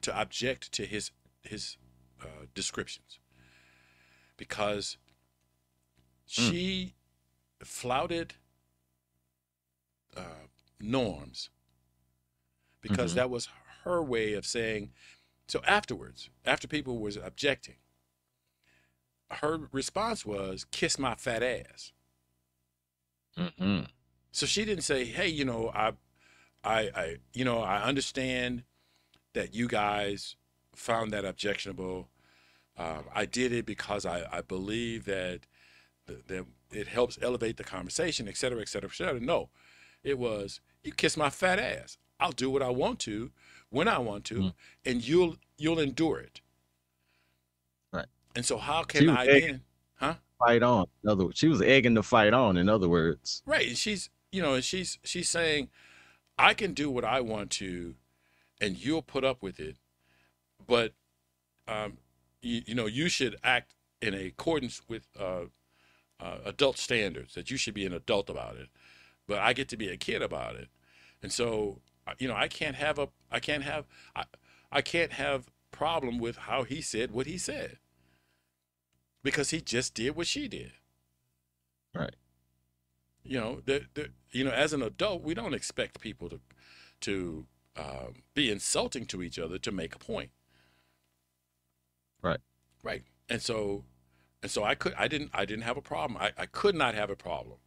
to 0.00 0.18
object 0.18 0.72
to 0.72 0.86
his 0.86 1.10
his 1.42 1.76
uh, 2.20 2.46
descriptions 2.54 3.18
because 4.38 4.96
she 6.24 6.94
flouted 7.62 8.34
uh, 10.16 10.46
norms 10.80 11.50
because 12.80 13.12
Mhm. 13.12 13.16
that 13.16 13.30
was 13.30 13.48
her 13.84 14.02
way 14.02 14.32
of 14.32 14.46
saying 14.46 14.94
so 15.46 15.60
afterwards 15.66 16.30
after 16.46 16.66
people 16.66 16.98
was 16.98 17.16
objecting 17.16 17.76
her 19.30 19.68
response 19.72 20.24
was 20.24 20.64
kiss 20.70 20.98
my 20.98 21.14
fat 21.14 21.42
ass 21.42 21.92
Mm-hmm. 23.36 23.84
So 24.32 24.46
she 24.46 24.64
didn't 24.64 24.82
say 24.84 25.04
hey 25.04 25.28
you 25.28 25.44
know 25.44 25.70
i 25.74 25.92
i 26.64 26.80
i 26.94 27.16
you 27.34 27.44
know 27.44 27.60
i 27.60 27.82
understand 27.82 28.62
that 29.34 29.54
you 29.54 29.68
guys 29.68 30.36
found 30.74 31.12
that 31.12 31.24
objectionable 31.24 32.08
um, 32.78 33.04
i 33.14 33.24
did 33.26 33.52
it 33.52 33.64
because 33.66 34.04
i 34.06 34.24
i 34.32 34.40
believe 34.40 35.04
that 35.04 35.40
th- 36.08 36.20
that 36.28 36.44
it 36.72 36.88
helps 36.88 37.18
elevate 37.22 37.56
the 37.58 37.64
conversation 37.64 38.26
et 38.28 38.36
cetera 38.36 38.60
et 38.60 38.68
cetera 38.68 38.88
et 38.90 38.94
cetera 38.96 39.20
no 39.20 39.48
it 40.02 40.18
was 40.18 40.60
you 40.82 40.92
kiss 40.92 41.16
my 41.16 41.28
fat 41.30 41.58
ass 41.58 41.98
i'll 42.18 42.32
do 42.32 42.48
what 42.50 42.62
i 42.62 42.68
want 42.70 42.98
to 42.98 43.30
when 43.70 43.86
i 43.88 43.98
want 43.98 44.24
to 44.24 44.34
Mm. 44.34 44.52
and 44.86 45.06
you'll 45.06 45.36
you'll 45.58 45.78
endure 45.78 46.18
it 46.20 46.40
Right. 47.92 48.06
and 48.34 48.44
so 48.46 48.56
how 48.56 48.82
can 48.82 49.08
i 49.10 49.26
then 49.26 49.60
huh 49.96 50.14
Fight 50.38 50.64
on. 50.64 50.86
In 51.04 51.08
other 51.08 51.26
words, 51.26 51.38
she 51.38 51.46
was 51.46 51.62
egging 51.62 51.94
the 51.94 52.02
fight 52.02 52.34
on. 52.34 52.56
In 52.56 52.68
other 52.68 52.88
words. 52.88 53.44
Right. 53.46 53.68
And 53.68 53.78
she's, 53.78 54.10
you 54.32 54.42
know, 54.42 54.54
and 54.54 54.64
she's 54.64 54.98
she's 55.04 55.28
saying, 55.28 55.68
I 56.38 56.54
can 56.54 56.72
do 56.72 56.90
what 56.90 57.04
I 57.04 57.20
want 57.20 57.50
to, 57.52 57.94
and 58.60 58.76
you'll 58.76 59.02
put 59.02 59.24
up 59.24 59.42
with 59.42 59.60
it, 59.60 59.76
but, 60.66 60.94
um, 61.68 61.98
you, 62.40 62.62
you 62.66 62.74
know, 62.74 62.86
you 62.86 63.08
should 63.08 63.36
act 63.44 63.74
in 64.00 64.14
accordance 64.14 64.80
with 64.88 65.06
uh, 65.20 65.42
uh, 66.18 66.38
adult 66.44 66.78
standards. 66.78 67.34
That 67.34 67.50
you 67.50 67.56
should 67.56 67.74
be 67.74 67.86
an 67.86 67.92
adult 67.92 68.30
about 68.30 68.56
it, 68.56 68.68
but 69.28 69.38
I 69.38 69.52
get 69.52 69.68
to 69.68 69.76
be 69.76 69.88
a 69.88 69.96
kid 69.96 70.22
about 70.22 70.56
it, 70.56 70.68
and 71.22 71.30
so 71.30 71.80
uh, 72.06 72.14
you 72.18 72.26
know, 72.26 72.34
I 72.34 72.48
can't 72.48 72.76
have 72.76 72.98
a, 72.98 73.08
I 73.30 73.38
can't 73.38 73.62
have, 73.62 73.84
I, 74.16 74.24
I 74.72 74.80
can't 74.82 75.12
have 75.12 75.50
problem 75.70 76.18
with 76.18 76.36
how 76.36 76.64
he 76.64 76.80
said 76.80 77.12
what 77.12 77.26
he 77.26 77.38
said, 77.38 77.78
because 79.22 79.50
he 79.50 79.60
just 79.60 79.94
did 79.94 80.16
what 80.16 80.26
she 80.26 80.48
did 80.48 80.72
you 83.24 83.38
know, 83.38 83.60
the, 83.64 83.86
the, 83.94 84.10
you 84.30 84.44
know, 84.44 84.50
as 84.50 84.72
an 84.72 84.82
adult, 84.82 85.22
we 85.22 85.34
don't 85.34 85.54
expect 85.54 86.00
people 86.00 86.28
to 86.28 86.40
to 87.00 87.46
um, 87.76 88.22
be 88.34 88.50
insulting 88.50 89.06
to 89.06 89.22
each 89.22 89.38
other 89.38 89.58
to 89.58 89.72
make 89.72 89.94
a 89.94 89.98
point. 89.98 90.30
Right. 92.22 92.38
Right. 92.84 93.02
And 93.28 93.42
so, 93.42 93.84
and 94.40 94.50
so 94.50 94.62
I 94.62 94.76
could, 94.76 94.94
I 94.96 95.08
didn't, 95.08 95.30
I 95.34 95.44
didn't 95.44 95.64
have 95.64 95.76
a 95.76 95.82
problem. 95.82 96.16
I, 96.20 96.30
I 96.38 96.46
could 96.46 96.76
not 96.76 96.94
have 96.94 97.10
a 97.10 97.16
problem 97.16 97.58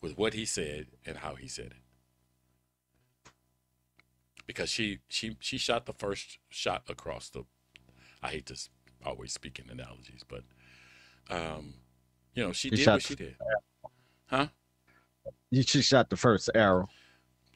with 0.00 0.18
what 0.18 0.34
he 0.34 0.44
said 0.44 0.88
and 1.06 1.18
how 1.18 1.34
he 1.34 1.48
said 1.48 1.66
it. 1.66 3.32
Because 4.46 4.68
she, 4.68 4.98
she, 5.08 5.36
she 5.40 5.56
shot 5.56 5.86
the 5.86 5.94
first 5.94 6.38
shot 6.50 6.82
across 6.88 7.30
the. 7.30 7.44
I 8.22 8.28
hate 8.28 8.46
to 8.46 8.68
always 9.04 9.32
speak 9.32 9.58
in 9.58 9.70
analogies, 9.70 10.24
but, 10.28 10.42
um, 11.30 11.74
you 12.34 12.42
know, 12.42 12.52
she 12.52 12.68
She 12.70 12.76
did 12.76 12.86
what 12.86 13.02
she 13.02 13.14
did. 13.14 13.36
Huh? 14.26 14.48
You 15.50 15.62
she 15.62 15.82
shot 15.82 16.10
the 16.10 16.16
first 16.16 16.50
arrow. 16.54 16.88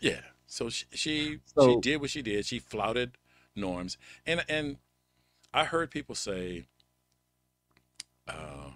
Yeah. 0.01 0.21
So 0.47 0.69
she 0.69 0.85
she, 0.93 1.39
she 1.63 1.77
did 1.81 2.01
what 2.01 2.11
she 2.11 2.21
did. 2.21 2.45
She 2.45 2.59
flouted 2.59 3.17
norms, 3.57 3.97
and 4.27 4.45
and 4.49 4.77
I 5.55 5.65
heard 5.65 5.91
people 5.91 6.15
say, 6.15 6.67
uh, 8.29 8.73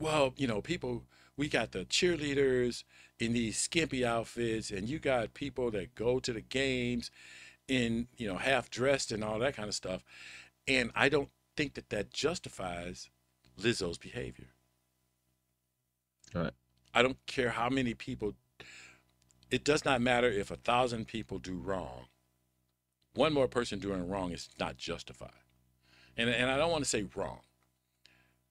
"Well, 0.00 0.34
you 0.36 0.48
know, 0.48 0.60
people, 0.60 1.04
we 1.36 1.48
got 1.48 1.70
the 1.70 1.84
cheerleaders 1.84 2.82
in 3.20 3.32
these 3.32 3.56
skimpy 3.56 4.04
outfits, 4.04 4.72
and 4.72 4.88
you 4.88 4.98
got 4.98 5.34
people 5.34 5.70
that 5.70 5.94
go 5.94 6.18
to 6.18 6.32
the 6.32 6.40
games 6.40 7.12
in 7.68 8.08
you 8.16 8.26
know 8.26 8.38
half 8.38 8.70
dressed 8.70 9.12
and 9.12 9.22
all 9.22 9.38
that 9.38 9.54
kind 9.54 9.68
of 9.68 9.74
stuff," 9.76 10.02
and 10.66 10.90
I 10.96 11.08
don't 11.08 11.30
think 11.56 11.74
that 11.74 11.90
that 11.90 12.10
justifies 12.10 13.08
Lizzo's 13.56 13.98
behavior. 13.98 14.48
Right. 16.34 16.52
I 16.94 17.02
don't 17.02 17.18
care 17.26 17.50
how 17.50 17.68
many 17.68 17.94
people. 17.94 18.34
It 19.50 19.64
does 19.64 19.84
not 19.84 20.00
matter 20.00 20.28
if 20.28 20.50
a 20.50 20.56
thousand 20.56 21.06
people 21.06 21.38
do 21.38 21.56
wrong. 21.56 22.06
One 23.14 23.32
more 23.32 23.48
person 23.48 23.78
doing 23.78 24.08
wrong 24.08 24.32
is 24.32 24.48
not 24.58 24.76
justified. 24.76 25.30
And, 26.16 26.30
and 26.30 26.50
I 26.50 26.56
don't 26.56 26.70
want 26.70 26.84
to 26.84 26.90
say 26.90 27.04
wrong. 27.14 27.40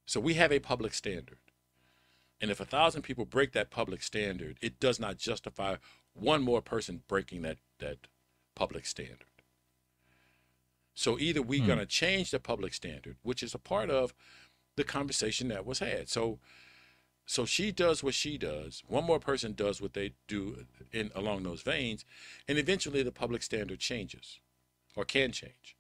So 0.06 0.20
we 0.20 0.36
have 0.36 0.52
a 0.52 0.60
public 0.60 0.94
standard. 0.94 1.38
And 2.42 2.52
if 2.52 2.60
a 2.60 2.66
thousand 2.66 3.04
people 3.04 3.26
break 3.26 3.54
that 3.54 3.72
public 3.72 4.04
standard, 4.04 4.58
it 4.62 4.80
does 4.80 5.00
not 5.00 5.18
justify 5.18 5.78
one 6.14 6.42
more 6.42 6.62
person 6.62 7.04
breaking 7.08 7.42
that, 7.44 7.58
that 7.80 8.08
public 8.56 8.86
standard. 8.86 9.28
So 10.94 11.18
either 11.18 11.42
we're 11.42 11.62
Hmm. 11.62 11.68
going 11.68 11.80
to 11.80 11.86
change 11.86 12.32
the 12.32 12.40
public 12.40 12.74
standard, 12.74 13.18
which 13.24 13.42
is 13.42 13.56
a 13.56 13.60
part 13.60 13.90
of 13.90 14.14
the 14.76 14.84
conversation 14.84 15.48
that 15.50 15.66
was 15.66 15.80
had. 15.80 16.10
So 16.10 16.40
so 17.26 17.46
she 17.46 17.72
does 17.72 18.04
what 18.04 18.14
she 18.14 18.38
does. 18.38 18.84
One 18.88 19.04
more 19.06 19.20
person 19.20 19.54
does 19.54 19.82
what 19.82 19.94
they 19.94 20.14
do 20.28 20.66
in 20.92 21.12
along 21.16 21.44
those 21.44 21.62
veins, 21.62 22.06
and 22.48 22.58
eventually 22.58 23.04
the 23.04 23.12
public 23.12 23.44
standard 23.44 23.80
changes, 23.80 24.40
or 24.96 25.06
can 25.06 25.32
change. 25.32 25.78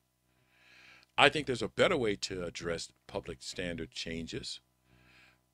I 1.17 1.27
think 1.29 1.47
there's 1.47 1.63
a 1.63 1.67
better 1.69 1.97
way 1.97 2.15
to 2.17 2.43
address 2.43 2.91
public 3.07 3.41
standard 3.41 3.89
changes, 3.91 4.59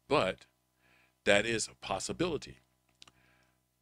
but 0.09 0.45
that 1.25 1.45
is 1.45 1.67
a 1.67 1.75
possibility. 1.75 2.59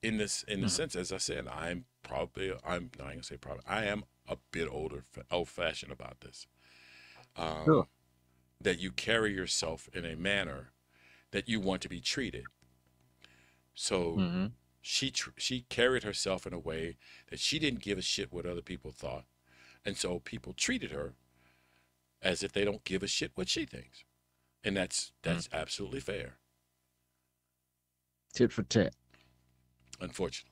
In 0.03 0.17
this, 0.17 0.43
in 0.43 0.61
the 0.61 0.67
Mhm. 0.67 0.69
sense, 0.69 0.95
as 0.95 1.11
I 1.11 1.17
said, 1.17 1.47
I'm 1.47 1.85
probably, 2.03 2.51
I'm 2.63 2.91
not 2.97 3.09
gonna 3.09 3.23
say 3.23 3.37
probably, 3.37 3.63
I 3.67 3.85
am 3.85 4.05
a 4.27 4.37
bit 4.51 4.67
older, 4.69 5.05
old 5.31 5.49
fashioned 5.49 5.91
about 5.91 6.21
this. 6.21 6.47
Um, 7.37 7.67
Sure. 7.67 7.87
That 8.61 8.79
you 8.79 8.91
carry 8.91 9.33
yourself 9.33 9.89
in 9.93 10.05
a 10.05 10.15
manner 10.15 10.71
that 11.31 11.49
you 11.49 11.59
want 11.59 11.81
to 11.81 11.89
be 11.89 12.01
treated. 12.01 12.45
So 13.73 14.23
Mm-hmm. 14.23 14.47
she 14.81 15.11
tr- 15.11 15.31
she 15.37 15.61
carried 15.69 16.03
herself 16.03 16.47
in 16.47 16.53
a 16.53 16.59
way 16.59 16.97
that 17.29 17.39
she 17.39 17.59
didn't 17.59 17.81
give 17.81 17.97
a 17.97 18.01
shit 18.01 18.31
what 18.33 18.45
other 18.45 18.61
people 18.61 18.91
thought, 18.91 19.25
and 19.85 19.97
so 19.97 20.19
people 20.19 20.53
treated 20.53 20.91
her 20.91 21.13
as 22.21 22.43
if 22.43 22.51
they 22.53 22.65
don't 22.65 22.83
give 22.83 23.03
a 23.03 23.07
shit 23.07 23.31
what 23.35 23.49
she 23.49 23.65
thinks, 23.65 24.03
and 24.63 24.75
that's 24.77 25.11
that's 25.23 25.49
absolutely 25.53 25.99
fair. 25.99 26.37
Tit 28.33 28.51
for 28.53 28.63
tat. 28.63 28.93
Unfortunately, 29.99 30.51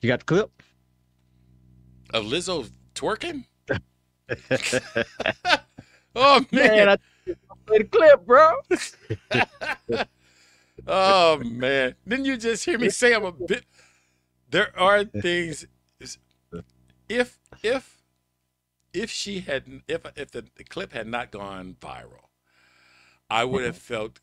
You 0.00 0.08
got 0.08 0.20
the 0.20 0.24
clip? 0.26 0.62
of 2.12 2.24
Lizzo 2.24 2.70
twerking. 2.94 3.44
oh 6.16 6.44
man! 6.52 6.70
Man, 6.74 6.88
I 6.88 6.96
play 7.68 7.78
the 7.78 7.84
clip, 7.84 8.26
bro. 8.26 8.52
oh 10.86 11.38
man! 11.38 11.94
Didn't 12.06 12.24
you 12.26 12.36
just 12.36 12.64
hear 12.64 12.78
me 12.78 12.90
say 12.90 13.14
I'm 13.14 13.24
a 13.24 13.32
bit? 13.32 13.64
There 14.50 14.78
are 14.78 15.04
things. 15.04 15.66
If 17.08 17.38
if 17.62 18.02
if 18.92 19.10
she 19.10 19.40
had 19.40 19.82
if 19.88 20.06
if 20.16 20.30
the, 20.32 20.46
the 20.56 20.64
clip 20.64 20.92
had 20.92 21.06
not 21.06 21.30
gone 21.30 21.76
viral, 21.80 22.28
I 23.30 23.44
would 23.44 23.64
have 23.64 23.76
felt 23.76 24.20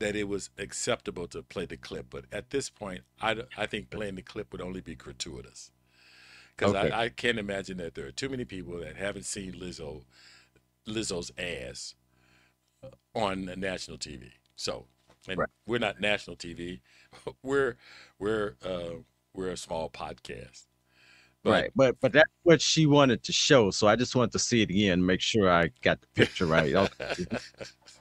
that 0.00 0.16
it 0.16 0.28
was 0.28 0.50
acceptable 0.58 1.28
to 1.28 1.42
play 1.42 1.66
the 1.66 1.76
clip. 1.76 2.08
But 2.10 2.26
at 2.32 2.50
this 2.50 2.70
point, 2.70 3.02
I 3.20 3.44
I 3.56 3.66
think 3.66 3.90
playing 3.90 4.16
the 4.16 4.22
clip 4.22 4.52
would 4.52 4.60
only 4.62 4.80
be 4.80 4.94
gratuitous 4.96 5.70
because 6.56 6.74
Okay. 6.74 6.90
I, 6.90 7.04
I 7.04 7.08
can't 7.10 7.38
imagine 7.38 7.78
that 7.78 7.94
there 7.94 8.06
are 8.06 8.12
too 8.12 8.28
many 8.30 8.44
people 8.44 8.78
that 8.80 8.96
haven't 8.96 9.24
seen 9.26 9.54
Lizzo 9.54 10.04
Lizzo's 10.86 11.32
ass 11.38 11.94
on 13.14 13.50
national 13.56 13.98
TV. 13.98 14.30
So 14.56 14.86
and 15.28 15.38
Right. 15.38 15.48
we're 15.66 15.78
not 15.78 16.00
national 16.00 16.36
TV. 16.36 16.80
We're 17.42 17.76
we're 18.18 18.56
uh, 18.64 19.02
we're 19.34 19.50
a 19.50 19.56
small 19.56 19.90
podcast. 19.90 20.66
But 21.42 21.50
right. 21.50 21.70
But 21.74 22.00
but 22.00 22.12
that's 22.12 22.30
what 22.42 22.60
she 22.60 22.86
wanted 22.86 23.22
to 23.24 23.32
show. 23.32 23.70
So 23.70 23.86
I 23.86 23.96
just 23.96 24.14
wanted 24.14 24.32
to 24.32 24.38
see 24.38 24.62
it 24.62 24.70
again, 24.70 25.04
make 25.04 25.20
sure 25.20 25.50
I 25.50 25.70
got 25.82 26.00
the 26.00 26.06
picture 26.14 26.46
right. 26.46 26.74
Okay. 27.00 27.26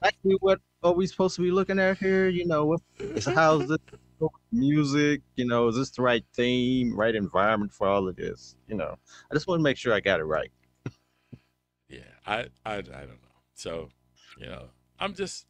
Actually, 0.04 0.36
what 0.40 0.60
are 0.84 0.94
we 0.94 1.08
supposed 1.08 1.36
to 1.36 1.42
be 1.42 1.52
looking 1.52 1.80
at 1.80 1.98
here? 1.98 2.30
You 2.30 2.46
know, 2.46 2.66
what 2.66 2.82
how's 3.26 3.68
this 3.68 3.80
music? 4.52 5.22
You 5.36 5.46
know, 5.46 5.68
is 5.68 5.76
this 5.76 5.90
the 5.92 6.02
right 6.02 6.24
theme, 6.34 6.96
right 6.96 7.16
environment 7.16 7.74
for 7.74 7.88
all 7.88 8.08
of 8.08 8.16
this? 8.16 8.56
You 8.68 8.76
know, 8.76 8.96
I 9.30 9.34
just 9.36 9.48
want 9.48 9.60
to 9.60 9.64
make 9.64 9.78
sure 9.78 9.94
I 9.94 10.00
got 10.00 10.20
it 10.20 10.26
right. 10.26 10.52
yeah, 11.90 12.02
I, 12.26 12.48
I 12.66 12.76
I 12.76 12.82
don't 12.82 12.92
know. 12.94 13.38
So, 13.56 13.90
you 14.40 14.48
know, 14.48 14.70
I'm 15.00 15.16
just 15.16 15.48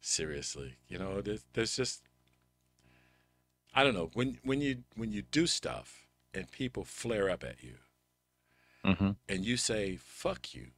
seriously, 0.00 0.76
you 0.88 0.98
know, 0.98 1.20
there's, 1.22 1.44
there's 1.54 1.76
just 1.76 2.02
I 3.74 3.84
don't 3.84 3.94
know 3.94 4.10
when 4.14 4.38
when 4.44 4.60
you 4.60 4.84
when 4.96 5.12
you 5.12 5.22
do 5.22 5.46
stuff 5.46 6.06
and 6.34 6.50
people 6.50 6.84
flare 6.84 7.30
up 7.30 7.44
at 7.44 7.62
you 7.62 7.76
Mm-hmm. 8.84 9.10
and 9.28 9.44
you 9.46 9.56
say 9.56 9.96
fuck 9.96 10.54
you, 10.54 10.68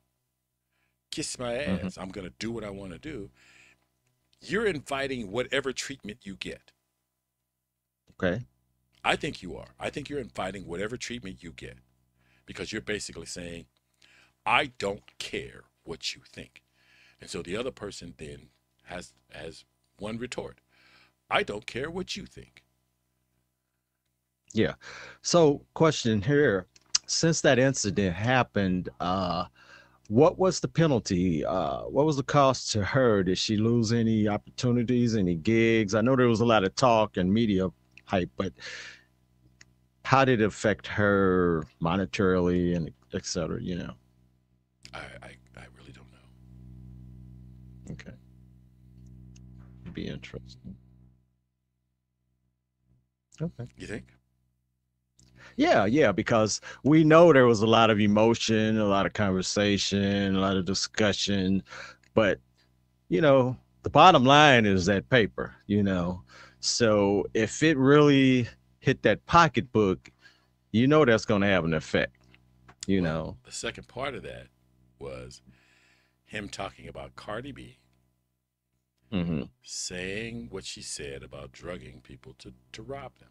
kiss 1.12 1.39
my 1.39 1.55
ass, 1.57 1.99
I'm 1.99 2.11
gonna 2.11 2.33
do 2.39 2.53
what 2.53 2.64
I 2.64 2.71
want 2.71 2.93
to 2.93 2.99
do. 2.99 3.31
You're 4.43 4.66
inviting 4.66 5.31
whatever 5.31 5.73
treatment 5.73 6.21
you 6.25 6.37
get. 6.37 6.73
Okay. 8.12 8.45
I 9.05 9.16
think 9.16 9.43
you 9.43 9.57
are. 9.57 9.75
I 9.81 9.91
think 9.91 10.09
you're 10.11 10.21
inviting 10.21 10.66
whatever 10.66 10.97
treatment 10.97 11.43
you 11.43 11.53
get 11.53 11.79
because 12.47 12.73
you're 12.73 12.83
basically 12.83 13.27
saying, 13.27 13.66
I 14.47 14.73
don't 14.79 15.05
care 15.18 15.64
what 15.91 16.14
you 16.14 16.22
think. 16.24 16.62
And 17.20 17.28
so 17.28 17.43
the 17.43 17.57
other 17.57 17.72
person 17.72 18.14
then 18.16 18.49
has 18.84 19.12
has 19.32 19.64
one 19.99 20.16
retort. 20.18 20.61
I 21.28 21.43
don't 21.43 21.66
care 21.66 21.91
what 21.91 22.16
you 22.16 22.24
think. 22.26 22.62
Yeah. 24.53 24.74
So, 25.22 25.62
question 25.74 26.22
here: 26.22 26.66
Since 27.07 27.41
that 27.43 27.59
incident 27.59 28.14
happened, 28.14 28.88
uh, 29.01 29.45
what 30.09 30.38
was 30.38 30.61
the 30.61 30.68
penalty? 30.68 31.45
Uh, 31.45 31.82
what 31.82 32.07
was 32.07 32.16
the 32.16 32.22
cost 32.22 32.72
to 32.72 32.84
her? 32.84 33.22
Did 33.22 33.38
she 33.38 33.57
lose 33.57 33.93
any 33.93 34.28
opportunities, 34.28 35.16
any 35.16 35.36
gigs? 35.36 35.95
I 35.95 36.01
know 36.01 36.16
there 36.16 36.26
was 36.26 36.41
a 36.41 36.53
lot 36.55 36.64
of 36.64 36.74
talk 36.74 37.16
and 37.16 37.32
media 37.32 37.68
hype, 38.07 38.30
but 38.36 38.53
how 40.05 40.24
did 40.24 40.41
it 40.41 40.47
affect 40.47 40.86
her 40.86 41.66
monetarily 41.80 42.76
and 42.76 42.91
et 43.12 43.24
cetera? 43.26 43.61
You 43.61 43.76
know. 43.78 43.95
I 44.95 45.05
I, 45.28 45.30
It'd 49.91 50.07
be 50.07 50.09
interesting. 50.09 50.76
Okay. 53.43 53.66
You 53.76 53.86
think? 53.88 54.05
Yeah, 55.57 55.84
yeah, 55.84 56.12
because 56.12 56.61
we 56.84 57.03
know 57.03 57.32
there 57.32 57.47
was 57.47 57.62
a 57.62 57.66
lot 57.66 57.91
of 57.91 57.99
emotion, 57.99 58.78
a 58.78 58.84
lot 58.84 59.05
of 59.07 59.14
conversation, 59.14 60.36
a 60.36 60.38
lot 60.41 60.57
of 60.57 60.64
discussion, 60.64 61.64
but 62.14 62.38
you 63.09 63.20
know, 63.20 63.57
the 63.82 63.91
bottom 63.91 64.24
line 64.24 64.64
is 64.64 64.86
that 64.86 65.09
paper, 65.11 65.57
you 65.66 65.82
know. 65.82 66.22
So 66.61 67.26
if 67.34 67.62
it 67.64 67.76
really 67.76 68.49
hit 68.78 69.03
that 69.03 69.26
pocketbook, 69.26 70.11
you 70.70 70.86
know 70.86 71.05
that's 71.05 71.24
going 71.24 71.41
to 71.41 71.49
have 71.49 71.64
an 71.64 71.74
effect, 71.74 72.16
you 72.86 73.03
Well, 73.03 73.12
know. 73.12 73.36
The 73.43 73.53
second 73.53 73.88
part 73.88 74.14
of 74.14 74.22
that 74.22 74.47
was 75.01 75.43
him 76.26 76.49
talking 76.49 76.86
about 76.86 77.16
Cardi 77.16 77.51
B 77.51 77.78
hmm 79.11 79.43
saying 79.63 80.49
what 80.51 80.65
she 80.65 80.83
said 80.83 81.23
about 81.23 81.53
drugging 81.53 82.01
people 82.01 82.35
to, 82.39 82.53
to 82.73 82.83
rob 82.83 83.19
them. 83.19 83.31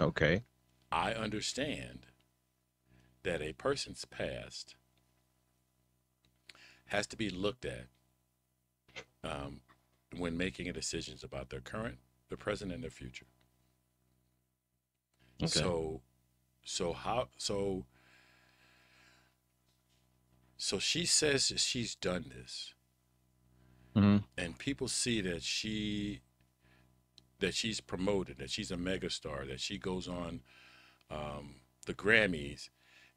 Okay. 0.00 0.42
I 0.90 1.14
understand 1.14 2.06
that 3.22 3.40
a 3.40 3.52
person's 3.52 4.04
past 4.04 4.74
has 6.86 7.06
to 7.06 7.16
be 7.16 7.30
looked 7.30 7.64
at 7.64 7.86
um, 9.24 9.60
when 10.16 10.36
making 10.36 10.70
decisions 10.72 11.24
about 11.24 11.50
their 11.50 11.60
current, 11.60 11.98
their 12.28 12.36
present, 12.38 12.72
and 12.72 12.82
their 12.82 12.90
future. 12.90 13.26
Okay. 15.42 15.48
So, 15.60 16.02
so 16.64 16.92
how 16.92 17.28
so 17.36 17.86
so 20.56 20.78
she 20.78 21.06
says 21.06 21.48
that 21.48 21.60
she's 21.60 21.94
done 21.94 22.30
this, 22.34 22.74
hmm 23.94 24.18
and 24.38 24.58
people 24.58 24.88
see 24.88 25.20
that 25.20 25.42
she 25.42 26.20
that 27.40 27.54
she's 27.54 27.80
promoted, 27.80 28.38
that 28.38 28.50
she's 28.50 28.70
a 28.70 28.76
megastar, 28.76 29.46
that 29.48 29.60
she 29.60 29.76
goes 29.76 30.06
on 30.08 30.40
um, 31.10 31.56
the 31.86 31.94
Grammys 31.94 32.70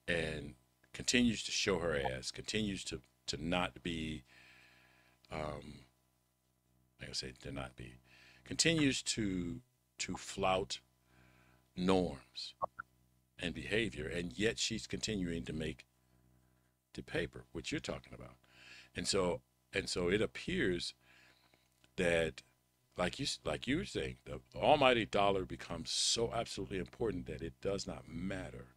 and 0.08 0.56
continues 0.94 1.44
to 1.44 1.52
show 1.52 1.80
her 1.80 1.98
ass, 1.98 2.32
continues 2.32 2.84
to 2.86 3.02
to 3.28 3.44
not 3.44 3.82
be, 3.84 4.24
um, 5.32 5.80
like 7.00 7.10
I 7.10 7.14
say 7.14 7.34
to 7.44 7.52
not 7.52 7.76
be, 7.76 7.96
continues 8.44 9.02
to 9.04 9.62
to 10.00 10.16
flout 10.18 10.80
norms 11.76 12.54
and 13.40 13.54
behavior, 13.54 14.08
and 14.08 14.34
yet 14.38 14.60
she's 14.60 14.88
continuing 14.88 15.44
to 15.46 15.54
make 15.54 15.86
the 16.94 17.04
paper, 17.04 17.46
which 17.52 17.72
you're 17.72 17.82
talking 17.82 18.14
about, 18.14 18.36
and 18.96 19.08
so 19.08 19.42
and 19.76 19.90
so 19.90 20.10
it 20.10 20.22
appears 20.22 20.96
that 21.98 22.42
like 22.98 23.20
you 23.20 23.28
like 23.44 23.68
you 23.68 23.78
were 23.78 23.86
saying, 23.86 24.18
the 24.26 24.40
almighty 24.58 25.06
dollar 25.06 25.46
becomes 25.46 25.92
so 25.92 26.32
absolutely 26.34 26.78
important 26.80 27.26
that 27.28 27.42
it 27.42 27.54
does 27.62 27.88
not 27.88 28.08
matter 28.08 28.68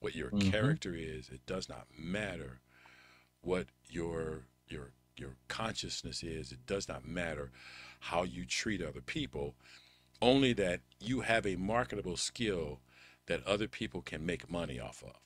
what 0.00 0.14
your 0.14 0.32
Mhm. 0.32 0.40
character 0.40 0.94
is. 0.94 1.28
It 1.30 1.46
does 1.46 1.68
not 1.68 1.86
matter 1.98 2.60
what 3.42 3.68
your 3.90 4.44
your 4.68 4.92
your 5.16 5.36
consciousness 5.48 6.22
is. 6.22 6.52
It 6.52 6.66
does 6.66 6.88
not 6.88 7.06
matter 7.06 7.50
how 8.00 8.24
you 8.24 8.44
treat 8.46 8.82
other 8.82 9.02
people. 9.02 9.54
Only 10.22 10.52
that 10.54 10.80
you 11.00 11.22
have 11.22 11.46
a 11.46 11.56
marketable 11.56 12.16
skill 12.18 12.80
that 13.26 13.46
other 13.46 13.68
people 13.68 14.02
can 14.02 14.26
make 14.26 14.50
money 14.50 14.80
off 14.80 15.02
of. 15.04 15.16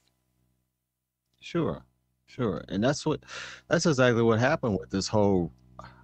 Sure, 1.41 1.87
sure. 2.27 2.65
And 2.69 2.83
that's 2.83 3.07
what 3.07 3.21
that's 3.69 3.87
exactly 3.87 4.23
what 4.23 4.39
happened 4.39 4.79
with 4.79 4.91
this 4.91 5.09
whole 5.09 5.53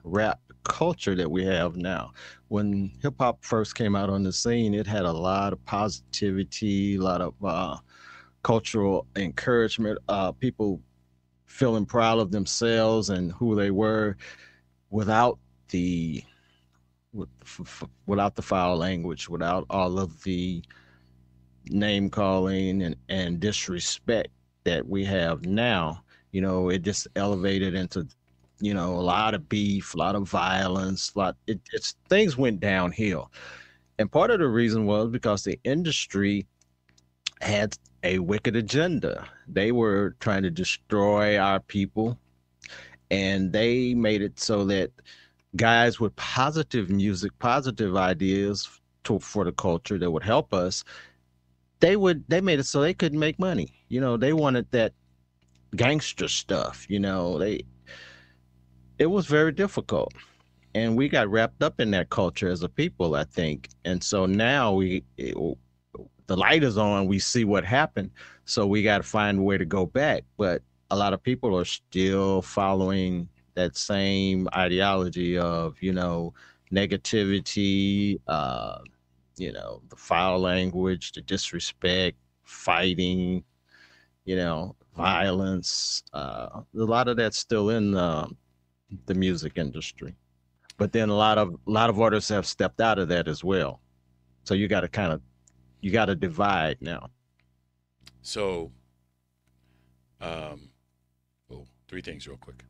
rap 0.05 0.41
culture 0.65 1.15
that 1.15 1.31
we 1.31 1.45
have 1.45 1.77
now. 1.77 2.13
When 2.49 2.93
hip 3.03 3.15
hop 3.19 3.45
first 3.45 3.75
came 3.75 3.97
out 3.97 4.11
on 4.11 4.23
the 4.23 4.33
scene, 4.33 4.75
it 4.75 4.87
had 4.87 5.05
a 5.05 5.13
lot 5.13 5.53
of 5.53 5.65
positivity, 5.65 6.97
a 6.97 7.01
lot 7.01 7.21
of 7.21 7.35
uh, 7.45 7.77
cultural 8.43 9.07
encouragement, 9.17 9.99
uh, 10.09 10.33
people 10.33 10.81
feeling 11.47 11.85
proud 11.87 12.19
of 12.19 12.31
themselves 12.31 13.11
and 13.11 13.33
who 13.33 13.55
they 13.55 13.71
were 13.71 14.17
without 14.91 15.39
the 15.69 16.25
without 18.07 18.35
the 18.37 18.43
foul 18.43 18.77
language, 18.77 19.29
without 19.29 19.67
all 19.69 19.99
of 19.99 20.23
the 20.23 20.63
name 21.69 22.09
calling 22.09 22.83
and, 22.83 22.97
and 23.09 23.39
disrespect 23.39 24.29
that 24.65 24.87
we 24.87 25.05
have 25.05 25.45
now, 25.45 26.03
you 26.33 26.41
know, 26.41 26.71
it 26.71 26.83
just 26.83 27.07
elevated 27.15 27.75
into, 27.75 28.07
you 28.61 28.75
know, 28.75 28.95
a 28.95 29.01
lot 29.01 29.35
of 29.35 29.49
beef, 29.49 29.95
a 29.95 29.99
lot 29.99 30.15
of 30.15 30.29
violence, 30.29 31.13
a 31.15 31.19
lot. 31.19 31.37
It, 31.47 31.61
it's 31.73 31.95
things 32.09 32.37
went 32.37 32.61
downhill, 32.61 33.31
and 33.99 34.11
part 34.11 34.31
of 34.31 34.41
the 34.41 34.49
reason 34.49 34.87
was 34.87 35.11
because 35.11 35.45
the 35.45 35.59
industry 35.65 36.47
had 37.41 37.77
a 38.03 38.19
wicked 38.19 38.57
agenda. 38.57 39.29
They 39.47 39.73
were 39.73 40.17
trying 40.21 40.43
to 40.43 40.51
destroy 40.51 41.39
our 41.39 41.61
people, 41.61 42.19
and 43.11 43.53
they 43.53 43.95
made 43.95 44.23
it 44.23 44.41
so 44.41 44.65
that 44.67 44.91
guys 45.55 46.01
with 46.01 46.17
positive 46.17 46.89
music, 46.91 47.31
positive 47.39 47.97
ideas 47.97 48.69
to, 49.05 49.19
for 49.19 49.45
the 49.45 49.53
culture 49.53 49.99
that 49.99 50.11
would 50.11 50.23
help 50.25 50.55
us 50.55 50.85
they 51.81 51.97
would 51.97 52.25
they 52.29 52.41
made 52.41 52.61
it 52.61 52.65
so 52.65 52.81
they 52.81 52.95
couldn't 52.95 53.19
make 53.19 53.39
money 53.39 53.75
you 53.89 54.01
know 54.01 54.17
they 54.17 54.33
wanted 54.33 54.71
that 54.71 54.93
gangster 55.77 56.29
stuff 56.29 56.87
you 56.89 56.99
know 56.99 57.39
they 57.39 57.63
it 58.99 59.07
was 59.07 59.27
very 59.27 59.53
difficult. 59.53 60.13
And 60.75 60.97
we 60.97 61.09
got 61.09 61.29
wrapped 61.29 61.63
up 61.63 61.81
in 61.81 61.91
that 61.91 62.09
culture 62.11 62.49
as 62.49 62.63
a 62.63 62.69
people 62.69 63.15
i 63.17 63.25
think. 63.25 63.69
And 63.85 64.03
so 64.03 64.27
now 64.27 64.73
we 64.73 65.05
it, 65.19 65.35
the 66.27 66.37
light 66.37 66.63
is 66.63 66.79
on 66.79 67.07
we 67.09 67.19
see 67.19 67.45
what 67.45 67.65
happened. 67.65 68.11
So 68.45 68.67
we 68.67 68.83
got 68.83 68.99
to 68.99 69.03
find 69.03 69.41
a 69.41 69.43
way 69.43 69.59
to 69.59 69.65
go 69.65 69.87
back. 69.87 70.25
But 70.39 70.63
a 70.91 70.97
lot 70.97 71.13
of 71.13 71.23
people 71.23 71.57
are 71.59 71.65
still 71.65 72.43
following 72.43 73.29
that 73.55 73.77
same 73.77 74.49
ideology 74.55 75.37
of 75.37 75.77
you 75.83 75.93
know 75.93 76.33
negativity 76.73 78.21
uh 78.29 78.79
you 79.37 79.53
know, 79.53 79.83
the 79.89 79.97
foul 79.97 80.41
language, 80.41 81.13
the 81.13 81.23
disrespect, 81.23 82.17
fighting, 82.45 83.43
you 84.25 84.37
know, 84.37 84.77
violence. 84.97 86.03
Uh, 86.13 86.49
a 86.77 86.85
lot 86.85 87.09
of 87.09 87.17
that's 87.17 87.39
still 87.39 87.71
in 87.71 87.93
the, 87.93 88.29
the 89.07 89.15
music 89.15 89.53
industry. 89.57 90.15
But 90.79 90.93
then 90.93 91.09
a 91.09 91.15
lot 91.15 91.39
of 91.39 91.55
a 91.67 91.71
lot 91.71 91.91
of 91.91 92.01
artists 92.01 92.31
have 92.31 92.47
stepped 92.47 92.81
out 92.81 92.99
of 92.99 93.09
that 93.09 93.29
as 93.29 93.45
well. 93.45 93.81
So 94.45 94.55
you 94.55 94.69
got 94.69 94.81
to 94.81 94.89
kind 94.89 95.13
of 95.13 95.21
you 95.81 95.91
got 95.91 96.07
to 96.07 96.15
divide 96.15 96.79
now. 96.81 97.11
So, 98.23 98.73
um, 100.21 100.71
oh, 101.51 101.67
three 101.89 102.03
things 102.03 102.27
real 102.27 102.39
quick. 102.39 102.65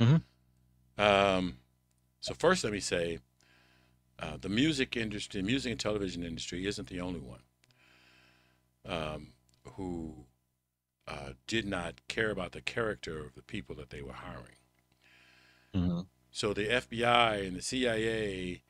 Mm-hmm. 0.00 1.02
Um, 1.02 1.58
so 2.20 2.34
first, 2.34 2.64
let 2.64 2.72
me 2.72 2.80
say, 2.80 3.18
uh, 4.18 4.36
the 4.40 4.48
music 4.48 4.96
industry, 4.96 5.42
music 5.42 5.72
and 5.72 5.80
television 5.80 6.24
industry, 6.24 6.66
isn't 6.66 6.88
the 6.88 7.00
only 7.00 7.20
one 7.20 7.40
um, 8.86 9.28
who 9.74 10.24
uh, 11.08 11.32
did 11.46 11.66
not 11.66 12.06
care 12.06 12.30
about 12.30 12.52
the 12.52 12.60
character 12.60 13.24
of 13.24 13.34
the 13.34 13.42
people 13.42 13.74
that 13.76 13.90
they 13.90 14.02
were 14.02 14.12
hiring. 14.12 14.56
Mhm. 15.74 16.06
So 16.30 16.52
the 16.52 16.70
FBI 16.70 17.36
and 17.46 17.56
the 17.56 17.62
CIA 17.62 18.62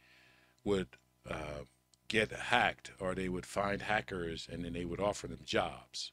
would 0.65 0.89
uh, 1.29 1.65
get 2.07 2.31
hacked, 2.31 2.93
or 2.99 3.15
they 3.15 3.29
would 3.29 3.45
find 3.45 3.83
hackers, 3.83 4.49
and 4.51 4.65
then 4.65 4.73
they 4.73 4.85
would 4.85 5.01
offer 5.01 5.27
them 5.27 5.41
jobs. 5.45 6.13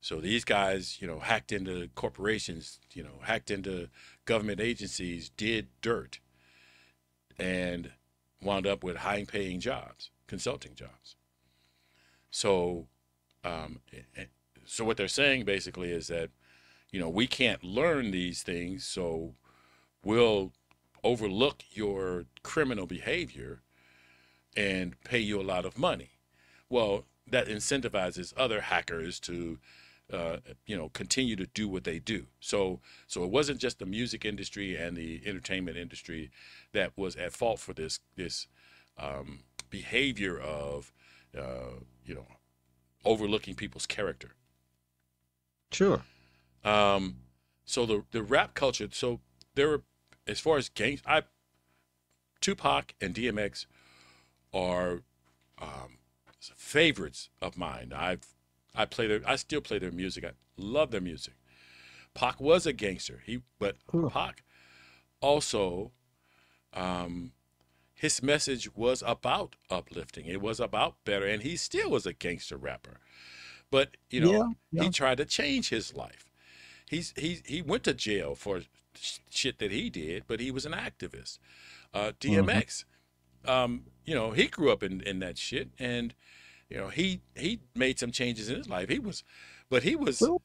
So 0.00 0.20
these 0.20 0.44
guys, 0.44 1.00
you 1.02 1.06
know, 1.06 1.18
hacked 1.18 1.52
into 1.52 1.88
corporations, 1.94 2.80
you 2.92 3.02
know, 3.02 3.20
hacked 3.22 3.50
into 3.50 3.90
government 4.24 4.60
agencies, 4.60 5.28
did 5.30 5.68
dirt, 5.82 6.20
and 7.38 7.92
wound 8.40 8.66
up 8.66 8.82
with 8.82 8.98
high-paying 8.98 9.60
jobs, 9.60 10.10
consulting 10.26 10.74
jobs. 10.74 11.16
So, 12.30 12.88
um, 13.44 13.80
so 14.64 14.84
what 14.84 14.96
they're 14.96 15.08
saying 15.08 15.44
basically 15.44 15.90
is 15.90 16.06
that, 16.08 16.30
you 16.92 17.00
know, 17.00 17.08
we 17.08 17.26
can't 17.26 17.64
learn 17.64 18.10
these 18.10 18.42
things, 18.42 18.84
so 18.84 19.34
we'll 20.04 20.52
overlook 21.02 21.62
your 21.72 22.26
criminal 22.42 22.86
behavior 22.86 23.62
and 24.56 25.00
pay 25.04 25.18
you 25.18 25.40
a 25.40 25.42
lot 25.42 25.64
of 25.64 25.78
money. 25.78 26.10
Well, 26.68 27.04
that 27.26 27.48
incentivizes 27.48 28.32
other 28.36 28.60
hackers 28.60 29.20
to, 29.20 29.58
uh, 30.12 30.38
you 30.66 30.76
know, 30.76 30.88
continue 30.90 31.36
to 31.36 31.46
do 31.46 31.68
what 31.68 31.84
they 31.84 31.98
do. 31.98 32.26
So, 32.40 32.80
so 33.06 33.24
it 33.24 33.30
wasn't 33.30 33.60
just 33.60 33.78
the 33.78 33.86
music 33.86 34.24
industry 34.24 34.76
and 34.76 34.96
the 34.96 35.22
entertainment 35.24 35.76
industry 35.76 36.30
that 36.72 36.92
was 36.96 37.16
at 37.16 37.32
fault 37.32 37.60
for 37.60 37.72
this 37.72 38.00
this 38.16 38.46
um, 38.98 39.40
behavior 39.70 40.38
of, 40.38 40.92
uh, 41.36 41.78
you 42.04 42.14
know, 42.14 42.26
overlooking 43.04 43.54
people's 43.54 43.86
character. 43.86 44.32
Sure. 45.72 46.02
Um, 46.64 47.16
so 47.64 47.86
the 47.86 48.04
the 48.10 48.22
rap 48.22 48.54
culture. 48.54 48.88
So 48.92 49.20
there 49.54 49.68
were, 49.68 49.82
as 50.26 50.40
far 50.40 50.58
as 50.58 50.68
gangs, 50.68 51.00
I, 51.06 51.22
Tupac 52.40 52.94
and 53.00 53.14
DMX 53.14 53.66
are 54.52 55.02
um, 55.58 55.98
favorites 56.40 57.30
of 57.40 57.56
mine. 57.56 57.92
I've 57.94 58.26
I 58.74 58.84
play 58.84 59.06
their, 59.06 59.20
I 59.26 59.36
still 59.36 59.60
play 59.60 59.78
their 59.78 59.90
music. 59.90 60.24
I 60.24 60.32
love 60.56 60.90
their 60.90 61.00
music. 61.00 61.34
Pac 62.14 62.40
was 62.40 62.66
a 62.66 62.72
gangster. 62.72 63.22
He, 63.24 63.42
but 63.58 63.76
Cool. 63.86 64.10
Pac 64.10 64.42
also, 65.20 65.92
um, 66.72 67.32
his 68.00 68.22
message 68.22 68.74
was 68.74 69.02
about 69.06 69.56
uplifting. 69.68 70.24
It 70.24 70.40
was 70.40 70.58
about 70.58 70.94
better, 71.04 71.26
and 71.26 71.42
he 71.42 71.54
still 71.56 71.90
was 71.90 72.06
a 72.06 72.14
gangster 72.14 72.56
rapper. 72.56 72.98
But 73.70 73.98
you 74.08 74.20
know, 74.22 74.32
Yeah, 74.32 74.48
yeah. 74.72 74.82
he 74.84 74.90
tried 74.90 75.18
to 75.18 75.26
change 75.26 75.68
his 75.68 75.94
life. 75.94 76.24
He's 76.88 77.12
he 77.16 77.42
he 77.44 77.60
went 77.60 77.84
to 77.84 77.92
jail 77.92 78.34
for 78.34 78.62
sh- 78.94 79.18
shit 79.28 79.58
that 79.58 79.70
he 79.70 79.90
did, 79.90 80.24
but 80.26 80.40
he 80.40 80.50
was 80.50 80.64
an 80.64 80.72
activist. 80.72 81.38
Uh, 81.92 82.12
DMX, 82.18 82.84
um, 83.44 83.84
you 84.06 84.14
know, 84.14 84.30
he 84.30 84.46
grew 84.46 84.72
up 84.72 84.82
in 84.82 85.02
in 85.02 85.18
that 85.18 85.36
shit, 85.36 85.68
and 85.78 86.14
you 86.70 86.78
know, 86.78 86.88
he 86.88 87.20
he 87.36 87.60
made 87.74 87.98
some 87.98 88.12
changes 88.12 88.48
in 88.48 88.56
his 88.56 88.68
life. 88.68 88.88
He 88.88 88.98
was, 88.98 89.24
but 89.68 89.82
he 89.82 89.94
was, 89.94 90.22
Well- 90.22 90.40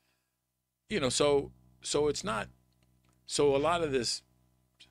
you 0.89 0.99
know, 0.99 1.09
so 1.09 1.51
so 1.81 2.09
it's 2.09 2.23
not. 2.23 2.49
So 3.27 3.55
a 3.55 3.61
lot 3.69 3.81
of 3.81 3.93
this 3.93 4.23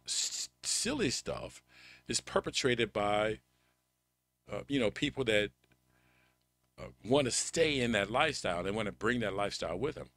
s- 0.07 0.49
silly 0.63 1.11
stuff 1.11 1.63
is 2.09 2.21
perpetrated 2.21 2.93
by, 2.93 3.39
uh, 4.53 4.61
you 4.69 4.79
know, 4.79 4.91
people 4.91 5.25
that 5.25 5.51
uh, 6.79 6.89
want 7.05 7.27
to 7.27 7.31
stay 7.31 7.81
in 7.81 7.93
that 7.93 8.11
lifestyle. 8.11 8.63
They 8.63 8.71
want 8.71 8.87
to 8.87 8.93
bring 8.93 9.21
that 9.21 9.35
lifestyle 9.35 9.79
with 9.79 9.95
them. 9.97 10.09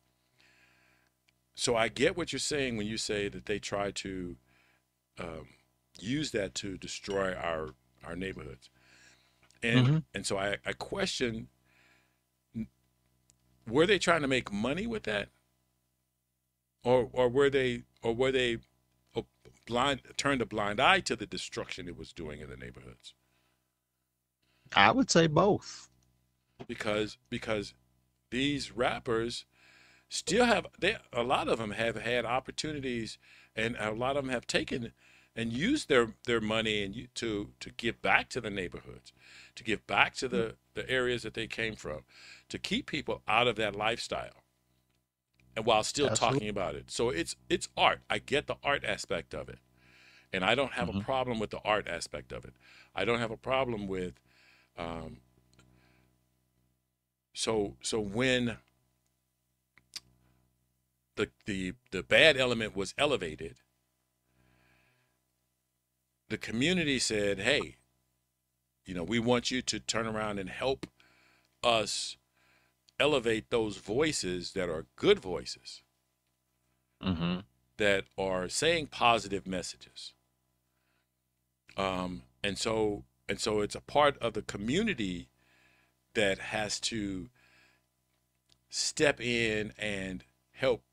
So 1.55 1.75
I 1.75 1.87
get 1.87 2.15
what 2.15 2.31
you're 2.31 2.39
saying 2.39 2.77
when 2.77 2.87
you 2.87 2.97
say 2.97 3.29
that 3.29 3.45
they 3.45 3.59
try 3.59 3.91
to 3.91 4.37
um, 5.19 5.47
use 5.99 6.31
that 6.31 6.55
to 6.55 6.77
destroy 6.77 7.33
our 7.33 7.69
our 8.03 8.15
neighborhoods, 8.15 8.69
and 9.63 9.87
Mhm. 9.87 10.03
and 10.13 10.25
so 10.25 10.37
I, 10.37 10.57
I 10.65 10.73
question: 10.73 11.49
were 13.67 13.85
they 13.85 13.99
trying 13.99 14.21
to 14.21 14.27
make 14.27 14.51
money 14.51 14.87
with 14.87 15.03
that, 15.03 15.29
or 16.83 17.09
or 17.11 17.29
were 17.29 17.49
they 17.49 17.83
or 18.01 18.13
were 18.13 18.31
they 18.31 18.57
blind 19.67 20.01
turned 20.17 20.41
a 20.41 20.47
blind 20.47 20.81
eye 20.81 21.01
to 21.01 21.15
the 21.17 21.27
destruction 21.27 21.87
it 21.89 21.97
was 21.97 22.13
doing 22.13 22.41
in 22.41 22.49
the 22.49 22.57
neighborhoods? 22.57 23.13
I 24.75 24.91
would 24.91 25.11
say 25.11 25.27
both. 25.27 25.89
because 26.67 27.17
because 27.29 27.73
these 28.31 28.71
rappers 28.71 29.45
still 30.09 30.45
have 30.45 30.67
they 30.79 30.97
a 31.13 31.23
lot 31.23 31.47
of 31.47 31.59
them 31.59 31.71
have 31.71 31.97
had 31.97 32.25
opportunities 32.25 33.17
and 33.55 33.75
a 33.79 33.91
lot 33.91 34.17
of 34.17 34.23
them 34.25 34.31
have 34.33 34.47
taken 34.47 34.93
and 35.35 35.53
used 35.53 35.89
their 35.89 36.09
their 36.25 36.41
money 36.41 36.83
and 36.83 36.95
you- 36.95 37.07
to 37.15 37.53
to 37.59 37.71
give 37.71 38.01
back 38.01 38.29
to 38.29 38.41
the 38.41 38.49
neighborhoods 38.49 39.13
to 39.55 39.63
give 39.63 39.85
back 39.87 40.15
to 40.15 40.27
the 40.27 40.55
the 40.75 40.89
areas 40.89 41.23
that 41.23 41.33
they 41.35 41.47
came 41.47 41.75
from 41.75 42.01
to 42.49 42.59
keep 42.59 42.87
people 42.87 43.21
out 43.27 43.47
of 43.47 43.55
that 43.57 43.75
lifestyle 43.75 44.43
and 45.57 45.65
while 45.65 45.83
still 45.83 46.07
Absolutely. 46.07 46.37
talking 46.37 46.49
about 46.49 46.75
it 46.75 46.91
so 46.91 47.09
it's 47.09 47.35
it's 47.49 47.67
art 47.75 47.99
i 48.11 48.19
get 48.19 48.45
the 48.45 48.55
art 48.63 48.85
aspect 48.85 49.33
of 49.33 49.49
it 49.49 49.57
and 50.31 50.45
i 50.45 50.53
don't 50.53 50.73
have 50.73 50.87
a 50.87 50.93
Mhm. 50.93 51.03
problem 51.03 51.39
with 51.39 51.49
the 51.49 51.59
art 51.65 51.87
aspect 51.87 52.31
of 52.31 52.45
it 52.45 52.53
i 52.95 53.03
don't 53.03 53.17
have 53.19 53.31
a 53.31 53.37
problem 53.37 53.87
with 53.87 54.13
um, 54.77 55.19
so 57.33 57.75
so 57.81 57.99
when 57.99 58.57
the 61.15 61.31
the 61.45 61.73
the 61.89 62.03
bad 62.03 62.37
element 62.37 62.75
was 62.75 62.93
elevated 62.99 63.55
the 66.29 66.37
community 66.37 66.99
said 66.99 67.39
hey 67.39 67.77
you 68.85 68.93
know 68.93 69.03
we 69.03 69.17
want 69.17 69.49
you 69.49 69.63
to 69.63 69.79
turn 69.79 70.05
around 70.05 70.37
and 70.37 70.51
help 70.51 70.85
us 71.63 72.15
elevate 72.99 73.49
those 73.49 73.77
voices 73.77 74.53
that 74.53 74.69
are 74.69 74.87
good 74.95 75.19
voices 75.19 75.83
Mm-hmm. 77.03 77.39
that 77.77 78.05
are 78.17 78.49
saying 78.49 78.87
positive 78.87 79.47
messages. 79.47 80.13
Um, 81.77 82.23
and 82.43 82.57
so 82.57 83.05
and 83.29 83.39
so 83.39 83.61
it's 83.61 83.75
a 83.75 83.81
part 83.81 84.17
of 84.19 84.33
the 84.33 84.41
community 84.41 85.29
that 86.15 86.39
has 86.39 86.79
to 86.81 87.29
step 88.69 89.19
in 89.21 89.73
and 89.77 90.23
help 90.51 90.83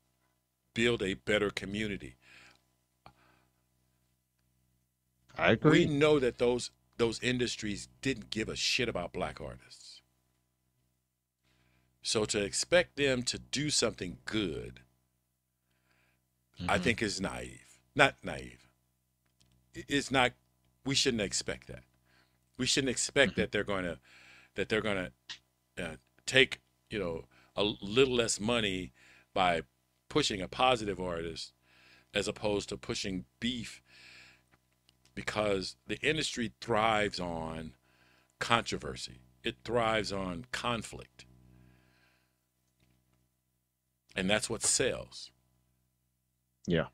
build 0.73 1.01
a 1.03 1.15
better 1.15 1.49
community. 1.51 2.15
I 5.37 5.51
agree 5.51 5.81
We 5.81 5.85
know 5.85 6.19
that 6.19 6.37
those 6.37 6.71
those 6.97 7.21
industries 7.21 7.87
didn't 8.01 8.29
give 8.29 8.49
a 8.49 8.55
shit 8.55 8.87
about 8.89 9.13
black 9.13 9.41
artists. 9.41 9.84
So 12.05 12.23
to 12.25 12.43
expect 12.43 12.97
them 12.97 13.23
to 13.23 13.39
do 13.39 13.71
something 13.71 14.19
good 14.25 14.81
I 16.69 16.77
Mhm. 16.77 16.83
think 16.83 17.01
is 17.01 17.19
naive. 17.19 17.79
Not 17.95 18.15
naive. 18.23 18.69
It's 19.73 20.11
not. 20.11 20.33
We 20.85 20.95
shouldn't 20.95 21.21
expect 21.21 21.67
that. 21.67 21.83
We 22.57 22.65
shouldn't 22.65 22.91
expect 22.91 23.33
Mhm. 23.33 23.35
that 23.35 23.51
they're 23.51 23.63
going 23.63 23.83
to 23.85 23.99
that 24.53 24.69
they're 24.69 24.81
going 24.81 25.11
to 25.75 25.83
uh, 25.83 25.97
take 26.25 26.61
you 26.89 26.99
know 26.99 27.27
a 27.55 27.63
little 27.63 28.13
less 28.15 28.39
money 28.39 28.93
by 29.33 29.63
pushing 30.07 30.41
a 30.41 30.47
positive 30.47 30.99
artist 30.99 31.53
as 32.13 32.27
opposed 32.27 32.69
to 32.69 32.77
pushing 32.77 33.25
beef 33.39 33.81
because 35.15 35.75
the 35.87 35.99
industry 36.01 36.53
thrives 36.61 37.19
on 37.19 37.75
controversy. 38.39 39.21
It 39.43 39.57
thrives 39.63 40.13
on 40.13 40.45
conflict. 40.51 41.24
And 44.15 44.29
that's 44.29 44.49
what 44.49 44.63
sells 44.63 45.31
Yeah. 46.67 46.87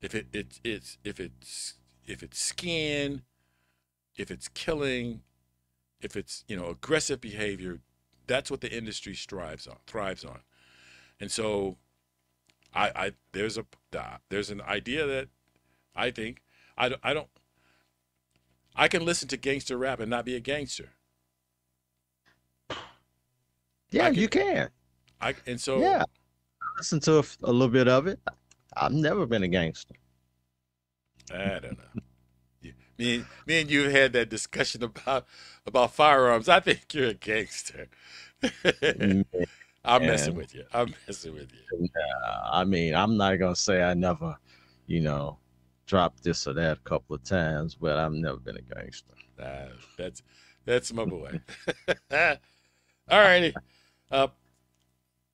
if 0.00 0.14
it, 0.14 0.26
it 0.32 0.58
it's 0.64 0.98
if 1.04 1.20
it's 1.20 1.74
if 2.06 2.22
it's 2.22 2.40
skin 2.40 3.22
if 4.16 4.30
it's 4.30 4.48
killing 4.48 5.22
if 6.00 6.16
it's 6.16 6.44
you 6.48 6.56
know 6.56 6.66
aggressive 6.68 7.20
behavior 7.20 7.78
that's 8.26 8.50
what 8.50 8.60
the 8.60 8.72
industry 8.76 9.14
strives 9.14 9.66
on 9.66 9.76
thrives 9.86 10.24
on 10.24 10.40
and 11.20 11.30
so 11.30 11.76
I, 12.74 12.90
I 12.94 13.12
there's 13.32 13.56
a 13.58 13.64
there's 14.30 14.50
an 14.50 14.60
idea 14.62 15.06
that 15.06 15.28
I 15.94 16.10
think 16.10 16.42
I, 16.76 16.88
don't- 16.88 17.00
I 17.04 17.12
don't 17.14 17.28
I 18.76 18.88
can 18.88 19.04
listen 19.04 19.28
to 19.28 19.36
gangster 19.36 19.76
rap 19.76 20.00
and 20.00 20.08
not 20.10 20.24
be 20.24 20.34
a 20.36 20.40
gangster. 20.40 20.90
Yeah, 23.90 24.06
can- 24.10 24.14
you 24.14 24.28
can. 24.28 24.70
I 25.20 25.34
and 25.46 25.60
so 25.60 25.78
Yeah. 25.80 26.04
Listen 26.78 27.00
to 27.00 27.18
a 27.42 27.52
little 27.52 27.68
bit 27.68 27.88
of 27.88 28.06
it. 28.06 28.18
I've 28.76 28.92
never 28.92 29.26
been 29.26 29.42
a 29.42 29.48
gangster. 29.48 29.94
I 31.32 31.58
don't 31.58 31.76
know. 31.78 32.02
You- 32.62 32.74
Me, 32.98 33.14
and- 33.16 33.26
me 33.46 33.60
and 33.62 33.70
you 33.70 33.88
had 33.90 34.12
that 34.14 34.28
discussion 34.30 34.82
about 34.82 35.26
about 35.66 35.92
firearms. 35.94 36.48
I 36.48 36.60
think 36.60 36.92
you're 36.94 37.08
a 37.08 37.14
gangster. 37.14 37.88
I'm 39.84 40.02
messing 40.02 40.34
with 40.34 40.54
you. 40.54 40.64
I'm 40.72 40.94
messing 41.06 41.34
with 41.34 41.50
you. 41.52 41.88
I 42.52 42.64
mean, 42.64 42.94
I'm 42.94 43.16
not 43.16 43.38
gonna 43.38 43.56
say 43.56 43.82
I 43.82 43.94
never, 43.94 44.36
you 44.86 45.00
know, 45.00 45.38
dropped 45.86 46.22
this 46.22 46.46
or 46.46 46.52
that 46.54 46.78
a 46.78 46.80
couple 46.80 47.16
of 47.16 47.22
times, 47.24 47.74
but 47.74 47.96
I've 47.98 48.12
never 48.12 48.38
been 48.38 48.56
a 48.56 48.62
gangster. 48.74 49.14
That's 49.96 50.22
that's 50.66 50.92
my 50.92 51.04
boy. 51.04 51.40
All 52.10 52.36
righty. 53.10 53.54
Uh, 54.10 54.28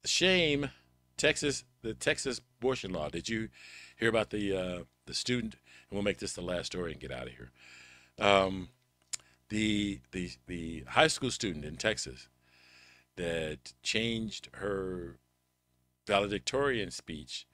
shame, 0.06 0.70
Texas, 1.16 1.64
the 1.82 1.94
Texas 1.94 2.40
abortion 2.58 2.92
law. 2.92 3.08
Did 3.08 3.28
you 3.28 3.48
hear 3.96 4.08
about 4.08 4.30
the 4.30 4.56
uh, 4.56 4.78
the 5.06 5.14
student? 5.14 5.56
And 5.88 5.96
we'll 5.96 6.02
make 6.02 6.18
this 6.18 6.32
the 6.32 6.42
last 6.42 6.66
story 6.66 6.92
and 6.92 7.00
get 7.00 7.12
out 7.12 7.28
of 7.28 7.32
here. 7.34 7.50
Um, 8.18 8.68
the 9.48 10.00
the 10.12 10.30
the 10.46 10.84
high 10.88 11.06
school 11.08 11.30
student 11.30 11.64
in 11.64 11.76
Texas 11.76 12.28
that 13.16 13.72
changed 13.82 14.48
her 14.54 15.16
valedictorian 16.06 16.90
speech 16.90 17.46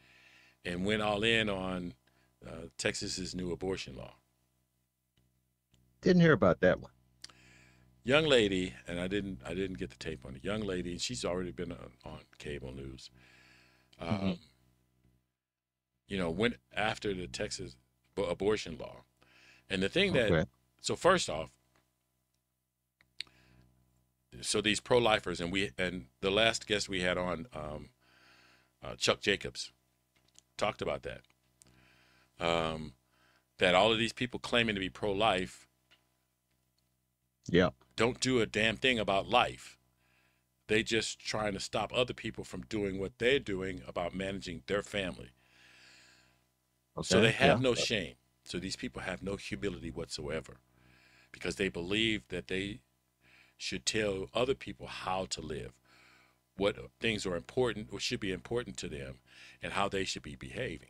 and 0.64 0.84
went 0.84 1.02
all 1.02 1.22
in 1.22 1.48
on 1.48 1.94
uh, 2.46 2.66
Texas's 2.76 3.34
new 3.34 3.52
abortion 3.52 3.96
law. 3.96 4.14
Didn't 6.00 6.22
hear 6.22 6.32
about 6.32 6.60
that 6.60 6.80
one. 6.80 6.90
Young 8.04 8.24
lady, 8.24 8.74
and 8.86 9.00
I 9.00 9.06
didn't 9.08 9.40
I 9.44 9.54
didn't 9.54 9.78
get 9.78 9.90
the 9.90 9.96
tape 9.96 10.24
on 10.24 10.34
it. 10.34 10.44
Young 10.44 10.62
lady, 10.62 10.92
and 10.92 11.00
she's 11.00 11.24
already 11.24 11.52
been 11.52 11.72
on, 11.72 11.92
on 12.04 12.20
cable 12.38 12.72
news. 12.72 13.10
Um, 14.00 14.08
Mhm. 14.08 14.38
You 16.08 16.18
know, 16.18 16.30
went 16.30 16.56
after 16.74 17.14
the 17.14 17.26
Texas 17.26 17.76
bo- 18.14 18.24
abortion 18.26 18.76
law, 18.76 19.04
and 19.70 19.82
the 19.82 19.88
thing 19.88 20.12
that 20.12 20.30
Okay. 20.30 20.50
so 20.80 20.96
first 20.96 21.30
off, 21.30 21.50
so 24.40 24.60
these 24.60 24.80
pro-lifers, 24.80 25.40
and 25.40 25.52
we 25.52 25.70
and 25.78 26.08
the 26.20 26.30
last 26.30 26.66
guest 26.66 26.88
we 26.88 27.00
had 27.00 27.16
on, 27.16 27.46
um, 27.52 27.90
uh, 28.82 28.96
Chuck 28.96 29.20
Jacobs, 29.20 29.72
talked 30.56 30.82
about 30.82 31.02
that. 31.02 31.22
Um, 32.40 32.94
that 33.58 33.74
all 33.74 33.92
of 33.92 33.98
these 33.98 34.12
people 34.12 34.40
claiming 34.40 34.74
to 34.74 34.80
be 34.80 34.88
pro-life 34.90 35.68
Yeah. 37.48 37.70
don't 37.96 38.20
do 38.20 38.40
a 38.40 38.46
damn 38.46 38.76
thing 38.76 38.98
about 38.98 39.28
life. 39.28 39.76
They 40.68 40.82
just 40.82 41.18
trying 41.18 41.52
to 41.54 41.60
stop 41.60 41.92
other 41.94 42.14
people 42.14 42.44
from 42.44 42.62
doing 42.62 42.98
what 42.98 43.18
they're 43.18 43.38
doing 43.38 43.82
about 43.86 44.14
managing 44.14 44.62
their 44.66 44.82
family. 44.82 45.30
So 47.02 47.20
they 47.20 47.32
have 47.32 47.58
yeah. 47.58 47.62
no 47.62 47.74
shame. 47.74 48.14
So 48.44 48.58
these 48.58 48.76
people 48.76 49.02
have 49.02 49.22
no 49.22 49.36
humility 49.36 49.90
whatsoever 49.90 50.58
because 51.30 51.56
they 51.56 51.68
believe 51.68 52.28
that 52.28 52.48
they 52.48 52.80
should 53.56 53.86
tell 53.86 54.28
other 54.34 54.54
people 54.54 54.86
how 54.86 55.26
to 55.26 55.40
live, 55.40 55.72
what 56.56 56.76
things 57.00 57.24
are 57.24 57.36
important 57.36 57.88
or 57.92 58.00
should 58.00 58.20
be 58.20 58.32
important 58.32 58.76
to 58.78 58.88
them, 58.88 59.18
and 59.62 59.72
how 59.72 59.88
they 59.88 60.04
should 60.04 60.22
be 60.22 60.36
behaving. 60.36 60.88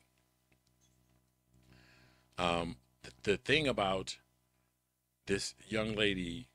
Um, 2.39 2.77
the, 3.03 3.11
the 3.23 3.37
thing 3.37 3.69
about 3.69 4.17
this 5.27 5.55
young 5.69 5.95
lady 5.95 6.49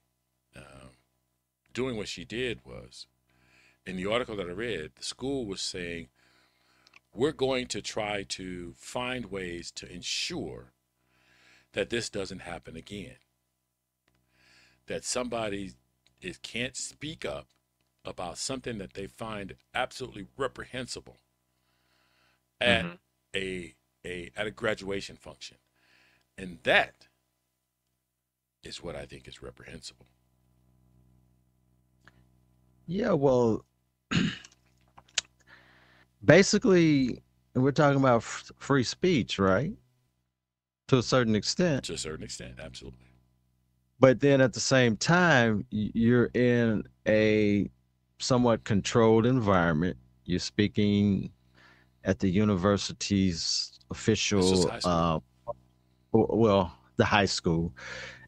um, 0.55 0.91
doing 1.73 1.97
what 1.97 2.07
she 2.07 2.25
did 2.25 2.65
was, 2.65 3.07
in 3.85 3.95
the 3.97 4.05
article 4.05 4.35
that 4.35 4.47
I 4.49 4.51
read, 4.53 4.91
the 4.95 5.03
school 5.03 5.45
was 5.45 5.61
saying, 5.61 6.09
we're 7.13 7.31
going 7.31 7.67
to 7.67 7.81
try 7.81 8.23
to 8.23 8.73
find 8.77 9.31
ways 9.31 9.71
to 9.71 9.91
ensure 9.91 10.73
that 11.73 11.89
this 11.89 12.09
doesn't 12.09 12.39
happen 12.41 12.75
again. 12.75 13.17
That 14.87 15.03
somebody 15.03 15.73
is, 16.21 16.37
can't 16.37 16.75
speak 16.75 17.25
up 17.25 17.47
about 18.05 18.37
something 18.37 18.77
that 18.77 18.93
they 18.93 19.07
find 19.07 19.55
absolutely 19.73 20.27
reprehensible 20.37 21.17
at 22.59 22.85
Mhm. 22.85 22.99
a 23.35 23.75
a 24.05 24.31
at 24.35 24.47
a 24.47 24.51
graduation 24.51 25.17
function, 25.17 25.57
and 26.37 26.59
that 26.63 27.06
is 28.63 28.83
what 28.83 28.95
I 28.95 29.05
think 29.05 29.27
is 29.27 29.41
reprehensible. 29.41 30.05
Yeah, 32.85 33.11
well, 33.11 33.65
basically, 36.23 37.21
we're 37.53 37.71
talking 37.71 37.99
about 37.99 38.17
f- 38.17 38.51
free 38.57 38.83
speech, 38.83 39.39
right? 39.39 39.73
To 40.87 40.97
a 40.99 41.03
certain 41.03 41.35
extent. 41.35 41.83
To 41.85 41.93
a 41.93 41.97
certain 41.97 42.23
extent, 42.23 42.55
absolutely. 42.59 43.07
But 43.99 44.19
then 44.19 44.41
at 44.41 44.53
the 44.53 44.59
same 44.59 44.95
time, 44.95 45.65
you're 45.71 46.29
in 46.33 46.83
a 47.07 47.69
somewhat 48.19 48.63
controlled 48.63 49.25
environment. 49.25 49.97
You're 50.25 50.39
speaking 50.39 51.31
at 52.03 52.19
the 52.19 52.29
university's 52.29 53.79
official, 53.89 54.71
uh, 54.83 55.19
well, 56.11 56.77
the 56.97 57.05
high 57.05 57.25
school. 57.25 57.73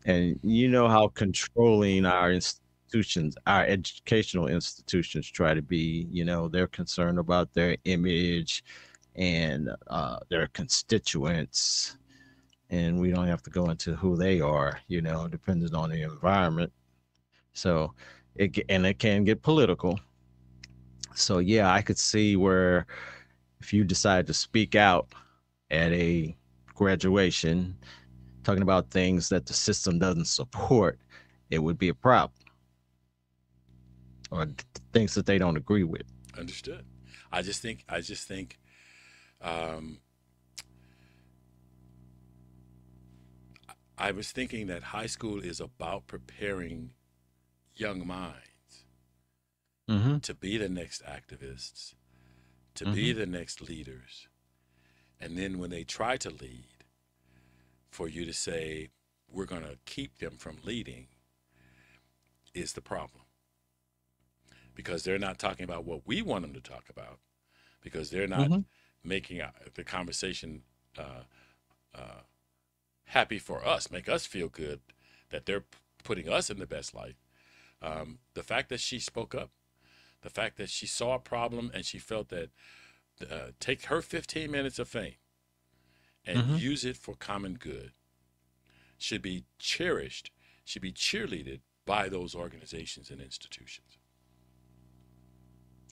And 0.05 0.39
you 0.43 0.69
know 0.69 0.87
how 0.87 1.09
controlling 1.09 2.05
our 2.05 2.31
institutions, 2.31 3.35
our 3.45 3.65
educational 3.65 4.47
institutions 4.47 5.29
try 5.29 5.53
to 5.53 5.61
be. 5.61 6.07
You 6.11 6.25
know, 6.25 6.47
they're 6.47 6.67
concerned 6.67 7.19
about 7.19 7.53
their 7.53 7.77
image 7.85 8.63
and 9.15 9.69
uh, 9.87 10.19
their 10.29 10.47
constituents 10.47 11.97
and 12.69 12.99
we 12.99 13.11
don't 13.11 13.27
have 13.27 13.41
to 13.43 13.49
go 13.49 13.69
into 13.69 13.95
who 13.95 14.15
they 14.15 14.41
are, 14.41 14.79
you 14.87 15.01
know, 15.01 15.27
depending 15.27 15.73
on 15.73 15.89
the 15.89 16.03
environment. 16.03 16.71
So 17.53 17.93
it 18.35 18.59
and 18.69 18.85
it 18.85 18.99
can 18.99 19.23
get 19.23 19.41
political. 19.41 19.99
So 21.15 21.39
yeah, 21.39 21.71
I 21.71 21.81
could 21.81 21.97
see 21.97 22.35
where 22.35 22.85
if 23.59 23.73
you 23.73 23.83
decide 23.83 24.27
to 24.27 24.33
speak 24.33 24.75
out 24.75 25.07
at 25.71 25.91
a 25.91 26.35
graduation 26.75 27.75
talking 28.49 28.63
about 28.63 28.89
things 28.89 29.29
that 29.29 29.45
the 29.45 29.53
system 29.53 29.99
doesn't 29.99 30.25
support, 30.25 30.99
it 31.51 31.59
would 31.59 31.77
be 31.77 31.89
a 31.89 31.93
problem. 31.93 32.33
Or 34.31 34.45
th- 34.45 34.57
things 34.91 35.13
that 35.13 35.25
they 35.25 35.37
don't 35.37 35.57
agree 35.57 35.83
with. 35.83 36.01
Understood. 36.37 36.83
I 37.31 37.41
just 37.43 37.61
think 37.61 37.83
I 37.87 38.01
just 38.01 38.27
think 38.27 38.59
um, 39.41 39.99
I 43.97 44.11
was 44.11 44.31
thinking 44.31 44.67
that 44.67 44.83
high 44.83 45.05
school 45.07 45.39
is 45.41 45.59
about 45.59 46.07
preparing 46.07 46.91
young 47.75 48.05
minds 48.07 48.45
Mm-hmm. 49.89 50.19
to 50.19 50.33
be 50.35 50.57
the 50.57 50.69
next 50.69 51.03
activists, 51.03 51.95
to 52.75 52.85
be 52.85 53.11
the 53.11 53.25
next 53.25 53.59
leaders. 53.59 54.27
And 55.19 55.35
then 55.35 55.57
when 55.57 55.71
they 55.71 55.83
try 55.83 56.15
to 56.17 56.29
lead, 56.29 56.78
for 57.91 58.07
you 58.07 58.25
to 58.25 58.33
say, 58.33 58.89
we're 59.31 59.45
going 59.45 59.63
to 59.63 59.77
keep 59.85 60.17
them 60.17 60.37
from 60.37 60.57
leading, 60.63 61.07
is 62.53 62.73
the 62.73 62.81
problem. 62.81 63.23
Because 64.75 65.03
they're 65.03 65.19
not 65.19 65.39
talking 65.39 65.63
about 65.63 65.85
what 65.85 66.07
we 66.07 66.21
want 66.21 66.43
them 66.43 66.53
to 66.53 66.61
talk 66.61 66.85
about, 66.89 67.19
because 67.81 68.09
they're 68.09 68.27
not 68.27 68.51
Mhm. 68.51 68.65
making 69.03 69.41
uh, 69.41 69.51
the 69.75 69.83
conversation 69.83 70.63
uh, 70.97 71.23
uh, 71.95 72.21
happy 73.05 73.39
for 73.39 73.65
us, 73.67 73.91
make 73.91 74.09
us 74.09 74.25
feel 74.25 74.49
good 74.49 74.81
that 75.29 75.45
they're 75.45 75.65
putting 76.03 76.29
us 76.29 76.49
in 76.49 76.59
the 76.59 76.67
best 76.67 76.93
light. 76.95 77.15
Um, 77.81 78.19
the 78.35 78.43
fact 78.43 78.69
that 78.69 78.79
she 78.81 78.99
spoke 78.99 79.35
up, 79.35 79.51
the 80.21 80.29
fact 80.29 80.57
that 80.57 80.69
she 80.69 80.87
saw 80.87 81.15
a 81.15 81.19
problem 81.19 81.71
and 81.73 81.85
she 81.85 81.99
felt 81.99 82.29
that 82.29 82.49
uh, 83.29 83.51
take 83.59 83.85
her 83.85 84.01
15 84.01 84.51
minutes 84.51 84.79
of 84.79 84.87
fame 84.89 85.15
and 86.29 86.45
Mhm. 86.45 86.53
use 86.53 86.85
it 86.85 86.97
for 86.97 87.15
common 87.15 87.55
good 87.55 87.93
should 88.99 89.21
be 89.23 89.45
cherished, 89.57 90.31
should 90.63 90.81
be 90.83 90.93
cheerleaded 90.93 91.61
by 91.85 92.07
those 92.09 92.35
organizations 92.35 93.09
and 93.09 93.19
institutions. 93.19 93.97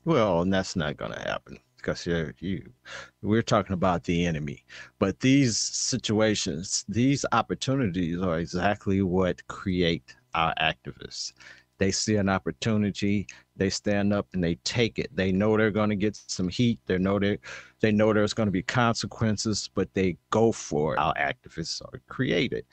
Well, 0.05 0.41
and 0.41 0.51
that's 0.53 0.75
not 0.75 0.97
going 0.97 1.11
to 1.13 1.19
happen 1.19 1.59
because 1.77 2.05
you're, 2.05 2.33
you, 2.39 2.73
we're 3.21 3.41
talking 3.43 3.73
about 3.73 4.03
the 4.05 4.25
enemy. 4.25 4.65
But 4.99 5.19
these 5.19 5.57
situations, 5.57 6.85
these 6.87 7.25
opportunities 7.31 8.19
are 8.21 8.39
exactly 8.39 9.01
what 9.01 9.45
create 9.47 10.15
our 10.33 10.53
activists. 10.59 11.33
They 11.77 11.91
see 11.91 12.15
an 12.15 12.29
opportunity, 12.29 13.27
they 13.55 13.69
stand 13.69 14.13
up 14.13 14.27
and 14.33 14.43
they 14.43 14.55
take 14.63 14.99
it. 14.99 15.15
They 15.15 15.31
know 15.31 15.57
they're 15.57 15.71
going 15.71 15.89
to 15.89 15.95
get 15.95 16.15
some 16.15 16.49
heat. 16.49 16.79
They 16.85 16.97
know 16.97 17.19
they 17.19 17.39
they 17.79 17.91
know 17.91 18.13
there's 18.13 18.33
going 18.33 18.47
to 18.47 18.51
be 18.51 18.63
consequences, 18.63 19.69
but 19.73 19.93
they 19.93 20.17
go 20.29 20.51
for 20.51 20.93
it. 20.93 20.99
Our 20.99 21.13
activists 21.15 21.81
are 21.81 22.01
created. 22.07 22.65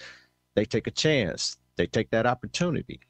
They 0.54 0.64
take 0.64 0.86
a 0.86 0.90
chance. 0.90 1.58
They 1.76 1.86
take 1.86 2.10
that 2.10 2.26
opportunity. 2.26 3.00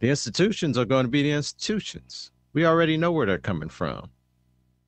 The 0.00 0.08
institutions 0.08 0.78
are 0.78 0.86
going 0.86 1.04
to 1.04 1.10
be 1.10 1.22
the 1.22 1.32
institutions. 1.32 2.32
We 2.52 2.66
already 2.66 2.96
know 2.96 3.12
where 3.12 3.26
they're 3.26 3.38
coming 3.38 3.68
from. 3.68 4.10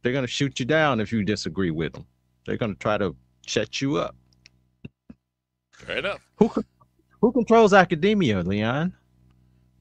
They're 0.03 0.13
going 0.13 0.25
to 0.25 0.31
shoot 0.31 0.59
you 0.59 0.67
down 0.67 1.01
if 1.01 1.13
you 1.13 1.23
disagree 1.23 1.71
with 1.71 1.93
them. 1.93 2.07
They're 2.47 2.57
going 2.57 2.75
to 2.75 2.79
try 2.79 2.99
to 2.99 3.15
shut 3.47 3.81
you 3.81 3.97
up. 3.97 4.17
Fair 5.71 5.99
enough. 5.99 6.27
Who 6.37 6.51
who 7.21 7.33
controls 7.33 7.73
academia, 7.73 8.41
Leon? 8.43 8.95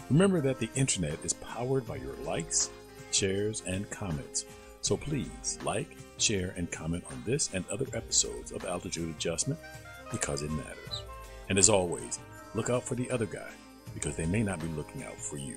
Remember 0.09 0.41
that 0.41 0.59
the 0.59 0.71
internet 0.75 1.19
is 1.25 1.35
powered 1.35 1.87
by 1.87 1.97
your 1.97 2.15
likes, 2.25 2.71
shares, 3.11 3.63
and 3.67 3.89
comments. 3.91 4.47
So 4.81 4.97
please 4.97 5.59
like, 5.65 5.97
share, 6.19 6.55
and 6.57 6.71
comment 6.71 7.05
on 7.11 7.23
this 7.27 7.51
and 7.53 7.65
other 7.71 7.87
episodes 7.93 8.53
of 8.53 8.65
Altitude 8.65 9.11
Adjustment 9.11 9.61
because 10.11 10.43
it 10.43 10.51
matters. 10.51 11.03
And 11.49 11.59
as 11.59 11.69
always, 11.69 12.19
Look 12.55 12.69
out 12.69 12.85
for 12.85 12.95
the 12.95 13.11
other 13.11 13.27
guy 13.27 13.51
because 13.95 14.17
they 14.17 14.27
may 14.27 14.43
not 14.43 14.61
be 14.61 14.69
looking 14.69 15.03
out 15.05 15.19
for 15.19 15.39
you. 15.39 15.57